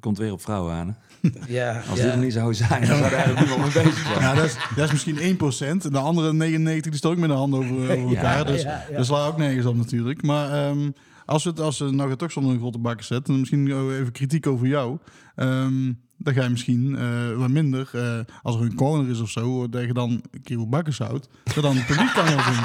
komt 0.00 0.18
weer 0.18 0.32
op 0.32 0.40
vrouwen 0.42 0.72
aan. 0.74 0.86
hè? 0.88 0.94
Ja, 1.48 1.82
Als 1.90 1.98
ja. 1.98 2.04
dit 2.04 2.12
er 2.12 2.18
niet 2.18 2.32
zou 2.32 2.54
zijn, 2.54 2.86
dan 2.86 2.96
zou 2.98 3.10
daar 3.10 3.28
nu 3.42 3.46
wel 3.48 3.58
mee 3.58 3.72
bezig 3.72 3.98
zijn. 4.06 4.20
Ja, 4.20 4.34
dat 4.34 4.44
is, 4.44 4.56
dat 4.76 4.84
is 4.84 4.92
misschien 4.92 5.36
1%. 5.80 5.84
En 5.84 5.92
de 5.92 5.98
andere 5.98 6.32
99 6.32 6.90
die 6.90 6.98
stoot 7.00 7.12
ook 7.12 7.18
met 7.18 7.28
de 7.28 7.34
handen 7.34 7.58
over, 7.60 7.74
over 7.82 7.96
Ja, 7.98 8.04
elkaar. 8.16 8.46
dus 8.46 8.62
ja, 8.62 8.84
ja. 8.90 8.96
dat 8.96 9.06
slaat 9.06 9.28
ook 9.28 9.36
nergens 9.36 9.66
op 9.66 9.76
natuurlijk. 9.76 10.22
Maar 10.22 10.52
ehm, 10.68 10.90
als 11.32 11.44
we 11.44 11.50
het 11.50 11.60
als 11.60 11.78
we 11.78 11.90
nou 11.90 12.16
toch 12.16 12.32
zonder 12.32 12.52
een 12.52 12.58
grote 12.58 12.78
bakken 12.78 13.06
zetten, 13.06 13.38
misschien 13.40 13.90
even 13.90 14.12
kritiek 14.12 14.46
over 14.46 14.66
jou. 14.66 14.98
Ehm, 15.36 15.92
dan 16.16 16.34
ga 16.34 16.42
je 16.42 16.48
misschien 16.48 16.96
eh, 16.96 17.36
wat 17.36 17.48
minder, 17.48 17.90
eh, 17.92 18.18
als 18.42 18.56
er 18.56 18.62
een 18.62 18.74
corner 18.74 19.10
is 19.10 19.20
of 19.20 19.30
zo, 19.30 19.68
dat 19.68 19.82
je 19.82 19.92
dan 19.92 20.10
een 20.10 20.42
keer 20.42 20.58
op 20.58 20.70
bakken 20.70 20.94
houdt, 20.98 21.28
dat 21.54 21.62
dan 21.62 21.76
het 21.76 21.86
publiek 21.86 22.12
kan 22.14 22.26
gaan 22.26 22.54
zien. 22.54 22.64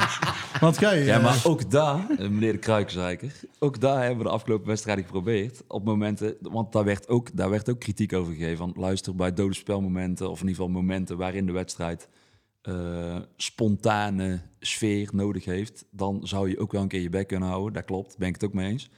Want 0.59 0.79
jij... 0.79 1.03
Ja, 1.03 1.17
eh, 1.17 1.23
maar 1.23 1.41
ook 1.43 1.71
daar, 1.71 2.09
eh, 2.09 2.29
meneer 2.29 2.51
de 2.51 2.57
Kruikenzeiker, 2.57 3.31
ook 3.59 3.79
daar 3.79 3.99
hebben 3.99 4.17
we 4.17 4.23
de 4.23 4.29
afgelopen 4.29 4.67
wedstrijden 4.67 5.03
geprobeerd. 5.03 5.63
Op 5.67 5.83
momenten, 5.83 6.35
want 6.41 6.71
daar 6.71 6.83
werd 6.83 7.07
ook, 7.07 7.29
daar 7.33 7.49
werd 7.49 7.69
ook 7.69 7.79
kritiek 7.79 8.13
over 8.13 8.33
gegeven. 8.33 8.57
Van 8.57 8.73
luister, 8.75 9.15
bij 9.15 9.33
dode 9.33 9.55
spelmomenten, 9.55 10.29
of 10.29 10.41
in 10.41 10.47
ieder 10.47 10.63
geval 10.63 10.81
momenten 10.81 11.17
waarin 11.17 11.45
de 11.45 11.51
wedstrijd 11.51 12.07
eh, 12.67 13.19
spontane 13.35 14.41
sfeer 14.59 15.09
nodig 15.13 15.45
heeft, 15.45 15.85
dan 15.91 16.27
zou 16.27 16.49
je 16.49 16.59
ook 16.59 16.71
wel 16.71 16.81
een 16.81 16.87
keer 16.87 17.01
je 17.01 17.09
bek 17.09 17.27
kunnen 17.27 17.49
houden. 17.49 17.73
Dat 17.73 17.85
klopt, 17.85 18.17
ben 18.17 18.27
ik 18.27 18.33
het 18.33 18.43
ook 18.43 18.53
mee 18.53 18.71
eens. 18.71 18.89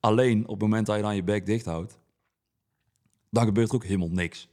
Alleen 0.00 0.42
op 0.42 0.50
het 0.50 0.60
moment 0.60 0.86
dat 0.86 0.96
je 0.96 1.02
dan 1.02 1.14
je 1.14 1.22
bek 1.22 1.46
dicht 1.46 1.64
houdt, 1.64 1.98
dan 3.30 3.44
gebeurt 3.44 3.68
er 3.68 3.74
ook 3.74 3.84
helemaal 3.84 4.10
niks. 4.10 4.48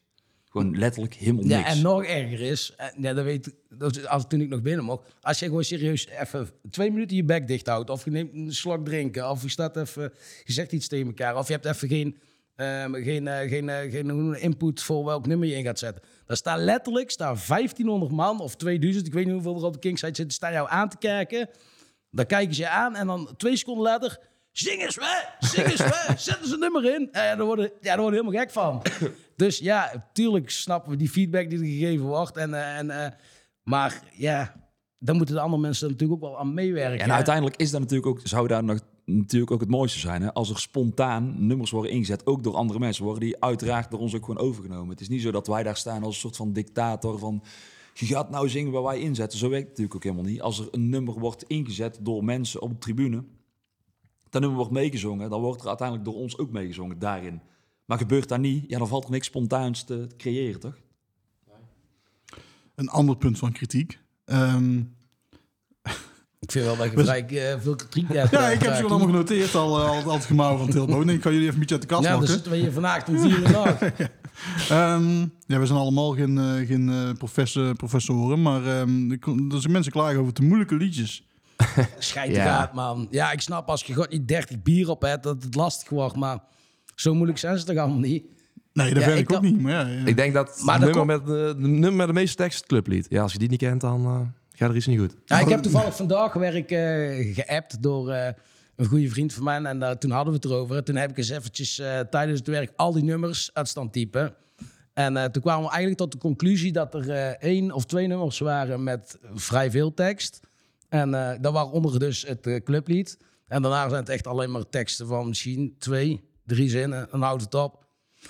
Gewoon 0.50 0.78
letterlijk 0.78 1.14
helemaal 1.14 1.46
Ja, 1.46 1.58
niks. 1.58 1.70
en 1.76 1.82
nog 1.82 2.04
erger 2.04 2.42
is, 2.42 2.74
eh, 2.78 2.88
ja, 2.98 3.14
dat 3.14 3.24
weet 3.24 3.54
dat 3.70 4.08
als 4.08 4.28
toen 4.28 4.42
ik 4.42 4.50
nog 4.50 4.62
binnen 4.62 4.86
mocht. 4.86 5.14
Als 5.22 5.40
je 5.40 5.46
gewoon 5.46 5.64
serieus 5.64 6.08
even 6.08 6.50
twee 6.70 6.92
minuten 6.92 7.16
je 7.18 7.24
bek 7.24 7.48
dicht 7.48 7.68
houdt, 7.68 7.90
of 7.90 8.06
je 8.06 8.12
neemt 8.12 8.34
een 8.34 8.54
slok 8.54 8.86
drinken, 8.86 9.30
of 9.30 9.42
je 9.42 9.50
staat 9.50 9.78
even, 9.78 10.14
je 10.44 10.54
zegt 10.54 10.72
iets 10.72 10.88
tegen 10.88 11.08
elkaar, 11.08 11.38
of 11.38 11.48
je 11.48 11.54
hebt 11.54 11.66
even 11.66 11.88
geen, 11.88 12.18
ehm, 12.56 12.94
geen, 12.94 13.28
eh, 13.28 13.50
geen, 13.50 13.70
eh, 13.70 13.92
geen 13.92 14.36
input 14.40 14.82
voor 14.82 15.06
welk 15.06 15.28
nummer 15.28 15.48
je 15.48 15.56
in 15.56 15.64
gaat 15.64 15.80
zetten. 15.80 16.04
Daar 16.26 16.38
staan 16.38 16.60
letterlijk 16.60 17.12
staan 17.12 17.38
1500 17.38 18.12
man 18.12 18.40
of 18.40 18.56
2000, 18.56 19.08
ik 19.08 19.14
weet 19.14 19.26
niet 19.26 19.34
hoeveel 19.34 19.56
er 19.56 19.64
op 19.64 19.74
de 19.74 19.80
Kingside 19.80 20.16
zitten, 20.16 20.34
staan 20.34 20.52
jou 20.52 20.70
aan 20.70 20.90
te 20.90 20.98
kijken. 20.98 21.50
Dan 22.10 22.26
kijken 22.26 22.56
ze 22.56 22.62
je 22.62 22.70
aan 22.70 22.96
en 22.96 23.08
dan 23.08 23.30
twee 23.38 23.58
seconden 23.58 23.84
later. 23.84 24.20
Zing 24.52 24.82
eens 24.82 24.96
weg, 24.96 25.36
zing 25.40 25.68
eens 25.68 25.78
zetten 26.26 26.48
ze 26.48 26.54
een 26.54 26.60
nummer 26.60 26.86
in. 26.86 27.12
En 27.12 27.38
daar 27.38 27.46
worden, 27.46 27.66
ja, 27.66 27.96
daar 27.96 28.00
worden 28.00 28.20
we 28.20 28.26
helemaal 28.26 28.42
gek 28.42 28.52
van. 28.52 28.82
Dus 29.36 29.58
ja, 29.58 30.10
tuurlijk 30.14 30.50
snappen 30.50 30.92
we 30.92 30.98
die 30.98 31.10
feedback 31.10 31.50
die 31.50 31.60
er 31.60 31.66
gegeven 31.66 32.06
wordt. 32.06 32.38
En, 32.38 32.54
eh, 32.54 32.78
en, 32.78 33.16
maar 33.64 34.02
ja, 34.12 34.54
dan 35.00 35.16
moeten 35.16 35.36
de 35.36 35.42
andere 35.42 35.62
mensen 35.62 35.90
natuurlijk 35.90 36.24
ook 36.24 36.30
wel 36.30 36.40
aan 36.40 36.54
meewerken. 36.54 37.00
En 37.00 37.12
uiteindelijk 37.12 37.56
is 37.56 37.72
dat 37.72 37.80
natuurlijk 37.80 38.08
ook, 38.08 38.20
zou 38.24 38.48
daar 38.48 38.64
nog 38.64 38.80
natuurlijk 39.06 39.52
ook 39.52 39.60
het 39.60 39.70
mooiste 39.70 40.00
zijn. 40.00 40.22
Hè? 40.22 40.34
Als 40.34 40.50
er 40.50 40.60
spontaan 40.60 41.46
nummers 41.48 41.72
worden 41.72 41.92
ingezet, 41.92 42.26
ook 42.26 42.44
door 42.44 42.56
andere 42.56 42.80
mensen, 42.80 43.04
worden 43.04 43.24
die 43.24 43.42
uiteraard 43.42 43.92
door 43.92 44.00
ons 44.00 44.16
ook 44.16 44.26
gewoon 44.26 44.46
overgenomen. 44.46 44.90
Het 44.90 45.02
is 45.02 45.10
niet 45.10 45.22
zo 45.22 45.32
dat 45.32 45.48
wij 45.48 45.64
daar 45.64 45.78
staan 45.78 46.04
als 46.04 46.16
een 46.16 46.22
soort 46.22 46.36
van 46.36 46.54
dictator 46.54 47.20
van. 47.20 47.44
Je 47.94 48.06
gaat 48.06 48.30
nou 48.30 48.50
zingen 48.50 48.72
waar 48.72 48.84
wij 48.84 49.00
inzetten. 49.00 49.40
Zo 49.40 49.50
werkt 49.50 49.68
het 49.68 49.78
natuurlijk 49.78 49.96
ook 49.96 50.04
helemaal 50.04 50.32
niet. 50.32 50.42
Als 50.42 50.60
er 50.60 50.68
een 50.72 50.90
nummer 50.90 51.20
wordt 51.20 51.44
ingezet 51.44 52.00
door 52.02 52.24
mensen 52.24 52.62
op 52.62 52.70
de 52.70 52.78
tribune, 52.78 53.24
dat 54.30 54.42
nummer 54.42 54.60
wordt 54.60 54.74
meegezongen, 54.74 55.30
dan 55.30 55.42
wordt 55.42 55.62
er 55.62 55.68
uiteindelijk 55.68 56.08
door 56.10 56.18
ons 56.18 56.38
ook 56.38 56.52
meegezongen 56.52 57.00
daarin. 57.00 57.42
Maar 57.86 57.98
gebeurt 57.98 58.30
dat 58.30 58.40
niet, 58.40 58.64
ja, 58.68 58.78
dan 58.78 58.88
valt 58.88 59.04
er 59.06 59.12
niks 59.12 59.28
spontaans 59.28 59.84
te 59.84 60.08
creëren, 60.18 60.60
toch? 60.60 60.82
Een 62.76 62.90
ander 62.90 63.18
punt 63.18 63.38
van 63.38 63.52
kritiek. 63.52 64.00
Ehm, 64.26 64.82
Ik 66.44 66.52
vind 66.52 66.66
wel 66.66 66.78
dat 66.78 66.92
je 66.92 67.04
vrij 67.04 67.26
eh, 67.28 67.60
veel 67.62 67.76
kritiek 67.76 68.14
hebt. 68.14 68.32
ja, 68.36 68.48
eh, 68.48 68.54
ik 68.54 68.62
heb 68.62 68.70
ze 68.70 68.76
gewoon 68.76 68.92
allemaal 68.92 69.08
genoteerd, 69.10 69.56
al, 69.56 69.80
eh, 69.80 69.90
al, 69.90 70.02
al 70.04 70.14
het 70.14 70.26
gemouwen 70.26 70.60
van 70.60 70.70
Tilbo. 70.70 71.04
Nee, 71.04 71.16
ik 71.20 71.22
kan 71.22 71.32
jullie 71.34 71.48
even 71.48 71.62
een 71.62 71.68
beetje 71.68 71.76
uit 71.76 71.90
de 71.90 71.96
kast 71.96 72.04
Ja, 72.04 72.10
dan 72.10 72.18
lokken. 72.20 72.34
zitten 72.36 72.52
we 72.52 72.58
hier 72.58 72.72
vandaag 72.72 73.08
om 73.08 73.20
vier 73.20 73.38
uur. 73.40 73.52
Ehm, 74.70 75.20
ja, 75.46 75.60
we 75.60 75.66
zijn 75.66 75.80
allemaal 75.80 76.12
geen, 76.16 76.38
eh, 76.38 76.68
geen 76.68 76.90
eh, 76.90 77.10
professor, 77.18 77.76
professoren, 77.76 78.42
maar 78.42 78.66
ehm, 78.66 79.18
kon- 79.20 79.52
er 79.54 79.60
zijn 79.62 79.72
mensen 79.74 79.92
klagen 79.92 80.20
over 80.20 80.34
te 80.34 80.44
moeilijke 80.44 80.76
liedjes. 80.76 81.28
Schijt 81.98 82.36
Ja. 82.36 82.44
gaat, 82.46 82.74
man. 82.74 83.08
Ja, 83.12 83.32
ik 83.32 83.42
snap 83.42 83.70
als 83.70 83.84
je 83.84 83.94
god 83.94 84.10
niet 84.10 84.28
30 84.28 84.62
bier 84.62 84.90
op 84.90 85.02
hebt, 85.02 85.24
dat 85.24 85.44
het 85.44 85.56
lastig 85.56 85.90
wordt. 85.90 86.16
Maar 86.16 86.40
zo 86.96 87.14
moeilijk 87.14 87.38
zijn 87.40 87.58
ze 87.60 87.66
toch 87.66 87.78
allemaal 87.78 88.00
niet? 88.00 88.24
Nee, 88.74 88.94
dat 88.94 89.04
Ja, 89.04 89.10
weet 89.10 89.18
ik 89.20 89.34
ook 89.34 89.42
niet, 89.42 89.62
maar 89.62 89.72
ja. 89.72 89.88
ja. 89.88 90.06
Ik 90.06 90.16
denk 90.16 90.34
dat 90.34 90.62
Maar 90.66 90.76
het 90.80 90.86
dat 90.86 90.96
nummer, 90.96 91.18
met, 91.18 91.26
de, 91.26 91.56
de 91.62 91.68
nummer 91.68 91.94
met 91.94 92.08
de 92.08 92.14
meeste 92.14 92.36
tekst 92.36 92.58
het 92.58 92.68
clublied. 92.68 93.06
Ja, 93.10 93.22
als 93.22 93.32
je 93.32 93.38
die 93.40 93.50
niet 93.50 93.60
kent, 93.60 93.82
dan 93.82 94.06
eh, 94.06 94.20
gaat 94.54 94.70
er 94.70 94.76
iets 94.76 94.88
niet 94.88 95.00
goed. 95.00 95.16
Ja, 95.26 95.40
ik 95.40 95.48
heb 95.48 95.62
toevallig 95.62 95.96
vandaag 95.96 96.34
werk 96.34 96.72
eh 96.72 97.36
geappt 97.36 97.84
door 97.84 98.12
eh, 98.12 98.34
een 98.76 98.86
goede 98.86 99.10
vriend 99.10 99.34
van 99.34 99.44
mij. 99.44 99.62
En 99.64 99.84
eh, 99.84 99.92
toen 99.92 100.12
hadden 100.12 100.34
we 100.34 100.40
het 100.40 100.46
erover. 100.46 100.84
Toen 100.84 100.96
heb 100.96 101.10
ik 101.10 101.18
eens 101.18 101.30
eventjes 101.30 101.76
tijdens 102.10 102.40
het 102.40 102.48
werk 102.48 102.72
al 102.76 102.94
die 102.94 103.04
nummers 103.04 103.50
uit 103.54 103.68
stand 103.68 103.94
typen. 103.94 104.36
En 104.94 105.32
toen 105.32 105.42
kwamen 105.42 105.64
we 105.64 105.70
eigenlijk 105.70 105.98
tot 105.98 106.12
de 106.12 106.18
conclusie 106.18 106.72
dat 106.72 106.94
er 106.94 107.36
één 107.40 107.72
of 107.72 107.86
twee 107.86 108.08
nummers 108.08 108.40
waren 108.40 108.84
met 108.84 109.20
vrij 109.34 109.72
veel 109.72 109.94
tekst. 109.94 110.40
En 110.90 111.12
dat 111.42 111.54
waaronder 111.54 112.00
dus 112.00 112.26
het 112.28 112.62
clublied. 112.64 113.18
En 113.48 113.62
daarna 113.62 113.90
zijn 113.90 114.02
het 114.02 114.10
echt 114.10 114.28
alleen 114.28 114.52
maar 114.52 114.70
teksten 114.70 115.08
van 115.08 115.28
misschien 115.28 115.76
twee, 115.80 116.24
drie 116.46 116.70
zinnen. 116.70 117.08
Dan 117.12 117.22
houdt 117.22 117.44
het 117.44 117.54
op. 117.54 117.86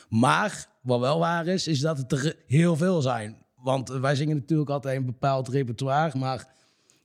Maar 0.10 0.68
wat 0.82 1.00
wel 1.00 1.20
waar 1.20 1.48
is, 1.48 1.68
is 1.68 1.80
dat 1.80 1.98
het 1.98 2.12
er 2.12 2.36
heel 2.48 2.76
veel 2.76 3.02
zijn. 3.02 3.43
Want 3.64 3.90
eh, 3.90 4.00
wij 4.00 4.16
zingen 4.16 4.36
natuurlijk 4.36 4.70
altijd 4.70 4.98
een 4.98 5.06
bepaald 5.06 5.48
repertoire. 5.48 6.20
Maar 6.20 6.48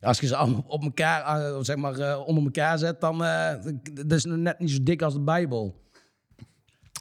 als 0.00 0.20
je 0.20 0.26
ze 0.26 0.36
allemaal 0.36 0.64
op 0.66 0.82
elkaar, 0.82 1.40
eh, 1.40 1.58
zeg 1.60 1.76
maar, 1.76 1.98
eh, 1.98 2.26
onder 2.26 2.44
elkaar 2.44 2.78
zet, 2.78 3.00
dan 3.00 3.22
uh, 3.22 3.50
dat 3.92 4.12
is 4.12 4.24
het 4.24 4.36
net 4.36 4.58
niet 4.58 4.70
zo 4.70 4.78
dik 4.82 5.02
als 5.02 5.14
de 5.14 5.20
Bijbel. 5.20 5.86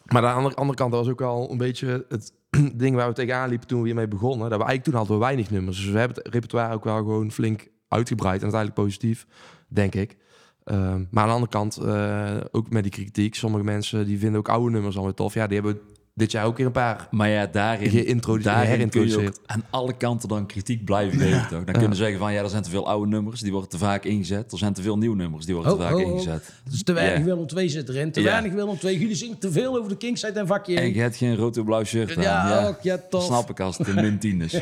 Maar 0.05 0.25
aan 0.25 0.43
de 0.43 0.55
andere, 0.55 0.77
kant 0.77 0.91
dat 0.91 0.99
was 0.99 1.09
ook 1.11 1.19
wel 1.19 1.51
een 1.51 1.57
beetje 1.57 2.05
het 2.09 2.33
ding 2.81 2.95
waar 2.95 3.07
we 3.07 3.13
tegenaan 3.13 3.49
liepen 3.49 3.67
toen 3.67 3.79
we 3.79 3.85
hiermee 3.85 4.07
begonnen. 4.07 4.49
Dat 4.49 4.59
we 4.59 4.65
eigenlijk 4.65 4.83
toen 4.83 4.93
hadden 4.93 5.17
we 5.17 5.23
weinig 5.23 5.49
nummers. 5.49 5.77
Dus 5.77 5.89
we 5.89 5.99
hebben 5.99 6.17
het 6.17 6.33
repertoire 6.33 6.73
ook 6.73 6.83
wel 6.83 6.97
gewoon 6.97 7.31
flink 7.31 7.67
uitgebreid. 7.87 8.37
En 8.37 8.41
uiteindelijk 8.41 8.81
positief, 8.81 9.27
denk 9.67 9.95
ik. 9.95 10.17
Ehm, 10.63 11.03
maar 11.11 11.23
aan 11.23 11.27
de 11.27 11.33
andere 11.33 11.51
kant, 11.51 11.77
eh, 11.77 12.37
ook 12.51 12.69
met 12.69 12.83
die 12.83 12.91
kritiek. 12.91 13.35
Sommige 13.35 13.63
mensen 13.63 14.05
die 14.05 14.19
vinden 14.19 14.39
ook 14.39 14.49
oude 14.49 14.71
nummers 14.71 14.97
alweer 14.97 15.13
tof. 15.13 15.33
Ja, 15.33 15.47
die 15.47 15.61
hebben 15.61 15.79
dit 16.17 16.31
jaar 16.31 16.45
ook 16.45 16.57
weer 16.57 16.65
een 16.65 16.71
paar 16.71 17.07
Maar 17.11 17.29
ja, 17.29 17.45
daarin, 17.45 17.89
Geïntrodu- 17.89 18.43
daarin 18.43 18.89
kun 18.89 19.07
je 19.07 19.31
aan 19.45 19.63
alle 19.69 19.97
kanten 19.97 20.29
dan 20.29 20.45
kritiek 20.45 20.85
blijven 20.85 21.19
geven. 21.19 21.41
Toch? 21.41 21.63
Dan 21.63 21.73
kunnen 21.73 21.95
ze 21.95 22.01
zeggen 22.03 22.19
van 22.19 22.33
ja, 22.33 22.43
er 22.43 22.49
zijn 22.49 22.63
te 22.63 22.69
veel 22.69 22.87
oude 22.87 23.07
nummers, 23.11 23.41
die 23.41 23.51
worden 23.51 23.69
te 23.69 23.77
vaak 23.77 24.03
ingezet. 24.05 24.51
Er 24.51 24.57
zijn 24.57 24.73
te 24.73 24.81
veel 24.81 24.97
nieuwe 24.97 25.15
nummers, 25.15 25.45
die 25.45 25.53
worden 25.55 25.71
Ho, 25.71 25.77
te 25.77 25.83
vaak 25.83 25.93
ho, 25.93 25.99
ho. 26.03 26.11
ingezet. 26.11 26.51
Dus 26.69 26.83
te 26.83 26.93
weinig 26.93 27.17
Ja. 27.17 27.23
Willem 27.23 27.47
2 27.47 27.69
zit 27.69 27.89
erin. 27.89 28.11
Te 28.11 28.21
Ja. 28.21 28.25
weinig 28.25 28.51
Willem 28.53 28.77
2. 28.77 28.99
Jullie 28.99 29.15
zingen 29.15 29.37
te 29.39 29.51
veel 29.51 29.77
over 29.77 29.89
de 29.89 29.97
Kingside 29.97 30.39
en 30.39 30.47
vakje 30.47 30.75
En 30.75 30.83
1. 30.83 30.93
je 30.93 30.99
hebt 31.01 31.15
geen 31.15 31.35
rood 31.35 31.57
en 31.57 31.65
blauw 31.65 31.83
shirt 31.83 32.17
aan. 32.17 32.23
Ja, 32.23 32.49
Ja, 32.61 32.67
ook, 32.67 32.81
ja, 32.81 32.99
tof. 33.09 33.23
Snap 33.23 33.49
ik 33.49 33.59
als 33.59 33.77
het 33.77 33.87
een 33.87 33.95
min 33.95 34.19
10 34.19 34.41
is. 34.41 34.53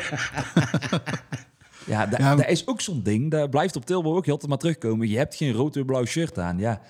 Ja, 1.86 2.06
da- 2.06 2.16
Ja, 2.18 2.34
dat 2.36 2.48
is 2.48 2.66
ook 2.66 2.80
zo'n 2.80 3.02
ding. 3.02 3.30
Daar 3.30 3.48
blijft 3.48 3.76
op 3.76 3.84
Tilburg 3.86 4.16
ook 4.16 4.24
heel 4.24 4.32
altijd 4.32 4.50
maar 4.50 4.60
terugkomen. 4.60 5.08
Je 5.08 5.16
hebt 5.16 5.34
geen 5.34 5.52
rood 5.52 5.76
en 5.76 5.84
blauw 5.86 6.04
shirt 6.04 6.38
aan. 6.38 6.58
Ja. 6.58 6.80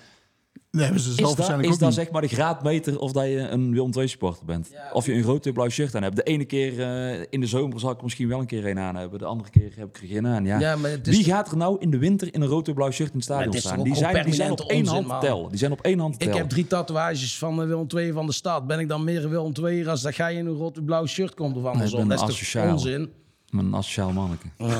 Hebben 0.71 1.01
ze 1.01 1.13
zelf 1.13 1.39
Is 1.39 1.47
dat, 1.47 1.63
is 1.63 1.77
dat 1.77 1.93
zeg 1.93 2.11
maar 2.11 2.21
de 2.21 2.27
graadmeter 2.27 2.99
of 2.99 3.11
dat 3.11 3.25
je 3.25 3.37
een 3.37 3.71
Willem 3.71 3.91
II 3.97 4.07
supporter 4.07 4.45
bent? 4.45 4.69
Of 4.93 5.05
je 5.05 5.13
een 5.13 5.21
rood 5.21 5.45
en 5.45 5.53
blauw 5.53 5.69
shirt 5.69 5.95
aan 5.95 6.03
hebt. 6.03 6.15
De 6.15 6.23
ene 6.23 6.45
keer 6.45 6.81
eh, 6.81 7.25
in 7.29 7.39
de 7.39 7.47
zomer 7.47 7.79
zal 7.79 7.91
ik 7.91 8.01
misschien 8.01 8.27
wel 8.27 8.39
een 8.39 8.45
keer 8.45 8.65
een 8.65 8.79
aan 8.79 8.95
hebben. 8.95 9.19
De 9.19 9.25
andere 9.25 9.49
keer 9.49 9.71
heb 9.75 9.87
ik 9.87 10.01
er 10.01 10.07
geen 10.07 10.27
aan. 10.27 10.45
Ja. 10.45 10.59
Ja, 10.59 10.75
maar 10.75 10.89
het 10.91 11.07
is 11.07 11.15
Wie 11.15 11.25
gaat 11.25 11.51
er 11.51 11.57
nou 11.57 11.77
in 11.79 11.89
de 11.89 11.97
winter 11.97 12.33
in 12.33 12.41
een 12.41 12.47
rood 12.47 12.67
en 12.67 12.73
blauw 12.73 12.91
shirt 12.91 13.09
in 13.09 13.15
het 13.15 13.23
stadion 13.23 13.53
het 13.53 13.59
staan? 13.63 13.83
Die 13.83 13.95
zijn, 13.95 14.23
die 14.25 14.33
zijn 14.33 14.51
op 14.51 14.59
één 14.59 14.79
onzin, 14.79 14.93
hand 14.93 15.05
te 15.05 15.11
man. 15.11 15.21
tellen. 15.21 15.49
Die 15.49 15.57
zijn 15.57 15.71
op 15.71 15.81
één 15.81 15.99
hand 15.99 16.19
te 16.19 16.25
Ik 16.25 16.33
heb 16.33 16.49
drie 16.49 16.67
tatoeages 16.67 17.37
van 17.37 17.61
eh, 17.61 17.67
Willem 17.67 17.87
2 17.87 18.13
van 18.13 18.25
de 18.25 18.33
stad. 18.33 18.67
Ben 18.67 18.79
ik 18.79 18.87
dan 18.87 19.03
meer 19.03 19.23
een 19.23 19.29
Willem 19.29 19.53
2 19.53 19.89
als 19.89 20.01
dat 20.01 20.15
jij 20.15 20.35
in 20.35 20.45
een 20.45 20.55
rood-blauw 20.55 21.05
shirt 21.05 21.33
komt 21.33 21.57
of 21.57 21.65
andersom? 21.65 22.07
ben 22.07 22.17
dat 22.17 22.29
is 22.29 22.51
toch 22.51 22.71
onzin? 22.71 23.11
Een 23.49 23.73
asociaal 23.75 24.11
manneke. 24.11 24.47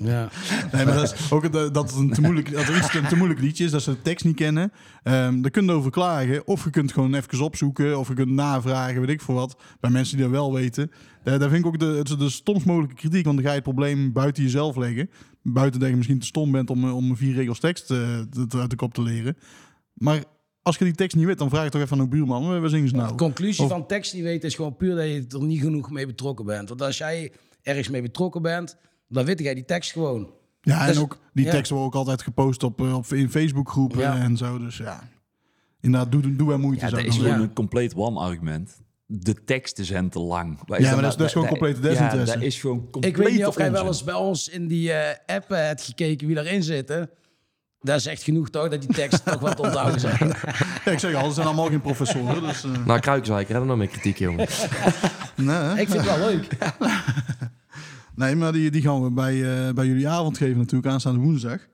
Ja. 0.00 0.28
Nee, 0.72 0.84
maar 0.84 0.94
dat 0.94 1.12
is 1.14 1.30
ook 1.32 1.52
dat, 1.52 1.74
dat, 1.74 1.90
het 1.90 1.98
een 1.98 2.10
te 2.10 2.20
moeilijk, 2.20 2.52
dat 2.52 2.68
er 2.68 2.76
iets 2.76 2.94
een 2.94 3.06
te 3.08 3.16
moeilijk 3.16 3.40
liedje 3.40 3.64
is, 3.64 3.70
dat 3.70 3.82
ze 3.82 3.90
de 3.90 4.02
tekst 4.02 4.24
niet 4.24 4.36
kennen. 4.36 4.72
Ehm 5.02 5.40
daar 5.40 5.50
kun 5.50 5.64
je 5.64 5.72
over 5.72 5.90
klagen. 5.90 6.46
Of 6.46 6.64
je 6.64 6.70
kunt 6.70 6.92
gewoon 6.92 7.14
even 7.14 7.40
opzoeken, 7.44 7.98
of 7.98 8.08
je 8.08 8.14
kunt 8.14 8.28
navragen, 8.30 9.00
weet 9.00 9.10
ik 9.10 9.20
voor 9.20 9.34
wat. 9.34 9.56
Bij 9.80 9.90
mensen 9.90 10.16
die 10.16 10.24
dat 10.26 10.34
wel 10.34 10.52
weten. 10.52 10.90
Daar, 11.22 11.38
daar 11.38 11.48
vind 11.48 11.60
ik 11.60 11.66
ook 11.66 11.78
de, 11.78 11.86
het 11.86 12.08
is 12.08 12.16
de 12.16 12.30
stomst 12.30 12.66
mogelijke 12.66 12.94
kritiek, 12.94 13.24
want 13.24 13.36
dan 13.36 13.44
ga 13.44 13.50
je 13.52 13.60
het 13.60 13.64
probleem 13.72 14.12
buiten 14.12 14.42
jezelf 14.42 14.76
leggen. 14.76 15.10
Buiten 15.42 15.80
dat 15.80 15.88
je 15.88 15.96
misschien 15.96 16.18
te 16.18 16.26
stom 16.26 16.52
bent 16.52 16.70
om, 16.70 16.90
om 16.92 17.16
vier 17.16 17.34
regels 17.34 17.58
tekst 17.60 17.90
eh, 17.90 17.98
te- 18.48 18.58
uit 18.58 18.70
de 18.70 18.76
kop 18.76 18.94
te 18.94 19.02
leren. 19.02 19.36
Maar 19.94 20.24
als 20.62 20.76
je 20.76 20.84
die 20.84 20.94
tekst 20.94 21.16
niet 21.16 21.26
weet, 21.26 21.38
dan 21.38 21.48
vraag 21.50 21.64
je 21.64 21.70
toch 21.70 21.80
even 21.82 21.96
aan 21.96 22.02
een 22.02 22.08
buurman, 22.10 22.60
waar 22.60 22.68
zingen 22.68 22.88
ze 22.88 22.94
nou? 22.94 23.08
De 23.08 23.14
conclusie 23.14 23.64
Of- 23.64 23.70
van 23.70 23.86
tekst 23.86 24.14
niet 24.14 24.22
weten 24.22 24.48
is 24.48 24.54
gewoon 24.54 24.76
puur 24.76 24.94
dat 24.94 25.04
je 25.04 25.24
er 25.28 25.42
niet 25.46 25.60
genoeg 25.60 25.90
mee 25.90 26.06
betrokken 26.06 26.44
bent. 26.44 26.68
Want 26.68 26.82
als 26.82 26.98
jij 26.98 27.32
ergens 27.62 27.88
mee 27.88 28.02
betrokken 28.02 28.42
bent, 28.42 28.76
dan 29.08 29.24
weet 29.24 29.38
jij 29.40 29.54
die 29.54 29.64
tekst 29.64 29.92
gewoon. 29.92 30.30
Ja, 30.60 30.80
en 30.80 30.86
Dus- 30.86 30.98
ook 30.98 31.18
die 31.32 31.44
ja. 31.44 31.50
teksten 31.50 31.76
worden 31.76 31.92
ook 31.94 31.98
altijd 32.00 32.22
gepost 32.22 32.62
op, 32.62 32.80
eh, 32.80 32.94
op 32.96 33.06
in 33.06 33.30
Facebookgroepen 33.30 33.98
Ja. 34.00 34.16
en 34.18 34.36
zo. 34.36 34.58
Dus 34.58 34.76
ja, 34.76 35.08
inderdaad, 35.80 36.12
doe, 36.12 36.36
doe 36.36 36.52
er 36.52 36.58
moeite. 36.60 36.84
Ja, 36.84 36.90
dat 36.90 37.00
is 37.04 37.16
gewoon 37.16 37.40
een 37.40 37.52
compleet 37.52 37.94
one-argument. 37.94 38.80
De 39.06 39.44
teksten 39.44 39.84
zijn 39.84 40.08
te 40.08 40.18
lang. 40.18 40.58
Ja, 40.66 40.92
maar 40.92 41.02
dat 41.02 41.10
is- 41.10 41.16
dat 41.16 41.26
is 41.26 41.32
gewoon 41.32 41.48
complete 41.48 41.80
desinteresse. 41.80 42.32
Ja, 42.32 42.38
dat 42.38 42.46
is 42.48 42.60
gewoon 42.60 42.78
complete 42.90 43.06
Ik 43.08 43.16
weet 43.16 43.32
niet 43.36 43.46
of 43.46 43.56
jij 43.56 43.70
wel 43.72 43.86
eens 43.86 44.04
bij 44.04 44.14
ons 44.14 44.48
in 44.48 44.66
die 44.66 44.92
eh, 44.92 45.34
app 45.36 45.48
hebt 45.48 45.82
gekeken 45.82 46.26
wie 46.26 46.36
daarin 46.36 46.62
zitten. 46.62 47.10
Dat 47.80 47.96
is 47.98 48.06
echt 48.06 48.22
genoeg 48.22 48.50
toch, 48.50 48.68
dat 48.68 48.80
die 48.80 48.94
teksten 48.94 49.32
toch 49.32 49.40
wat 49.40 49.60
onthouden 49.60 50.00
zijn. 50.00 50.28
Ja, 50.28 50.90
ik 50.92 50.98
zeg 50.98 51.14
al, 51.14 51.28
ze 51.28 51.34
zijn 51.34 51.46
allemaal 51.46 51.66
geen 51.68 51.80
professoren. 51.80 52.42
Dus, 52.42 52.64
eh, 52.64 52.84
Nou, 52.86 53.00
Kruikenzwijker, 53.00 53.52
hè, 53.52 53.58
dan 53.58 53.68
nog 53.68 53.76
meer 53.76 53.88
kritiek, 53.88 54.18
jongen. 54.18 54.46
nee? 55.36 55.80
Ik 55.80 55.88
vind 55.88 56.04
het 56.06 56.16
wel 56.16 56.28
leuk. 56.28 56.46
nee, 58.18 58.36
maar 58.36 58.52
die, 58.52 58.70
die 58.70 58.82
gaan 58.82 59.02
we 59.02 59.10
bij, 59.10 59.66
eh, 59.66 59.74
bij 59.74 59.86
jullie 59.86 60.08
avond 60.08 60.36
geven 60.36 60.58
natuurlijk, 60.58 60.92
aanstaande 60.92 61.20
woensdag. 61.20 61.66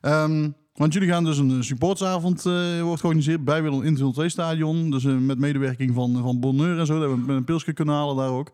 Ehm, 0.00 0.50
want 0.74 0.92
jullie 0.92 1.08
gaan 1.08 1.24
dus 1.24 1.38
een 1.38 1.64
supportsavond 1.64 2.46
eh, 2.46 2.80
wordt 2.80 3.00
georganiseerd 3.00 3.44
bij 3.44 3.62
Willem 3.62 3.82
in 3.82 3.94
het 3.94 4.14
2 4.14 4.28
stadion. 4.28 4.90
Dus 4.90 5.04
eh, 5.04 5.16
met 5.16 5.38
medewerking 5.38 5.94
van, 5.94 6.16
van 6.22 6.40
Bonheur 6.40 6.78
en 6.78 6.86
zo. 6.86 7.00
Dat 7.00 7.10
we 7.10 7.16
met 7.16 7.36
een 7.36 7.44
pilsje 7.44 7.72
kunnen 7.72 7.94
halen 7.94 8.16
daar 8.16 8.28
ook. 8.28 8.52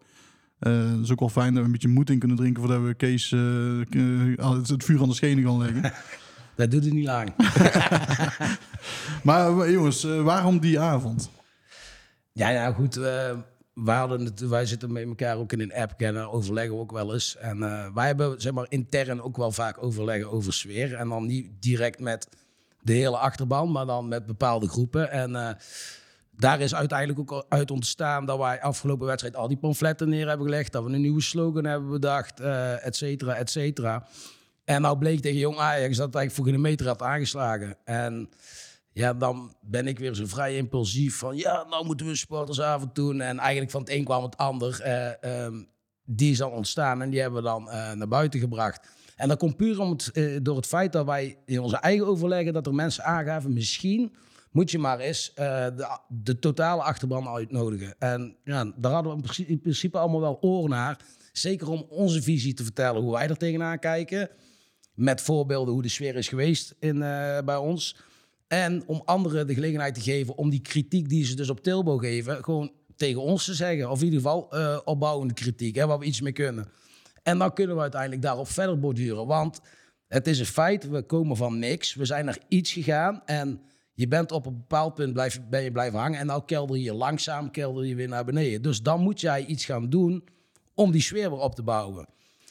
Eh 0.59 0.91
dat 0.91 1.01
is 1.03 1.13
ook 1.13 1.21
wel 1.21 1.29
fijn 1.29 1.49
dat 1.49 1.59
we 1.59 1.67
een 1.67 1.73
beetje 1.73 1.89
moed 1.89 2.11
in 2.11 2.19
kunnen 2.19 2.37
drinken 2.37 2.63
voordat 2.63 2.83
we 2.83 2.95
Kees 2.95 3.31
het, 3.31 4.69
het 4.69 4.85
vuur 4.85 5.01
aan 5.03 5.09
de 5.09 5.15
schenen 5.15 5.45
gaan 5.45 5.59
leggen. 5.59 5.93
Dat 6.57 6.71
doet 6.71 6.85
het 6.85 6.93
niet 6.93 7.07
lang. 7.07 7.35
maar 9.23 9.71
jongens, 9.71 10.03
waarom 10.03 10.59
die 10.59 10.81
avond? 10.81 11.31
Ja, 12.33 12.51
nou 12.51 12.75
goed. 12.75 13.01
Wij, 13.85 14.31
wij 14.49 14.67
zitten 14.67 14.93
met 14.93 15.05
elkaar 15.05 15.37
ook 15.37 15.53
in 15.53 15.61
een 15.61 15.75
app 15.75 15.97
kennen, 15.97 16.31
overleggen 16.31 16.75
we 16.75 16.81
ook 16.81 16.93
wel 16.93 17.13
eens. 17.13 17.37
En 17.37 17.63
eh, 17.63 17.95
wij 17.95 18.07
hebben 18.07 18.41
zeg 18.41 18.53
maar, 18.53 18.67
intern 18.69 19.23
ook 19.23 19.37
wel 19.37 19.53
vaak 19.53 19.83
overleggen 19.83 20.31
over 20.31 20.53
sfeer. 20.53 20.95
En 20.95 21.09
dan 21.09 21.27
niet 21.27 21.51
direct 21.61 22.01
met 22.01 22.29
de 22.81 22.93
hele 22.93 23.17
achterban, 23.17 23.73
maar 23.73 23.87
dan 23.87 24.09
met 24.09 24.27
bepaalde 24.27 24.69
groepen. 24.69 25.11
En 25.11 25.37
eh, 25.37 25.51
daar 26.37 26.61
is 26.61 26.75
uiteindelijk 26.75 27.19
ook 27.19 27.47
uit 27.49 27.71
ontstaan 27.71 28.27
dat 28.27 28.39
wij 28.39 28.61
afgelopen 28.61 29.07
wedstrijd 29.07 29.37
al 29.37 29.49
die 29.49 29.57
pamfletten 29.57 30.09
neer 30.09 30.29
hebben 30.29 30.47
gelegd. 30.47 30.73
Dat 30.73 30.85
we 30.85 30.91
een 30.91 31.01
nieuwe 31.01 31.23
slogan 31.23 31.65
hebben 31.65 31.91
bedacht, 31.91 32.41
eh 32.41 32.87
et 32.87 32.97
cetera, 32.97 33.35
et 33.35 33.51
cetera. 33.51 34.07
En 34.65 34.81
nou 34.81 34.99
bleek 34.99 35.21
tegen 35.21 35.39
Jong 35.39 35.59
Ajax 35.59 35.97
dat 35.97 36.07
het 36.07 36.15
eigenlijk 36.15 36.35
voor 36.35 36.45
geen 36.45 36.61
meter 36.61 36.87
had 36.87 37.03
aangeslagen. 37.03 37.77
En 37.85 38.29
ja, 38.99 39.15
dan 39.15 39.55
ben 39.61 39.87
ik 39.87 39.99
weer 39.99 40.15
zo 40.15 40.27
vrij 40.27 40.57
impulsief 40.57 41.19
van... 41.19 41.37
ja, 41.37 41.65
nou 41.69 41.87
moeten 41.87 42.07
we 42.07 42.17
sportersavond 42.17 42.95
doen. 42.95 43.21
En 43.21 43.39
eigenlijk 43.39 43.71
van 43.71 43.81
het 43.81 43.91
een 43.91 44.05
kwam 44.05 44.23
het 44.23 44.37
ander. 44.37 44.81
Eh, 44.81 45.45
ehm, 45.45 45.63
die 46.05 46.31
is 46.31 46.41
ontstaan 46.41 47.03
en 47.03 47.11
die 47.11 47.21
hebben 47.21 47.43
we 47.43 47.49
dan 47.49 47.71
eh, 47.71 47.93
naar 47.93 48.09
buiten 48.09 48.41
gebracht. 48.41 48.89
En 49.17 49.29
dat 49.29 49.39
komt 49.39 49.57
puur 49.57 49.81
om 49.81 49.91
het, 49.91 50.11
eh, 50.13 50.39
door 50.43 50.57
het 50.57 50.67
feit 50.67 50.93
dat 50.93 51.07
wij 51.07 51.39
in 51.45 51.61
onze 51.61 51.77
eigen 51.77 52.07
overleggen... 52.07 52.53
dat 52.53 52.67
er 52.67 52.75
mensen 52.75 53.05
aangaven, 53.05 53.53
misschien 53.53 54.15
moet 54.51 54.71
je 54.71 54.79
maar 54.79 54.99
eens 54.99 55.33
de, 55.35 55.99
de 56.09 56.39
totale 56.39 56.83
achterban 56.83 57.29
uitnodigen. 57.29 57.95
En 57.99 58.37
ja, 58.45 58.73
daar 58.77 58.93
hadden 58.93 59.11
we 59.11 59.17
in 59.17 59.23
principe, 59.23 59.51
in 59.51 59.61
principe 59.61 59.99
allemaal 59.99 60.21
wel 60.21 60.39
oor 60.41 60.69
naar. 60.69 61.01
Zeker 61.33 61.71
om 61.71 61.87
onze 61.89 62.23
visie 62.23 62.55
te 62.55 62.65
vertellen, 62.65 63.03
hoe 63.03 63.13
wij 63.13 63.29
er 63.29 63.37
tegenaan 63.37 63.79
kijken. 63.79 64.31
Met 64.95 65.21
voorbeelden 65.21 65.73
hoe 65.73 65.83
de 65.83 65.89
sfeer 65.89 66.17
is 66.17 66.29
geweest 66.29 66.75
in, 66.79 66.99
bij 67.45 67.57
ons. 67.57 67.97
En 68.49 68.83
om 68.87 69.03
anderen 69.05 69.47
de 69.47 69.55
gelegenheid 69.55 69.95
te 69.95 70.01
geven 70.01 70.37
om 70.37 70.51
die 70.51 70.61
kritiek 70.61 71.09
die 71.09 71.25
ze 71.25 71.35
dus 71.35 71.51
op 71.51 71.63
Tilbo 71.63 71.97
geven, 71.97 72.45
gewoon 72.45 72.73
tegen 72.97 73.23
ons 73.23 73.45
te 73.45 73.55
zeggen. 73.55 73.91
Of 73.91 73.99
in 73.99 74.05
ieder 74.05 74.21
geval 74.21 74.53
eh, 74.53 74.79
opbouwende 74.85 75.35
kritiek, 75.35 75.75
hè, 75.77 75.87
waar 75.87 75.99
we 75.99 76.05
iets 76.05 76.21
mee 76.21 76.33
kunnen. 76.33 76.69
En 77.23 77.39
dan 77.39 77.53
kunnen 77.53 77.77
we 77.77 77.83
uiteindelijk 77.83 78.23
daarop 78.23 78.49
verder 78.49 78.79
borduren. 78.79 79.27
Want 79.27 79.61
het 80.09 80.27
is 80.27 80.39
een 80.39 80.47
feit, 80.47 80.89
we 80.89 81.03
komen 81.03 81.37
van 81.37 81.59
niks. 81.59 81.95
We 81.95 82.05
zijn 82.05 82.25
naar 82.25 82.39
iets 82.49 82.73
gegaan 82.73 83.23
en 83.25 83.61
je 83.95 84.09
bent 84.09 84.33
op 84.33 84.47
een 84.47 84.57
bepaald 84.57 84.95
punt 84.95 85.13
blijf, 85.13 85.41
ben 85.51 85.63
je 85.63 85.73
blijven 85.73 85.99
hangen. 85.99 86.19
En 86.19 86.27
nou 86.27 86.43
kelder 86.47 86.77
je 86.77 86.93
langzaam 86.93 87.51
kelder 87.51 87.85
je 87.85 87.95
weer 87.95 88.09
naar 88.09 88.25
beneden. 88.25 88.63
Dus 88.63 88.83
dan 88.83 89.01
moet 89.01 89.21
jij 89.21 89.45
iets 89.45 89.65
gaan 89.65 89.89
doen 89.91 90.25
om 90.75 90.91
die 90.91 91.03
sfeer 91.03 91.31
weer 91.31 91.41
op 91.41 91.55
te 91.55 91.63
bouwen. 91.63 92.09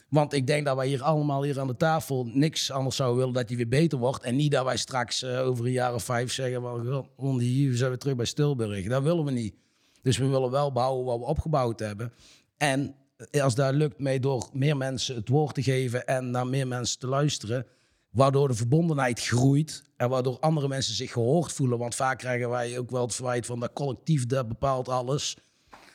Want 0.09 0.33
ik 0.33 0.47
denk 0.47 0.65
dat 0.65 0.75
wij 0.75 0.87
hier 0.87 1.03
allemaal 1.03 1.43
hier 1.43 1.59
aan 1.59 1.67
de 1.67 1.77
tafel 1.77 2.29
niks 2.33 2.71
anders 2.71 2.95
zouden 2.95 3.17
willen 3.17 3.33
dat 3.33 3.47
die 3.47 3.57
weer 3.57 3.67
beter 3.67 3.97
wordt. 3.97 4.23
En 4.23 4.35
niet 4.35 4.51
dat 4.51 4.65
wij 4.65 4.77
straks 4.77 5.23
eh, 5.23 5.47
over 5.47 5.65
een 5.65 5.71
jaar 5.71 5.93
of 5.93 6.03
vijf 6.03 6.31
zeggen, 6.31 6.61
van, 6.61 7.05
"Oh, 7.15 7.37
hier 7.39 7.75
zijn 7.75 7.91
we 7.91 7.97
terug 7.97 8.15
bij 8.15 8.25
Stilburg. 8.25 8.87
Dat 8.87 9.03
willen 9.03 9.25
we 9.25 9.31
niet. 9.31 9.55
Dus 10.01 10.17
we 10.17 10.27
willen 10.27 10.51
wel 10.51 10.71
bouwen 10.71 11.05
wat 11.05 11.19
we 11.19 11.25
opgebouwd 11.25 11.79
hebben. 11.79 12.13
En 12.57 12.95
als 13.41 13.55
dat 13.55 13.73
lukt 13.73 13.99
mee 13.99 14.19
door 14.19 14.49
meer 14.53 14.77
mensen 14.77 15.15
het 15.15 15.29
woord 15.29 15.55
te 15.55 15.63
geven 15.63 16.07
en 16.07 16.31
naar 16.31 16.47
meer 16.47 16.67
mensen 16.67 16.99
te 16.99 17.07
luisteren, 17.07 17.65
waardoor 18.09 18.47
de 18.47 18.53
verbondenheid 18.53 19.21
groeit 19.21 19.83
en 19.97 20.09
waardoor 20.09 20.39
andere 20.39 20.67
mensen 20.67 20.93
zich 20.95 21.11
gehoord 21.11 21.53
voelen. 21.53 21.77
Want 21.77 21.95
vaak 21.95 22.17
krijgen 22.17 22.49
wij 22.49 22.79
ook 22.79 22.89
wel 22.89 23.01
het 23.01 23.15
verwijt 23.15 23.45
van 23.45 23.59
dat 23.59 23.73
collectief 23.73 24.25
dat 24.25 24.47
bepaalt 24.47 24.89
alles. 24.89 25.37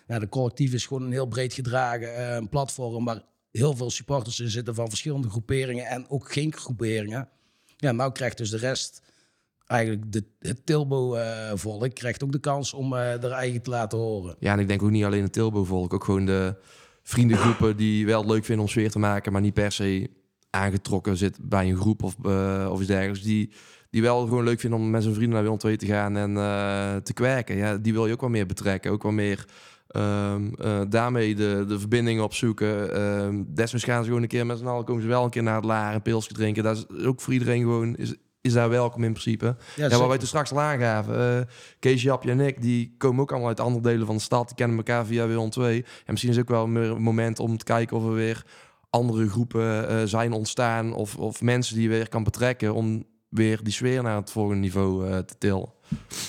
Ja, 0.06 0.18
de 0.18 0.28
collectief 0.28 0.72
is 0.72 0.86
gewoon 0.86 1.02
een 1.02 1.12
heel 1.12 1.26
breed 1.26 1.52
gedragen 1.52 2.16
eh, 2.16 2.42
platform 2.50 3.04
waar 3.04 3.22
heel 3.52 3.76
veel 3.76 3.90
supporters 3.90 4.40
in 4.40 4.48
zitten 4.48 4.74
van 4.74 4.88
verschillende 4.88 5.30
groeperingen 5.30 5.86
en 5.86 6.08
ook 6.08 6.32
geen 6.32 6.52
groeperingen. 6.52 7.28
Ja, 7.76 7.92
nou 7.92 8.12
krijgt 8.12 8.38
dus 8.38 8.50
de 8.50 8.56
rest, 8.56 9.02
eigenlijk 9.66 10.12
de, 10.12 10.24
het 10.38 10.66
Tilbo-volk, 10.66 11.94
krijgt 11.94 12.24
ook 12.24 12.32
de 12.32 12.40
kans 12.40 12.72
om 12.72 12.94
eh 12.94 13.24
er 13.24 13.30
eigen 13.30 13.62
te 13.62 13.70
laten 13.70 13.98
horen. 13.98 14.36
Ja, 14.38 14.52
en 14.52 14.58
ik 14.58 14.68
denk 14.68 14.82
ook 14.82 14.90
niet 14.90 15.04
alleen 15.04 15.22
het 15.22 15.32
Tilbo-volk. 15.32 15.94
Ook 15.94 16.04
gewoon 16.04 16.26
de 16.26 16.56
vriendengroepen 17.02 17.76
die 17.76 18.06
wel 18.06 18.26
leuk 18.26 18.44
vinden 18.44 18.64
om 18.64 18.70
sfeer 18.70 18.90
te 18.90 18.98
maken... 18.98 19.32
maar 19.32 19.40
niet 19.40 19.54
per 19.54 19.72
se 19.72 20.10
aangetrokken 20.50 21.16
zit 21.16 21.38
bij 21.40 21.68
een 21.68 21.76
groep 21.76 22.02
of, 22.02 22.16
eh, 22.24 22.68
of 22.70 22.78
iets 22.78 22.88
dergelijks. 22.88 23.22
Die, 23.22 23.50
die 23.90 24.02
wel 24.02 24.26
gewoon 24.26 24.44
leuk 24.44 24.60
vinden 24.60 24.78
om 24.78 24.90
met 24.90 25.02
zijn 25.02 25.14
vrienden 25.14 25.42
naar 25.42 25.58
Willem 25.58 25.78
te 25.78 25.86
gaan 25.86 26.16
en 26.16 26.36
eh, 26.36 26.96
te 26.96 27.12
kwerken. 27.12 27.56
Ja, 27.56 27.76
die 27.76 27.92
wil 27.92 28.06
je 28.06 28.12
ook 28.12 28.20
wel 28.20 28.30
meer 28.30 28.46
betrekken. 28.46 28.90
Ook 28.90 29.02
wel 29.02 29.12
meer 29.12 29.44
ehm, 29.92 30.54
eh, 30.54 30.80
daarmee 30.88 31.34
de, 31.34 31.64
de 31.68 31.78
verbindingen 31.78 32.24
opzoeken. 32.24 33.00
Um, 33.00 33.46
desnoods 33.54 33.84
gaan 33.84 34.02
ze 34.02 34.06
gewoon 34.06 34.22
een 34.22 34.28
keer 34.28 34.46
met 34.46 34.58
z'n 34.58 34.66
allen... 34.66 34.84
komen 34.84 35.02
ze 35.02 35.08
wel 35.08 35.24
een 35.24 35.30
keer 35.30 35.42
naar 35.42 35.54
het 35.56 35.64
laar 35.64 35.94
een 35.94 36.02
pilsje 36.02 36.32
drinken. 36.32 36.62
Dat 36.62 36.76
is 36.76 37.04
ook 37.06 37.20
voor 37.20 37.32
iedereen 37.32 37.60
gewoon... 37.60 37.96
Is, 37.96 38.14
is 38.40 38.52
daar 38.52 38.68
welkom 38.68 39.04
in 39.04 39.10
principe. 39.10 39.56
Ja, 39.76 39.88
wat 39.88 40.08
wij 40.08 40.18
toen 40.18 40.26
straks 40.26 40.52
al 40.52 40.60
aangaven. 40.60 41.38
eh 41.38 41.46
Kees, 41.78 42.02
Japje 42.02 42.30
en 42.30 42.40
ik, 42.40 42.62
die 42.62 42.94
komen 42.98 43.20
ook 43.20 43.30
allemaal 43.30 43.48
uit 43.48 43.60
andere 43.60 43.82
delen 43.82 44.06
van 44.06 44.16
de 44.16 44.22
stad. 44.22 44.46
Die 44.46 44.56
kennen 44.56 44.76
elkaar 44.76 45.06
via 45.06 45.26
Willem 45.26 45.50
2. 45.50 45.82
En 45.82 45.88
misschien 46.06 46.30
is 46.30 46.36
het 46.36 46.48
ook 46.50 46.56
wel 46.56 46.66
meer 46.66 46.90
een 46.90 47.02
moment 47.02 47.38
om 47.38 47.56
te 47.56 47.64
kijken 47.64 47.96
of 47.96 48.04
er 48.04 48.14
weer 48.14 48.44
andere 48.90 49.28
groepen 49.28 49.88
eh, 49.88 50.02
zijn 50.04 50.32
ontstaan. 50.32 50.94
Of, 50.94 51.16
of 51.16 51.42
mensen 51.42 51.74
die 51.74 51.82
je 51.82 51.88
weer 51.88 52.08
kan 52.08 52.24
betrekken 52.24 52.74
om 52.74 53.04
weer 53.28 53.60
die 53.62 53.72
sfeer 53.72 54.02
naar 54.02 54.16
het 54.16 54.30
volgende 54.30 54.60
niveau 54.60 55.24
te 55.24 55.34
tillen. 55.38 55.72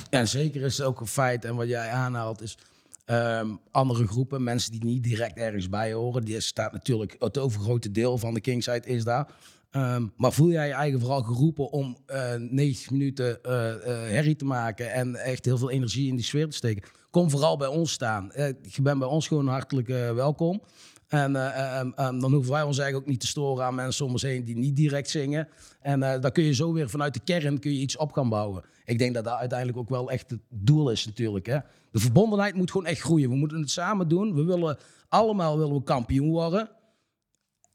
Ja, 0.10 0.26
zeker 0.26 0.62
is 0.62 0.78
het 0.78 0.88
ook 0.88 1.00
een 1.00 1.08
feit. 1.08 1.46
En 1.46 1.56
wat 1.56 1.68
jij 1.68 1.90
aanhaalt 1.90 2.42
is 2.42 2.58
ehm, 3.06 3.56
andere 3.72 4.08
groepen, 4.08 4.44
mensen 4.44 4.72
die 4.72 4.84
niet 4.84 5.04
direct 5.04 5.38
ergens 5.38 5.70
bij 5.70 5.94
horen. 5.94 6.26
Die 6.26 6.40
staat 6.40 6.72
natuurlijk, 6.72 7.16
het 7.20 7.38
overgrote 7.38 7.92
deel 7.92 8.18
van 8.18 8.34
de 8.34 8.42
Kingside 8.42 8.88
is 8.88 9.04
daar. 9.04 9.28
Ehm, 9.72 10.08
maar 10.18 10.34
voel 10.34 10.50
jij 10.50 10.68
je 10.68 10.74
eigen 10.74 11.00
vooral 11.00 11.22
geroepen 11.24 11.72
om 11.72 11.98
eh 12.06 12.34
90 12.36 12.92
minuten 12.92 13.44
eh, 13.44 13.54
herrie 13.88 14.36
te 14.36 14.46
maken 14.46 14.94
en 14.94 15.16
echt 15.16 15.46
heel 15.46 15.58
veel 15.58 15.72
energie 15.72 16.08
in 16.08 16.16
die 16.16 16.26
sfeer 16.26 16.50
te 16.50 16.56
steken? 16.56 16.84
Kom 17.10 17.30
vooral 17.30 17.58
bij 17.58 17.68
ons 17.68 17.92
staan. 17.92 18.32
Je 18.62 18.82
bent 18.82 19.00
bij 19.00 19.08
ons 19.08 19.28
gewoon 19.28 19.48
hartelijk 19.48 19.88
welkom. 19.88 20.62
En 21.08 21.36
eh, 21.36 21.80
ehm, 21.80 22.20
dan 22.20 22.34
hoeven 22.34 22.52
wij 22.52 22.64
ons 22.64 22.78
eigenlijk 22.78 22.96
ook 22.96 23.12
niet 23.12 23.20
te 23.20 23.28
storen 23.28 23.66
aan 23.66 23.76
mensen 23.76 24.06
om 24.06 24.12
ons 24.12 24.22
heen 24.22 24.44
die 24.44 24.58
niet 24.58 24.76
direct 24.76 25.10
zingen. 25.10 25.48
En 25.82 26.00
dan 26.00 26.32
kun 26.32 26.44
je 26.44 26.54
zo 26.54 26.74
weer 26.74 26.90
vanuit 26.90 27.14
de 27.14 27.20
kern 27.24 27.60
kun 27.60 27.74
je 27.74 27.80
iets 27.80 27.98
op 27.98 28.12
gaan 28.12 28.30
bouwen. 28.30 28.64
Ik 28.86 28.98
denk 28.98 29.14
dat 29.14 29.24
dat 29.24 29.38
uiteindelijk 29.38 29.78
ook 29.80 29.90
wel 29.90 30.12
echt 30.12 30.30
het 30.30 30.42
doel 30.50 30.90
is 30.90 31.06
natuurlijk. 31.06 31.46
Hè? 31.46 31.58
De 31.92 32.00
verbondenheid 32.00 32.56
moet 32.56 32.72
gewoon 32.72 32.88
echt 32.88 33.02
groeien. 33.02 33.30
We 33.30 33.36
moeten 33.36 33.60
het 33.60 33.72
samen 33.72 34.08
doen. 34.08 34.36
We 34.36 34.44
willen 34.44 34.78
allemaal 35.10 35.58
willen 35.58 35.76
we 35.76 35.84
kampioen 35.84 36.30
worden. 36.30 36.70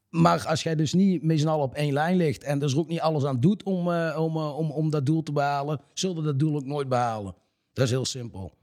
Maar 0.09 0.47
als 0.47 0.63
jij 0.63 0.75
dus 0.75 0.93
niet 0.93 1.23
met 1.23 1.39
z'n 1.39 1.47
allen 1.47 1.65
op 1.65 1.73
één 1.73 1.93
lijn 1.93 2.17
ligt 2.17 2.43
en 2.43 2.61
er 2.61 2.77
ook 2.77 2.87
niet 2.87 2.99
alles 2.99 3.25
aan 3.25 3.39
doet 3.39 3.63
om, 3.63 3.91
eh, 3.91 4.17
om, 4.19 4.35
eh, 4.35 4.57
om, 4.57 4.71
om 4.71 4.89
dat 4.89 5.05
doel 5.05 5.23
te 5.23 5.31
behalen, 5.31 5.81
zullen 5.93 6.15
we 6.15 6.21
dat 6.21 6.39
doel 6.39 6.55
ook 6.55 6.65
nooit 6.65 6.89
behalen. 6.89 7.35
Dat 7.73 7.85
is 7.85 7.91
heel 7.91 8.05
simpel. 8.05 8.53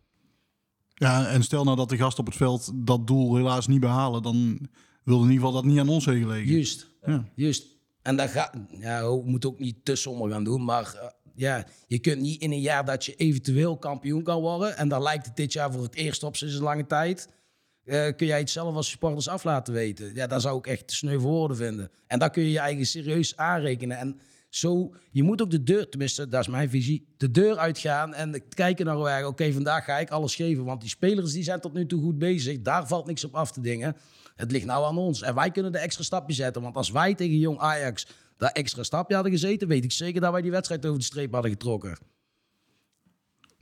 Ja, 0.95 1.27
en 1.27 1.43
stel 1.43 1.65
nou 1.65 1.77
dat 1.77 1.89
de 1.89 1.97
gasten 1.97 2.21
op 2.21 2.27
het 2.27 2.37
veld 2.37 2.71
dat 2.75 3.07
doel 3.07 3.37
helaas 3.37 3.67
niet 3.67 3.81
behalen, 3.81 4.23
dan 4.23 4.69
wil 5.05 5.17
in 5.17 5.23
ieder 5.23 5.37
geval 5.37 5.53
dat 5.53 5.65
niet 5.65 5.79
aan 5.79 5.89
ons 5.89 6.05
heen 6.05 6.21
gelegen. 6.21 6.53
Juist. 6.53 6.91
Ja. 7.07 7.25
Juist. 7.35 7.67
En 8.03 8.17
dat 8.17 8.31
gaat, 8.31 8.53
ja, 8.71 9.09
we 9.09 9.23
moeten 9.25 9.51
ook 9.51 9.59
niet 9.59 9.85
te 9.85 9.97
somber 9.97 10.31
gaan 10.31 10.45
doen, 10.45 10.65
maar 10.65 10.95
eh, 10.95 11.09
ja, 11.37 11.67
je 11.87 11.99
kunt 11.99 12.21
niet 12.21 12.41
in 12.41 12.53
een 12.53 12.61
jaar 12.61 12.85
dat 12.85 13.05
je 13.05 13.15
eventueel 13.15 13.79
kampioen 13.79 14.23
kan 14.23 14.41
worden, 14.41 14.77
en 14.77 14.89
dan 14.89 15.03
lijkt 15.03 15.27
het 15.27 15.37
dit 15.37 15.53
jaar 15.53 15.73
voor 15.73 15.83
het 15.83 15.95
eerst 15.95 16.23
op 16.23 16.37
sinds 16.37 16.55
een 16.55 16.63
lange 16.63 16.87
tijd, 16.87 17.29
eh, 17.85 18.17
kun 18.17 18.27
jij 18.27 18.39
het 18.39 18.51
zelf 18.51 18.75
als 18.75 18.91
supporters 18.91 19.29
af 19.29 19.45
laten 19.45 19.75
weten. 19.75 20.15
Ja, 20.15 20.27
dat 20.27 20.43
zou 20.43 20.59
ik 20.59 20.67
echt 20.67 20.93
sneu 20.93 21.19
voor 21.19 21.31
woorden 21.31 21.57
vinden. 21.57 21.91
En 22.07 22.19
dan 22.19 22.31
kun 22.31 22.43
je 22.43 22.51
je 22.51 22.59
eigen 22.59 22.87
serieus 22.87 23.37
aanrekenen. 23.37 23.99
En 23.99 24.21
zo, 24.49 24.95
je 25.11 25.23
moet 25.23 25.43
ook 25.43 25.51
de 25.51 25.63
deur, 25.63 25.89
tenminste, 25.89 26.29
dat 26.29 26.41
is 26.41 26.49
mijn 26.49 26.71
visie, 26.71 27.07
de 27.17 27.31
deur 27.31 27.57
uitgaan 27.57 28.15
en 28.15 28.49
kijken 28.49 28.87
naar 28.87 28.97
waar, 28.97 29.27
oké, 29.27 29.53
vandaag 29.53 29.85
ga 29.85 29.99
ik 29.99 30.11
alles 30.11 30.35
geven, 30.35 30.65
want 30.65 30.81
die 30.81 30.91
spelers 30.91 31.33
die 31.33 31.43
zijn 31.43 31.61
tot 31.61 31.73
nu 31.73 31.87
toe 31.87 32.03
goed 32.03 32.19
bezig, 32.19 32.61
daar 32.61 32.87
valt 32.87 33.07
niks 33.07 33.25
op 33.25 33.35
af 33.35 33.53
te 33.53 33.61
dingen. 33.61 33.97
Het 34.37 34.53
ligt 34.53 34.67
nou 34.67 34.85
aan 34.85 34.99
ons 34.99 35.23
en 35.23 35.35
wij 35.35 35.51
kunnen 35.51 35.73
de 35.73 35.79
extra 35.79 36.05
stapje 36.05 36.35
zetten, 36.35 36.63
want 36.63 36.77
als 36.77 36.91
wij 36.91 37.15
tegen 37.15 37.39
jong 37.39 37.59
Ajax 37.59 38.07
dat 38.37 38.53
extra 38.53 38.83
stapje 38.83 39.15
hadden 39.15 39.33
gezeten, 39.33 39.69
weet 39.69 39.85
ik 39.85 39.93
zeker 39.93 40.21
dat 40.21 40.33
wij 40.33 40.43
die 40.43 40.51
wedstrijd 40.51 40.87
over 40.87 40.99
de 40.99 41.05
streep 41.05 41.33
hadden 41.33 41.51
getrokken. 41.51 41.99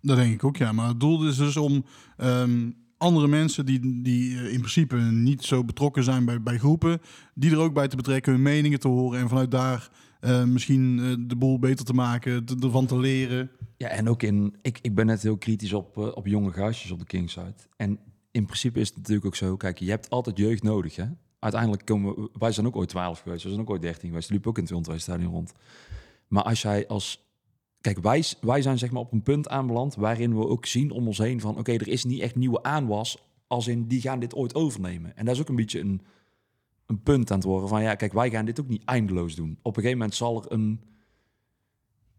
Dat 0.00 0.16
denk 0.16 0.34
ik 0.34 0.44
ook, 0.44 0.56
ja. 0.56 0.72
Maar 0.72 0.88
het 0.88 1.00
doel 1.00 1.28
is 1.28 1.36
dus 1.36 1.56
om 1.56 1.84
ehm, 2.16 2.70
andere 2.96 3.28
mensen 3.28 3.66
die, 3.66 4.02
die 4.02 4.38
eh, 4.38 4.52
in 4.52 4.58
principe 4.58 4.96
niet 4.96 5.42
zo 5.44 5.64
betrokken 5.64 6.04
zijn 6.04 6.24
bij, 6.24 6.42
bij 6.42 6.58
groepen, 6.58 7.00
die 7.34 7.50
er 7.50 7.58
ook 7.58 7.74
bij 7.74 7.88
te 7.88 7.96
betrekken, 7.96 8.32
hun 8.32 8.42
meningen 8.42 8.80
te 8.80 8.88
horen 8.88 9.20
en 9.20 9.28
vanuit 9.28 9.50
daar 9.50 9.90
eh, 10.20 10.44
misschien 10.44 10.98
eh, 10.98 11.14
de 11.28 11.36
boel 11.36 11.58
beter 11.58 11.84
te 11.84 11.92
maken, 11.92 12.44
te- 12.44 12.56
ervan 12.60 12.86
te 12.86 12.98
leren. 12.98 13.50
Ja, 13.76 13.88
en 13.88 14.08
ook 14.08 14.22
in... 14.22 14.56
Ik, 14.62 14.78
ik 14.82 14.94
ben 14.94 15.06
net 15.06 15.22
heel 15.22 15.36
kritisch 15.38 15.72
op, 15.72 15.96
op 15.96 16.26
jonge 16.26 16.52
gastjes 16.52 16.90
op 16.90 16.98
de 16.98 17.04
Kingside. 17.04 17.54
En 17.76 17.98
in 18.30 18.44
principe 18.44 18.80
is 18.80 18.88
het 18.88 18.96
natuurlijk 18.96 19.26
ook 19.26 19.36
zo... 19.36 19.56
Kijk, 19.56 19.78
je 19.78 19.90
hebt 19.90 20.10
altijd 20.10 20.38
jeugd 20.38 20.62
nodig, 20.62 20.96
hè? 20.96 21.06
Uiteindelijk 21.44 21.84
komen... 21.84 22.14
we- 22.14 22.30
Wij 22.38 22.52
zijn 22.52 22.66
ook 22.66 22.76
ooit 22.76 22.88
12 22.88 23.20
geweest. 23.20 23.42
We 23.42 23.48
zijn 23.48 23.60
ook 23.60 23.70
ooit 23.70 23.82
13 23.82 24.08
geweest. 24.08 24.26
We 24.26 24.32
liepen 24.32 24.50
ook 24.50 24.56
in 24.56 24.62
het 24.62 24.72
Wildweestadion 24.72 25.32
rond. 25.32 25.52
Maar 26.28 26.42
als 26.42 26.62
jij 26.62 26.86
als... 26.86 27.22
Kijk, 27.80 27.98
wij, 27.98 28.24
wij 28.40 28.62
zijn 28.62 28.78
zeg 28.78 28.90
maar 28.90 29.02
op 29.02 29.12
een 29.12 29.22
punt 29.22 29.48
aanbeland... 29.48 29.94
waarin 29.94 30.36
we 30.36 30.46
ook 30.46 30.66
zien 30.66 30.90
om 30.90 31.06
ons 31.06 31.18
heen 31.18 31.40
van... 31.40 31.58
Oké, 31.58 31.72
er 31.72 31.88
is 31.88 32.04
niet 32.04 32.20
echt 32.20 32.34
nieuwe 32.34 32.62
aanwas... 32.62 33.18
als 33.46 33.68
in 33.68 33.86
die 33.86 34.00
gaan 34.00 34.20
dit 34.20 34.34
ooit 34.34 34.54
overnemen. 34.54 35.16
En 35.16 35.24
dat 35.24 35.34
is 35.34 35.40
ook 35.40 35.48
een 35.48 35.56
beetje 35.56 35.80
een, 35.80 36.00
een 36.86 37.02
punt 37.02 37.30
aan 37.30 37.36
het 37.36 37.46
worden 37.46 37.68
van... 37.68 37.82
Ja, 37.82 37.94
kijk, 37.94 38.12
wij 38.12 38.30
gaan 38.30 38.44
dit 38.44 38.60
ook 38.60 38.68
niet 38.68 38.84
eindeloos 38.84 39.34
doen. 39.34 39.58
Op 39.62 39.76
een 39.76 39.82
gegeven 39.82 39.98
moment 39.98 40.14
zal 40.16 40.44
er 40.44 40.52
een 40.52 40.80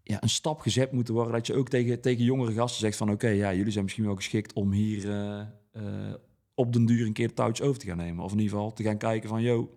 ja, 0.03 0.23
een 0.23 0.29
stap 0.29 0.59
gezet 0.59 0.91
moeten 0.91 1.13
worden. 1.13 1.33
Dat 1.33 1.47
je 1.47 1.55
ook 1.55 1.69
tegen, 1.69 2.01
tegen 2.01 2.23
jongere 2.23 2.53
gasten 2.53 2.79
zegt 2.79 2.97
van... 2.97 3.11
oké, 3.11 3.27
ja, 3.27 3.53
jullie 3.53 3.71
zijn 3.71 3.83
misschien 3.83 4.05
wel 4.05 4.15
geschikt 4.15 4.53
om 4.53 4.71
hier 4.71 5.09
eh, 5.09 5.39
eh, 5.71 6.13
op 6.55 6.73
den 6.73 6.85
duur 6.85 7.05
een 7.05 7.13
keer 7.13 7.33
touwtje 7.33 7.63
over 7.63 7.79
te 7.79 7.85
gaan 7.85 7.97
nemen. 7.97 8.23
Of 8.23 8.31
in 8.31 8.39
ieder 8.39 8.53
geval 8.53 8.73
te 8.73 8.83
gaan 8.83 8.97
kijken 8.97 9.29
van... 9.29 9.41
yo, 9.41 9.69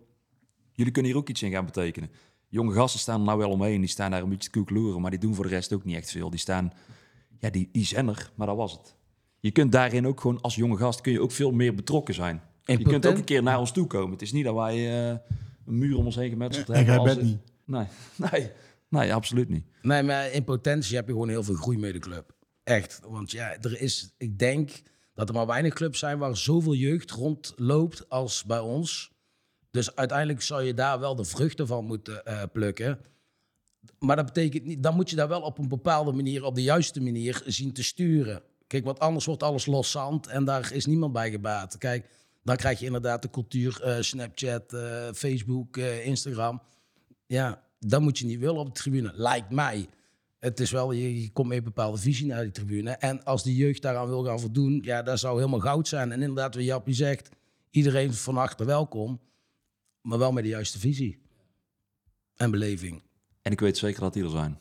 jullie 0.72 0.93
kunnen 0.93 1.11
hier 1.11 1.20
ook 1.20 1.29
iets 1.29 1.43
in 1.43 1.51
gaan 1.51 1.64
betekenen. 1.64 2.11
Jonge 2.49 2.72
gasten 2.72 3.01
staan 3.01 3.20
er 3.20 3.26
nou 3.26 3.39
wel 3.39 3.51
omheen. 3.51 3.81
Die 3.81 3.89
staan 3.89 4.11
daar 4.11 4.22
een 4.22 4.29
beetje 4.29 4.51
te 4.51 4.59
koekeloeren. 4.59 5.01
Maar 5.01 5.11
die 5.11 5.20
doen 5.20 5.35
voor 5.35 5.45
de 5.45 5.51
rest 5.51 5.72
ook 5.72 5.85
niet 5.85 5.97
echt 5.97 6.11
veel. 6.11 6.31
Die 6.31 6.41
staan... 6.41 6.72
Ja, 7.39 7.51
die, 7.51 7.68
die 7.72 7.85
zijn 7.85 8.09
er, 8.09 8.31
maar 8.35 8.47
dat 8.47 8.57
was 8.57 8.72
het. 8.72 8.97
Je 9.41 9.51
kunt 9.51 9.72
daarin 9.72 10.07
ook 10.07 10.20
gewoon 10.20 10.41
als 10.41 10.55
jonge 10.55 10.76
gast... 10.76 11.01
kun 11.01 11.12
je 11.12 11.20
ook 11.20 11.33
veel 11.33 11.51
meer 11.51 11.74
betrokken 11.74 12.14
zijn. 12.14 12.43
En 12.64 12.79
je 12.79 12.85
kunt 12.85 13.07
ook 13.07 13.16
een 13.16 13.24
keer 13.24 13.43
naar 13.43 13.59
ons 13.59 13.72
toe 13.72 13.87
komen. 13.87 14.12
Het 14.12 14.22
is 14.22 14.33
niet 14.33 14.45
dat 14.45 14.55
wij 14.55 14.74
eh, 14.74 15.16
een 15.66 15.79
muur 15.79 15.97
om 15.97 16.05
ons 16.05 16.16
heen 16.16 16.31
gemetseld 16.31 16.68
En 16.68 16.74
hebben. 16.74 16.95
jij 16.95 17.05
als 17.05 17.14
bent 17.14 17.26
niet. 17.26 17.39
Nee, 17.64 17.87
nee, 18.31 18.51
nee, 18.89 19.14
absoluut 19.14 19.49
niet. 19.49 19.64
Nee, 19.83 20.03
maar 20.03 20.33
in 20.33 20.45
potentie 20.45 20.97
heb 20.97 21.07
je 21.07 21.12
gewoon 21.12 21.29
heel 21.29 21.43
veel 21.43 21.55
groei 21.55 21.79
met 21.79 21.93
de 21.93 21.99
club. 21.99 22.37
Echt. 22.64 23.01
Want 23.09 23.31
ja, 23.31 23.57
er 23.61 23.81
is, 23.81 24.14
ik 24.18 24.39
denk 24.39 24.70
dat 25.19 25.29
er 25.29 25.35
maar 25.35 25.47
weinig 25.47 25.75
clubs 25.75 25.99
zijn 25.99 26.19
waar 26.19 26.37
zoveel 26.37 26.75
jeugd 26.75 27.11
rondloopt 27.11 28.09
als 28.09 28.45
bij 28.45 28.59
ons. 28.59 29.11
Dus 29.71 29.97
uiteindelijk 29.97 30.43
zou 30.43 30.62
je 30.62 30.75
daar 30.75 30.99
wel 31.01 31.14
de 31.14 31.25
vruchten 31.25 31.66
van 31.66 31.85
moeten 31.85 32.25
eh, 32.25 32.43
plukken. 32.53 32.99
Maar 33.99 34.16
dat 34.16 34.25
betekent 34.25 34.64
niet, 34.64 34.83
dan 34.83 34.95
moet 34.95 35.11
je 35.11 35.16
daar 35.16 35.29
wel 35.29 35.41
op 35.41 35.59
een 35.59 35.69
bepaalde 35.69 36.12
manier, 36.12 36.45
op 36.45 36.55
de 36.55 36.62
juiste 36.62 37.01
manier 37.01 37.43
zien 37.47 37.73
te 37.73 37.83
sturen. 37.83 38.43
Kijk, 38.66 38.85
want 38.85 38.99
anders 38.99 39.25
wordt 39.25 39.43
alles 39.43 39.66
los 39.66 39.91
zand 39.91 40.27
en 40.27 40.45
daar 40.45 40.73
is 40.73 40.87
niemand 40.87 41.12
bij 41.12 41.31
gebaat. 41.31 41.79
Kijk, 41.79 42.09
dan 42.43 42.57
krijg 42.57 42.79
je 42.79 42.87
inderdaad 42.87 43.23
de 43.23 43.31
cultuur, 43.31 43.83
eh, 43.83 43.97
Snapchat, 44.01 44.73
eh, 44.73 45.09
Facebook, 45.14 45.77
Instagram. 45.77 46.62
Ja, 47.27 47.62
dat 47.79 48.01
moet 48.01 48.19
je 48.19 48.27
niet 48.27 48.41
willen 48.41 48.61
op 48.61 48.66
de 48.66 48.81
tribune, 48.81 49.12
lijkt 49.14 49.51
mij. 49.51 49.89
Het 50.39 50.61
is 50.61 50.70
wel, 50.70 50.93
je, 50.93 51.22
je 51.22 51.30
komt 51.30 51.49
met 51.49 51.59
een 51.59 51.64
bepaalde 51.64 51.99
visie 51.99 52.26
naar 52.26 52.43
die 52.43 52.51
tribune. 52.51 52.91
En 52.91 53.24
als 53.24 53.43
de 53.43 53.55
jeugd 53.55 53.82
daaraan 53.82 54.09
wil 54.09 54.24
gaan 54.24 54.41
voldoen, 54.41 54.80
ja, 54.84 55.03
dat 55.03 55.18
zou 55.18 55.36
helemaal 55.36 55.61
goud 55.61 55.89
zijn. 55.89 56.12
En 56.12 56.20
inderdaad, 56.20 56.55
wat 56.55 56.64
Jappie 56.64 56.95
zegt, 56.95 57.28
iedereen 57.70 58.14
van 58.14 58.36
achter 58.36 58.66
welkom, 58.66 59.20
maar 60.01 60.18
wel 60.18 60.32
met 60.32 60.43
de 60.43 60.49
juiste 60.49 60.78
visie 60.78 61.18
en 62.36 62.51
beleving. 62.51 63.03
En 63.43 63.53
ik 63.53 63.61
weet 63.61 63.76
zeker 63.76 64.01
dat 64.01 64.12
die 64.12 64.24
er 64.24 64.30
zijn. 64.30 64.59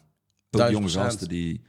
Ook 0.51 0.69
jonge 0.69 0.89
gasten 0.89 1.28
die 1.28 1.61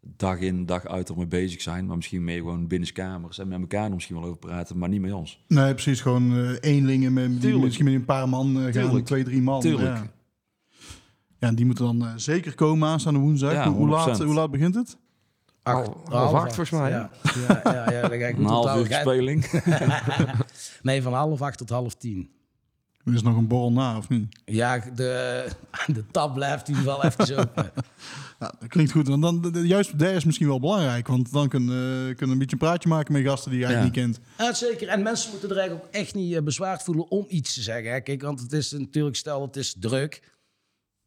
dag 0.00 0.38
in, 0.38 0.66
dag 0.66 0.86
uit 0.86 1.08
ermee 1.08 1.26
bezig 1.26 1.60
zijn. 1.60 1.86
Maar 1.86 1.96
misschien 1.96 2.24
meer 2.24 2.36
gewoon 2.36 2.66
binnenskamers. 2.66 3.38
En 3.38 3.48
met 3.48 3.60
elkaar 3.60 3.90
misschien 3.90 4.16
wel 4.16 4.24
over 4.24 4.38
praten, 4.38 4.78
maar 4.78 4.88
niet 4.88 5.00
met 5.00 5.12
ons. 5.12 5.44
Nee, 5.48 5.72
precies. 5.72 6.00
Gewoon 6.00 6.36
eh 6.36 6.56
eenlingen 6.60 7.12
met, 7.12 7.40
die 7.40 7.58
misschien 7.58 7.84
met 7.84 7.94
een 7.94 8.04
paar 8.04 8.28
man 8.28 8.56
eh, 8.56 8.62
gaan, 8.62 8.72
Tuurlijk. 8.72 9.06
twee, 9.06 9.24
drie 9.24 9.42
man. 9.42 9.60
Tuurlijk. 9.60 9.96
Ja. 9.96 10.12
Ja, 11.42 11.48
en 11.48 11.54
die 11.54 11.66
moeten 11.66 11.84
dan 11.84 12.06
eh, 12.06 12.12
zeker 12.16 12.54
komen 12.54 12.88
aanstaande 12.88 13.18
woensdag. 13.20 13.52
Ja, 13.52 13.68
hoe, 13.68 13.76
hoe 13.76 13.88
laat, 13.88 14.20
100%. 14.20 14.24
hoe 14.24 14.34
laat 14.34 14.50
begint 14.50 14.74
het? 14.74 14.96
Acht, 15.62 15.86
Half- 15.86 16.08
half 16.08 16.32
acht 16.32 16.54
volgens 16.54 16.70
mij? 16.80 16.90
Ja, 16.90 17.10
ja, 17.48 17.60
ja, 17.64 17.90
ja, 17.92 18.08
dan 18.08 18.18
ga 18.18 18.26
ik 18.26 18.36
Een 18.38 18.44
half 18.44 18.76
uur 18.76 18.86
speling. 19.00 19.50
Nee, 20.82 21.02
van 21.02 21.12
half 21.12 21.42
acht 21.42 21.58
tot 21.58 21.68
half 21.70 21.94
tien. 21.94 22.30
Er 23.04 23.14
is 23.14 23.22
nog 23.22 23.36
een 23.36 23.46
borrel 23.46 23.72
na, 23.72 23.96
of 23.96 24.08
niet? 24.08 24.40
Ja, 24.44 24.78
de, 24.94 25.46
de 25.86 26.04
tab 26.10 26.34
blijft 26.34 26.68
in 26.68 26.74
ieder 26.76 26.92
geval 26.92 27.10
even 27.10 27.38
open. 27.38 27.70
Ja, 28.38 28.52
dat 28.60 28.68
klinkt 28.68 28.92
goed. 28.92 29.08
Want 29.08 29.22
dan, 29.22 29.40
de- 29.40 29.50
de- 29.50 29.66
juist 29.66 29.98
daar 29.98 30.14
is 30.14 30.24
misschien 30.24 30.46
wel 30.46 30.60
belangrijk. 30.60 31.06
Want 31.08 31.32
dan 31.32 31.48
kunnen 31.48 31.74
uh, 32.08 32.16
kunnen 32.16 32.30
een 32.30 32.38
beetje 32.38 32.52
een 32.52 32.58
praatje 32.66 32.88
maken 32.88 33.12
met 33.12 33.24
gasten 33.24 33.50
die 33.50 33.60
je 33.60 33.66
eigenlijk 33.66 33.96
Ja. 33.96 34.04
niet 34.06 34.16
kent. 34.16 34.26
Ja, 34.38 34.54
zeker. 34.54 34.88
En 34.88 35.02
mensen 35.02 35.30
moeten 35.30 35.50
er 35.50 35.56
eigenlijk 35.56 35.86
ook 35.88 35.94
echt 35.94 36.14
niet 36.14 36.34
eh, 36.34 36.42
bezwaard 36.42 36.82
voelen 36.82 37.10
om 37.10 37.24
iets 37.28 37.54
te 37.54 37.62
zeggen. 37.62 37.92
Hè. 37.92 38.00
Kijk, 38.00 38.22
want 38.22 38.40
het 38.40 38.52
is 38.52 38.72
natuurlijk, 38.72 39.16
stel 39.16 39.42
het 39.42 39.56
is 39.56 39.76
druk. 39.80 40.22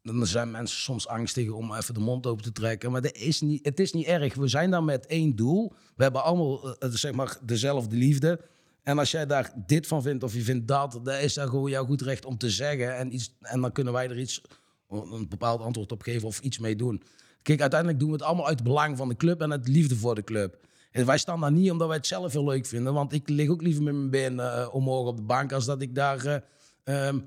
Dan 0.06 0.26
zijn 0.26 0.50
mensen 0.50 0.78
soms 0.78 1.08
angstig 1.08 1.50
om 1.50 1.74
even 1.74 1.94
de 1.94 2.00
mond 2.00 2.26
open 2.26 2.44
te 2.44 2.52
trekken. 2.52 2.90
Maar 2.90 3.00
dat 3.02 3.16
is 3.16 3.40
niet, 3.40 3.64
het 3.64 3.80
is 3.80 3.92
niet 3.92 4.06
erg. 4.06 4.34
We 4.34 4.48
zijn 4.48 4.70
daar 4.70 4.84
met 4.84 5.06
één 5.06 5.36
doel. 5.36 5.72
We 5.96 6.02
hebben 6.02 6.22
allemaal 6.22 6.76
eh, 6.78 6.88
zeg 6.92 7.12
maar 7.12 7.38
dezelfde 7.42 7.96
liefde. 7.96 8.40
En 8.82 8.98
als 8.98 9.10
jij 9.10 9.26
daar 9.26 9.52
dit 9.66 9.86
van 9.86 10.02
vindt 10.02 10.24
of 10.24 10.34
je 10.34 10.42
vindt 10.42 10.68
dat, 10.68 11.00
dan 11.02 11.14
is 11.14 11.34
dat 11.34 11.48
gewoon 11.48 11.70
jouw 11.70 11.84
goed 11.84 12.02
recht 12.02 12.24
om 12.24 12.38
te 12.38 12.50
zeggen. 12.50 12.96
En, 12.96 13.14
iets, 13.14 13.36
en 13.40 13.60
dan 13.60 13.72
kunnen 13.72 13.92
wij 13.92 14.08
er 14.08 14.18
iets, 14.18 14.42
een 14.88 15.28
bepaald 15.28 15.60
antwoord 15.60 15.92
op 15.92 16.02
geven 16.02 16.28
of 16.28 16.40
iets 16.40 16.58
mee 16.58 16.76
doen. 16.76 17.02
Kijk, 17.42 17.60
uiteindelijk 17.60 18.00
doen 18.00 18.08
we 18.08 18.14
het 18.14 18.24
allemaal 18.24 18.46
uit 18.46 18.58
het 18.58 18.68
belang 18.68 18.96
van 18.96 19.08
de 19.08 19.16
club 19.16 19.40
en 19.40 19.52
uit 19.52 19.68
liefde 19.68 19.96
voor 19.96 20.14
de 20.14 20.24
club. 20.24 20.58
En 20.90 21.06
wij 21.06 21.18
staan 21.18 21.40
daar 21.40 21.52
niet 21.52 21.70
omdat 21.70 21.88
wij 21.88 21.96
het 21.96 22.06
zelf 22.06 22.32
heel 22.32 22.44
leuk 22.44 22.66
vinden. 22.66 22.94
Want 22.94 23.12
ik 23.12 23.28
lig 23.28 23.48
ook 23.48 23.62
liever 23.62 23.82
met 23.82 23.94
mijn 23.94 24.10
been 24.10 24.40
eh, 24.40 24.68
omhoog 24.72 25.06
op 25.06 25.16
de 25.16 25.22
bank 25.22 25.52
als 25.52 25.64
dat 25.64 25.82
ik 25.82 25.94
daar 25.94 26.24
eh, 26.24 26.38
ehm, 26.84 27.20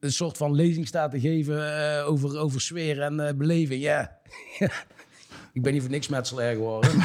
een 0.00 0.12
soort 0.12 0.36
van 0.36 0.54
lezing 0.54 0.86
sta 0.86 1.08
te 1.08 1.20
geven 1.20 1.78
eh, 1.98 2.08
over, 2.08 2.38
over 2.38 2.60
sfeer 2.60 3.00
en 3.00 3.28
eh, 3.28 3.34
beleving. 3.34 3.82
Ja. 3.82 4.18
ik 5.52 5.62
ben 5.62 5.72
niet 5.72 5.82
voor 5.82 5.90
niks 5.90 6.08
metselaar 6.08 6.54
geworden. 6.54 6.90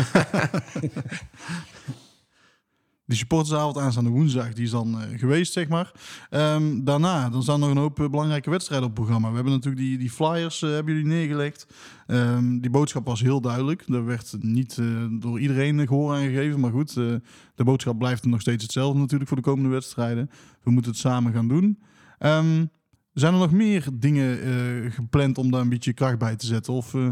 Die 3.12 3.20
supportersavond 3.20 3.78
aanstaande 3.78 4.10
woensdag, 4.10 4.54
die 4.54 4.64
is 4.64 4.72
dan 4.72 5.02
eh, 5.02 5.20
geweest, 5.20 5.54
zeg 5.54 5.68
maar. 5.68 5.92
Ehm, 6.30 6.84
daarna, 6.84 7.30
dan 7.30 7.44
staan 7.44 7.60
nog 7.60 7.70
een 7.70 7.78
hoop 7.78 7.96
belangrijke 7.96 8.50
wedstrijden 8.50 8.88
op 8.88 8.96
het 8.96 9.04
programma. 9.04 9.30
We 9.30 9.36
hebben 9.36 9.54
natuurlijk 9.54 9.82
die, 9.82 9.98
die 9.98 10.10
flyers, 10.10 10.60
hebben 10.60 10.94
jullie 10.94 11.10
neergelegd. 11.10 11.68
Ehm, 12.08 12.60
die 12.60 12.70
boodschap 12.70 13.06
was 13.06 13.22
heel 13.22 13.42
duidelijk. 13.42 13.84
Er 13.88 14.06
werd 14.06 14.36
niet 14.39 14.78
door 15.12 15.39
iedereen 15.39 15.80
eh, 15.80 15.88
gehoor 15.88 16.14
aan 16.14 16.24
gegeven. 16.24 16.60
Maar 16.60 16.72
goed, 16.72 16.94
de 16.94 17.64
boodschap 17.64 17.98
blijft 17.98 18.26
nog 18.26 18.42
steeds 18.42 18.64
hetzelfde 18.64 19.00
natuurlijk 19.00 19.28
voor 19.28 19.38
de 19.38 19.44
komende 19.44 19.70
wedstrijden. 19.70 20.30
We 20.64 20.72
moeten 20.72 20.92
het 20.92 21.00
samen 21.00 21.34
gaan 21.34 21.48
doen. 21.48 21.80
Ehm, 22.18 22.66
zijn 23.14 23.34
er 23.34 23.39
nog 23.39 23.51
meer 23.51 23.86
dingen 23.93 24.41
eh, 24.41 24.91
gepland 24.91 25.38
om 25.38 25.51
daar 25.51 25.62
een 25.62 25.70
beetje 25.70 25.93
kracht 25.93 26.18
bij 26.18 26.36
te 26.36 26.45
zetten? 26.45 26.74
Of, 26.74 26.93
eh, 26.93 27.09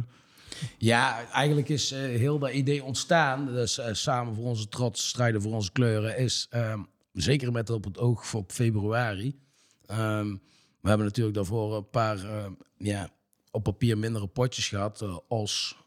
Ja, 0.77 1.29
eigenlijk 1.31 1.69
is 1.69 1.91
eh, 1.91 1.99
heel 1.99 2.39
dat 2.39 2.51
idee 2.51 2.83
ontstaan. 2.83 3.45
Dus 3.45 3.79
samen 3.91 4.35
voor 4.35 4.45
onze 4.45 4.67
trots, 4.67 5.07
strijden 5.07 5.41
voor 5.41 5.53
onze 5.53 5.71
kleuren, 5.71 6.17
is 6.17 6.47
ehm, 6.49 6.79
zeker 7.13 7.51
met 7.51 7.69
op 7.69 7.83
het 7.83 7.97
oog 7.97 8.27
voor 8.27 8.43
februari. 8.47 9.39
Ehm, 9.85 10.35
we 10.81 10.87
hebben 10.89 11.05
natuurlijk 11.07 11.35
daarvoor 11.35 11.75
een 11.75 11.89
paar 11.89 12.23
ehm, 12.25 12.51
ja, 12.77 13.09
op 13.51 13.63
papier 13.63 13.97
mindere 13.97 14.27
potjes 14.27 14.67
gehad. 14.69 15.01
eh, 15.01 15.17
als 15.27 15.77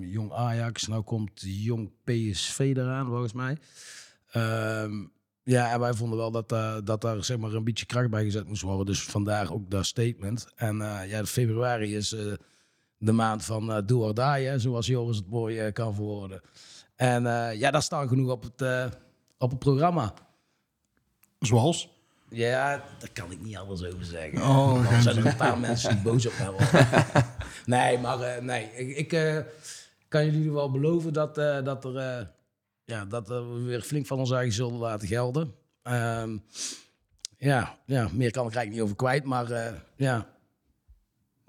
Jong 0.00 0.32
Ajax, 0.32 0.86
nou 0.86 1.02
komt 1.02 1.30
Jong 1.44 1.90
PSV 2.04 2.58
eraan 2.76 3.06
volgens 3.06 3.32
mij. 3.32 3.56
Ehm, 4.30 5.04
ja, 5.44 5.72
en 5.72 5.80
wij 5.80 5.94
vonden 5.94 6.18
wel 6.18 6.30
dat, 6.30 6.52
eh, 6.52 6.76
dat 6.84 7.00
daar 7.00 7.24
zeg 7.24 7.38
maar, 7.38 7.52
een 7.52 7.64
beetje 7.64 7.86
kracht 7.86 8.10
bij 8.10 8.24
gezet 8.24 8.48
moest 8.48 8.62
worden. 8.62 8.86
Dus 8.86 9.02
vandaar 9.02 9.52
ook 9.52 9.70
dat 9.70 9.86
statement. 9.86 10.46
En 10.54 10.80
eh, 10.80 11.10
ja, 11.10 11.24
februari 11.24 11.96
is 11.96 12.12
eh, 12.12 12.32
de 12.98 13.12
maand 13.12 13.44
van 13.44 13.72
eh 13.72 13.82
do 13.86 14.00
or 14.00 14.14
die, 14.14 14.24
hè, 14.24 14.58
zoals 14.58 14.86
Joris 14.86 15.16
het 15.16 15.30
mooi 15.30 15.72
kan 15.72 15.94
verwoorden. 15.94 16.40
En 16.96 17.22
ja, 17.58 17.70
daar 17.70 17.82
staan 17.82 18.08
genoeg 18.08 18.30
op 18.30 18.42
het, 18.42 18.90
op 19.38 19.50
het 19.50 19.58
programma. 19.58 20.14
zoals? 21.40 21.90
Ja, 22.28 22.84
daar 22.98 23.10
kan 23.12 23.32
ik 23.32 23.40
niet 23.40 23.56
alles 23.56 23.84
over 23.84 24.04
zeggen. 24.04 24.42
Oh, 24.42 24.90
Dan 24.90 25.02
zijn 25.02 25.16
er 25.16 25.26
een 25.26 25.36
paar 25.36 25.58
mensen 25.58 25.90
die 25.90 26.02
boos 26.02 26.26
op 26.26 26.32
mij 26.38 26.50
worden. 26.50 26.86
nee, 27.66 27.98
maar 27.98 28.42
nee, 28.42 28.70
ik, 28.74 29.12
ik 29.12 29.44
kan 30.08 30.24
jullie 30.24 30.52
wel 30.52 30.70
beloven 30.70 31.12
dat, 31.12 31.34
dat, 31.34 31.84
er, 31.84 32.30
ja, 32.84 33.04
dat 33.04 33.30
eh, 33.30 33.36
we 33.36 33.62
weer 33.62 33.80
flink 33.80 34.06
van 34.06 34.18
ons 34.18 34.30
eigen 34.30 34.52
zullen 34.54 34.78
laten 34.78 35.08
gelden. 35.08 35.54
Ehm, 35.82 36.36
ja, 37.38 37.78
ja, 37.86 38.08
meer 38.12 38.30
kan 38.30 38.46
ik 38.46 38.54
eigenlijk 38.54 38.70
niet 38.70 38.80
over 38.80 38.96
kwijt, 38.96 39.24
maar 39.24 39.50
eh, 39.50 39.74
ja, 39.96 40.30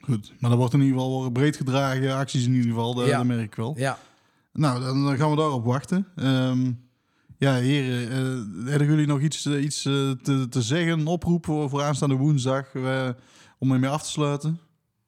Goed, 0.02 0.34
maar 0.40 0.50
dat 0.50 0.60
wordt 0.60 0.74
in 0.74 0.82
ieder 0.82 0.98
geval 1.00 1.30
breed 1.30 1.56
gedragen. 1.58 2.16
Acties 2.16 2.46
in 2.46 2.54
ieder 2.54 2.70
geval, 2.70 2.94
dat, 2.94 3.06
Ja. 3.06 3.18
dat 3.18 3.26
merk 3.26 3.42
ik 3.42 3.56
wel. 3.56 3.74
ja. 3.78 3.98
Nou, 4.54 4.84
dan, 4.84 5.18
gaan 5.18 5.30
we 5.30 5.36
daarop 5.36 5.66
wachten. 5.66 6.08
Ehm, 6.16 6.72
ja, 7.38 7.54
heren, 7.56 8.10
eh, 8.12 8.70
hebben 8.70 8.88
jullie 8.88 9.08
nog 9.08 9.20
iets, 9.22 9.48
iets 9.48 9.82
te, 9.82 10.48
te 10.50 10.62
zeggen, 10.62 11.00
een 11.00 11.08
oproep 11.08 11.46
voor, 11.46 11.70
voor 11.70 11.82
aanstaande 11.82 12.16
woensdag, 12.16 12.76
om 13.60 13.72
ermee 13.72 13.90
af 13.90 14.04
te 14.04 14.10
sluiten? 14.10 14.60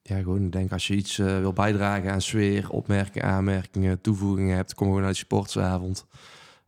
Ja, 0.08 0.18
gewoon 0.18 0.44
ik 0.44 0.52
denk 0.52 0.72
als 0.72 0.88
je 0.88 0.96
iets 0.96 1.20
eh, 1.20 1.40
wil 1.40 1.54
bijdragen 1.54 2.12
aan 2.12 2.22
sfeer, 2.22 2.70
opmerkingen, 2.70 3.28
aanmerkingen, 3.28 4.02
toevoegingen 4.02 4.56
hebt, 4.56 4.74
kom 4.74 4.88
gewoon 4.88 5.02
naar 5.02 5.12
de 5.12 5.18
sportsavond. 5.18 6.06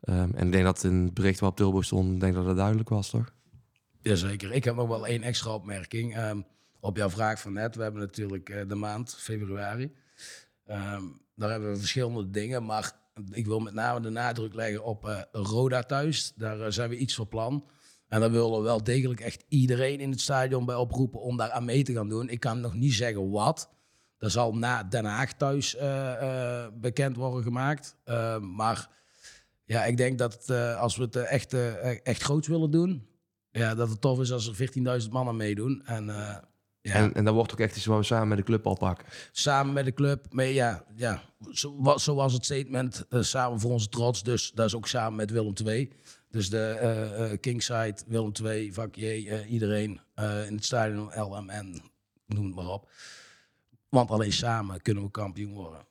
Ehm, 0.01 0.29
en 0.35 0.45
ik 0.45 0.51
denk 0.51 0.63
dat 0.63 0.83
in 0.83 1.03
het 1.03 1.13
bericht 1.13 1.39
wat 1.39 1.49
op 1.49 1.55
Tilburg 1.55 1.85
stond, 1.85 2.13
ik 2.13 2.19
denk 2.19 2.33
dat 2.33 2.45
dat 2.45 2.55
duidelijk 2.55 2.89
was, 2.89 3.09
toch? 3.09 3.33
Jazeker. 4.01 4.51
Ik 4.51 4.63
heb 4.63 4.75
nog 4.75 4.87
wel 4.87 5.07
één 5.07 5.23
extra 5.23 5.53
opmerking. 5.53 6.15
Ehm, 6.15 6.41
op 6.79 6.97
jouw 6.97 7.09
vraag 7.09 7.39
van 7.39 7.53
net, 7.53 7.75
we 7.75 7.83
hebben 7.83 8.01
natuurlijk 8.01 8.49
eh, 8.49 8.67
de 8.67 8.75
maand 8.75 9.15
februari. 9.15 9.91
Ehm, 10.65 11.03
daar 11.35 11.49
hebben 11.49 11.71
we 11.71 11.77
verschillende 11.77 12.29
dingen, 12.29 12.65
maar 12.65 12.91
ik 13.31 13.45
wil 13.45 13.59
met 13.59 13.73
name 13.73 13.99
de 13.99 14.09
nadruk 14.09 14.53
leggen 14.53 14.83
op 14.83 15.07
eh, 15.07 15.21
Roda 15.31 15.83
thuis. 15.83 16.33
Daar 16.35 16.73
zijn 16.73 16.89
we 16.89 16.97
iets 16.97 17.15
voor 17.15 17.27
plan. 17.27 17.69
En 18.07 18.19
daar 18.19 18.31
willen 18.31 18.51
we 18.57 18.61
wel 18.61 18.83
degelijk 18.83 19.19
echt 19.19 19.43
iedereen 19.47 19.99
in 19.99 20.11
het 20.11 20.21
stadion 20.21 20.65
bij 20.65 20.75
oproepen 20.75 21.21
om 21.21 21.37
daar 21.37 21.51
aan 21.51 21.65
mee 21.65 21.83
te 21.83 21.93
gaan 21.93 22.09
doen. 22.09 22.29
Ik 22.29 22.39
kan 22.39 22.59
nog 22.59 22.73
niet 22.73 22.93
zeggen 22.93 23.29
wat. 23.29 23.69
Dat 24.17 24.31
zal 24.31 24.55
na 24.55 24.83
Den 24.83 25.05
Haag 25.05 25.33
thuis 25.33 25.75
eh, 25.75 26.63
eh, 26.63 26.71
bekend 26.73 27.15
worden 27.15 27.43
gemaakt. 27.43 27.95
Ehm, 28.03 28.55
maar 28.55 28.89
ja, 29.65 29.85
ik 29.85 29.97
denk 29.97 30.17
dat 30.17 30.49
eh, 30.49 30.79
als 30.81 30.95
we 30.95 31.03
het 31.03 31.15
eh, 31.15 31.31
echt, 31.31 31.53
eh, 31.53 32.05
echt 32.05 32.21
groot 32.23 32.47
willen 32.47 32.71
doen, 32.71 33.07
ja, 33.51 33.75
dat 33.75 33.89
het 33.89 34.01
tof 34.01 34.19
is 34.19 34.31
als 34.31 34.47
er 34.47 34.55
14.000 35.01 35.09
mannen 35.11 35.35
meedoen. 35.35 35.81
En, 35.85 36.09
eh, 36.09 36.35
ja, 36.81 36.93
En, 36.93 37.13
en 37.13 37.25
dat 37.25 37.33
wordt 37.33 37.51
ook 37.51 37.59
echt 37.59 37.75
iets 37.75 37.85
wat 37.85 37.97
we 37.97 38.03
samen 38.03 38.27
met 38.27 38.37
de 38.37 38.43
club 38.43 38.65
al 38.67 38.77
pakken. 38.77 39.05
samen 39.31 39.73
met 39.73 39.85
de 39.85 39.93
club. 39.93 40.25
Maar 40.33 40.45
ja, 40.45 40.83
ja 40.95 41.21
zo, 41.51 41.75
wa- 41.81 41.97
zo 41.97 42.15
was 42.15 42.33
het 42.33 42.45
statement. 42.45 43.05
eh, 43.09 43.21
samen 43.21 43.59
voor 43.59 43.71
onze 43.71 43.89
trots. 43.89 44.23
Dus 44.23 44.51
dat 44.51 44.65
is 44.65 44.75
ook 44.75 44.87
samen 44.87 45.15
met 45.15 45.31
Willem 45.31 45.53
II. 45.65 45.91
Dus 46.29 46.49
de 46.49 46.67
eh 46.67 47.31
eh, 47.31 47.39
Kingside, 47.39 47.95
Willem 48.07 48.31
II, 48.43 48.73
vak 48.73 48.95
eh, 48.95 49.51
iedereen 49.51 49.99
in 50.47 50.55
het 50.55 50.65
stadion, 50.65 51.09
LMN, 51.15 51.81
noem 52.25 52.45
het 52.45 52.55
maar 52.55 52.67
op. 52.67 52.89
Want 53.89 54.09
alleen 54.09 54.33
samen 54.33 54.81
kunnen 54.81 55.03
we 55.03 55.11
kampioen 55.11 55.53
worden. 55.53 55.85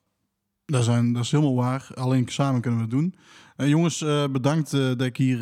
Dat, 0.65 0.85
zijn, 0.85 1.13
dat 1.13 1.25
is 1.25 1.31
helemaal 1.31 1.55
waar. 1.55 1.89
Alleen 1.95 2.29
samen 2.29 2.61
kunnen 2.61 2.81
we 2.81 2.87
het 2.87 2.95
doen. 2.95 3.15
Jongens, 3.69 3.99
bedankt 4.31 4.71
dat 4.71 5.01
ik 5.03 5.17
hier 5.17 5.39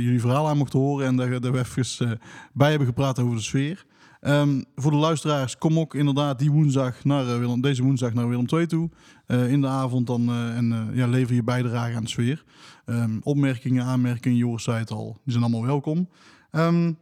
jullie 0.00 0.20
verhaal 0.20 0.48
aan 0.48 0.56
mocht 0.56 0.72
horen 0.72 1.06
en 1.06 1.16
dat, 1.16 1.42
dat 1.42 1.52
we 1.52 1.58
even 1.58 2.20
bij 2.52 2.70
hebben 2.70 2.88
gepraat 2.88 3.18
over 3.18 3.36
de 3.36 3.42
sfeer. 3.42 3.86
Ehm, 4.20 4.62
voor 4.74 4.90
de 4.90 4.96
luisteraars, 4.96 5.58
kom 5.58 5.78
ook 5.78 5.94
inderdaad 5.94 6.38
die 6.38 6.50
woensdag 6.50 7.04
naar, 7.04 7.38
Willem, 7.38 7.60
deze 7.60 7.82
woensdag 7.82 8.14
naar 8.14 8.28
Willem 8.28 8.46
II 8.52 8.66
toe. 8.66 8.90
Eh, 9.26 9.52
in 9.52 9.60
de 9.60 9.66
avond 9.66 10.06
dan 10.06 10.28
eh, 10.28 10.56
en 10.56 10.90
ja, 10.92 11.06
lever 11.06 11.34
je 11.34 11.42
bijdrage 11.42 11.94
aan 11.94 12.02
de 12.02 12.08
sfeer. 12.08 12.44
Ehm, 12.84 13.18
opmerkingen, 13.22 13.84
aanmerkingen, 13.84 14.38
Joris 14.38 14.62
zei 14.62 14.78
het 14.78 14.90
al, 14.90 15.20
die 15.24 15.32
zijn 15.32 15.44
allemaal 15.44 15.66
welkom. 15.66 16.08
Ehm, 16.50 16.92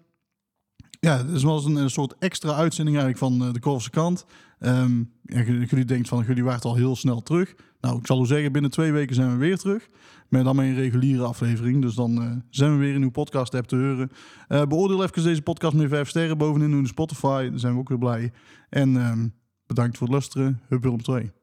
ja, 1.00 1.16
het 1.16 1.30
is 1.30 1.42
wel 1.42 1.54
eens 1.54 1.64
een, 1.64 1.76
een 1.76 1.90
soort 1.90 2.14
extra 2.18 2.52
uitzending 2.52 2.96
eigenlijk 2.96 3.38
van 3.38 3.52
de 3.52 3.60
Korfse 3.60 3.90
kant. 3.90 4.26
Ja, 4.58 5.42
jullie 5.42 5.84
denkt 5.84 6.08
van, 6.08 6.24
jullie 6.26 6.44
waren 6.44 6.62
al 6.62 6.74
heel 6.74 6.96
snel 6.96 7.22
terug. 7.22 7.54
Nou, 7.86 7.98
ik 7.98 8.06
zal 8.06 8.22
u 8.22 8.26
zeggen, 8.26 8.52
binnen 8.52 8.70
twee 8.70 8.92
weken 8.92 9.14
zijn 9.14 9.30
we 9.30 9.36
weer 9.36 9.58
terug. 9.58 9.88
Met 10.28 10.44
dan 10.44 10.56
met 10.56 10.64
een 10.64 10.74
reguliere 10.74 11.24
aflevering. 11.24 11.82
Dus 11.82 11.94
dan 11.94 12.22
eh, 12.22 12.30
zijn 12.50 12.72
we 12.72 12.78
weer 12.78 12.94
in 12.94 13.02
uw 13.02 13.10
podcast 13.10 13.54
app 13.54 13.66
te 13.66 13.76
horen. 13.76 14.10
Eh, 14.48 14.62
beoordeel 14.62 15.02
even 15.02 15.22
deze 15.22 15.42
podcast 15.42 15.74
met 15.74 15.88
vijf 15.88 16.08
sterren 16.08 16.38
bovenin 16.38 16.72
in 16.72 16.86
Spotify. 16.86 17.48
Dan 17.50 17.58
zijn 17.58 17.72
we 17.72 17.78
ook 17.78 17.88
weer 17.88 17.98
blij. 17.98 18.32
En 18.68 18.96
ehm, 18.96 19.28
bedankt 19.66 19.96
voor 19.96 20.06
het 20.06 20.16
luisteren. 20.16 20.60
Hup 20.68 20.82
Willem 20.82 21.02
2. 21.02 21.35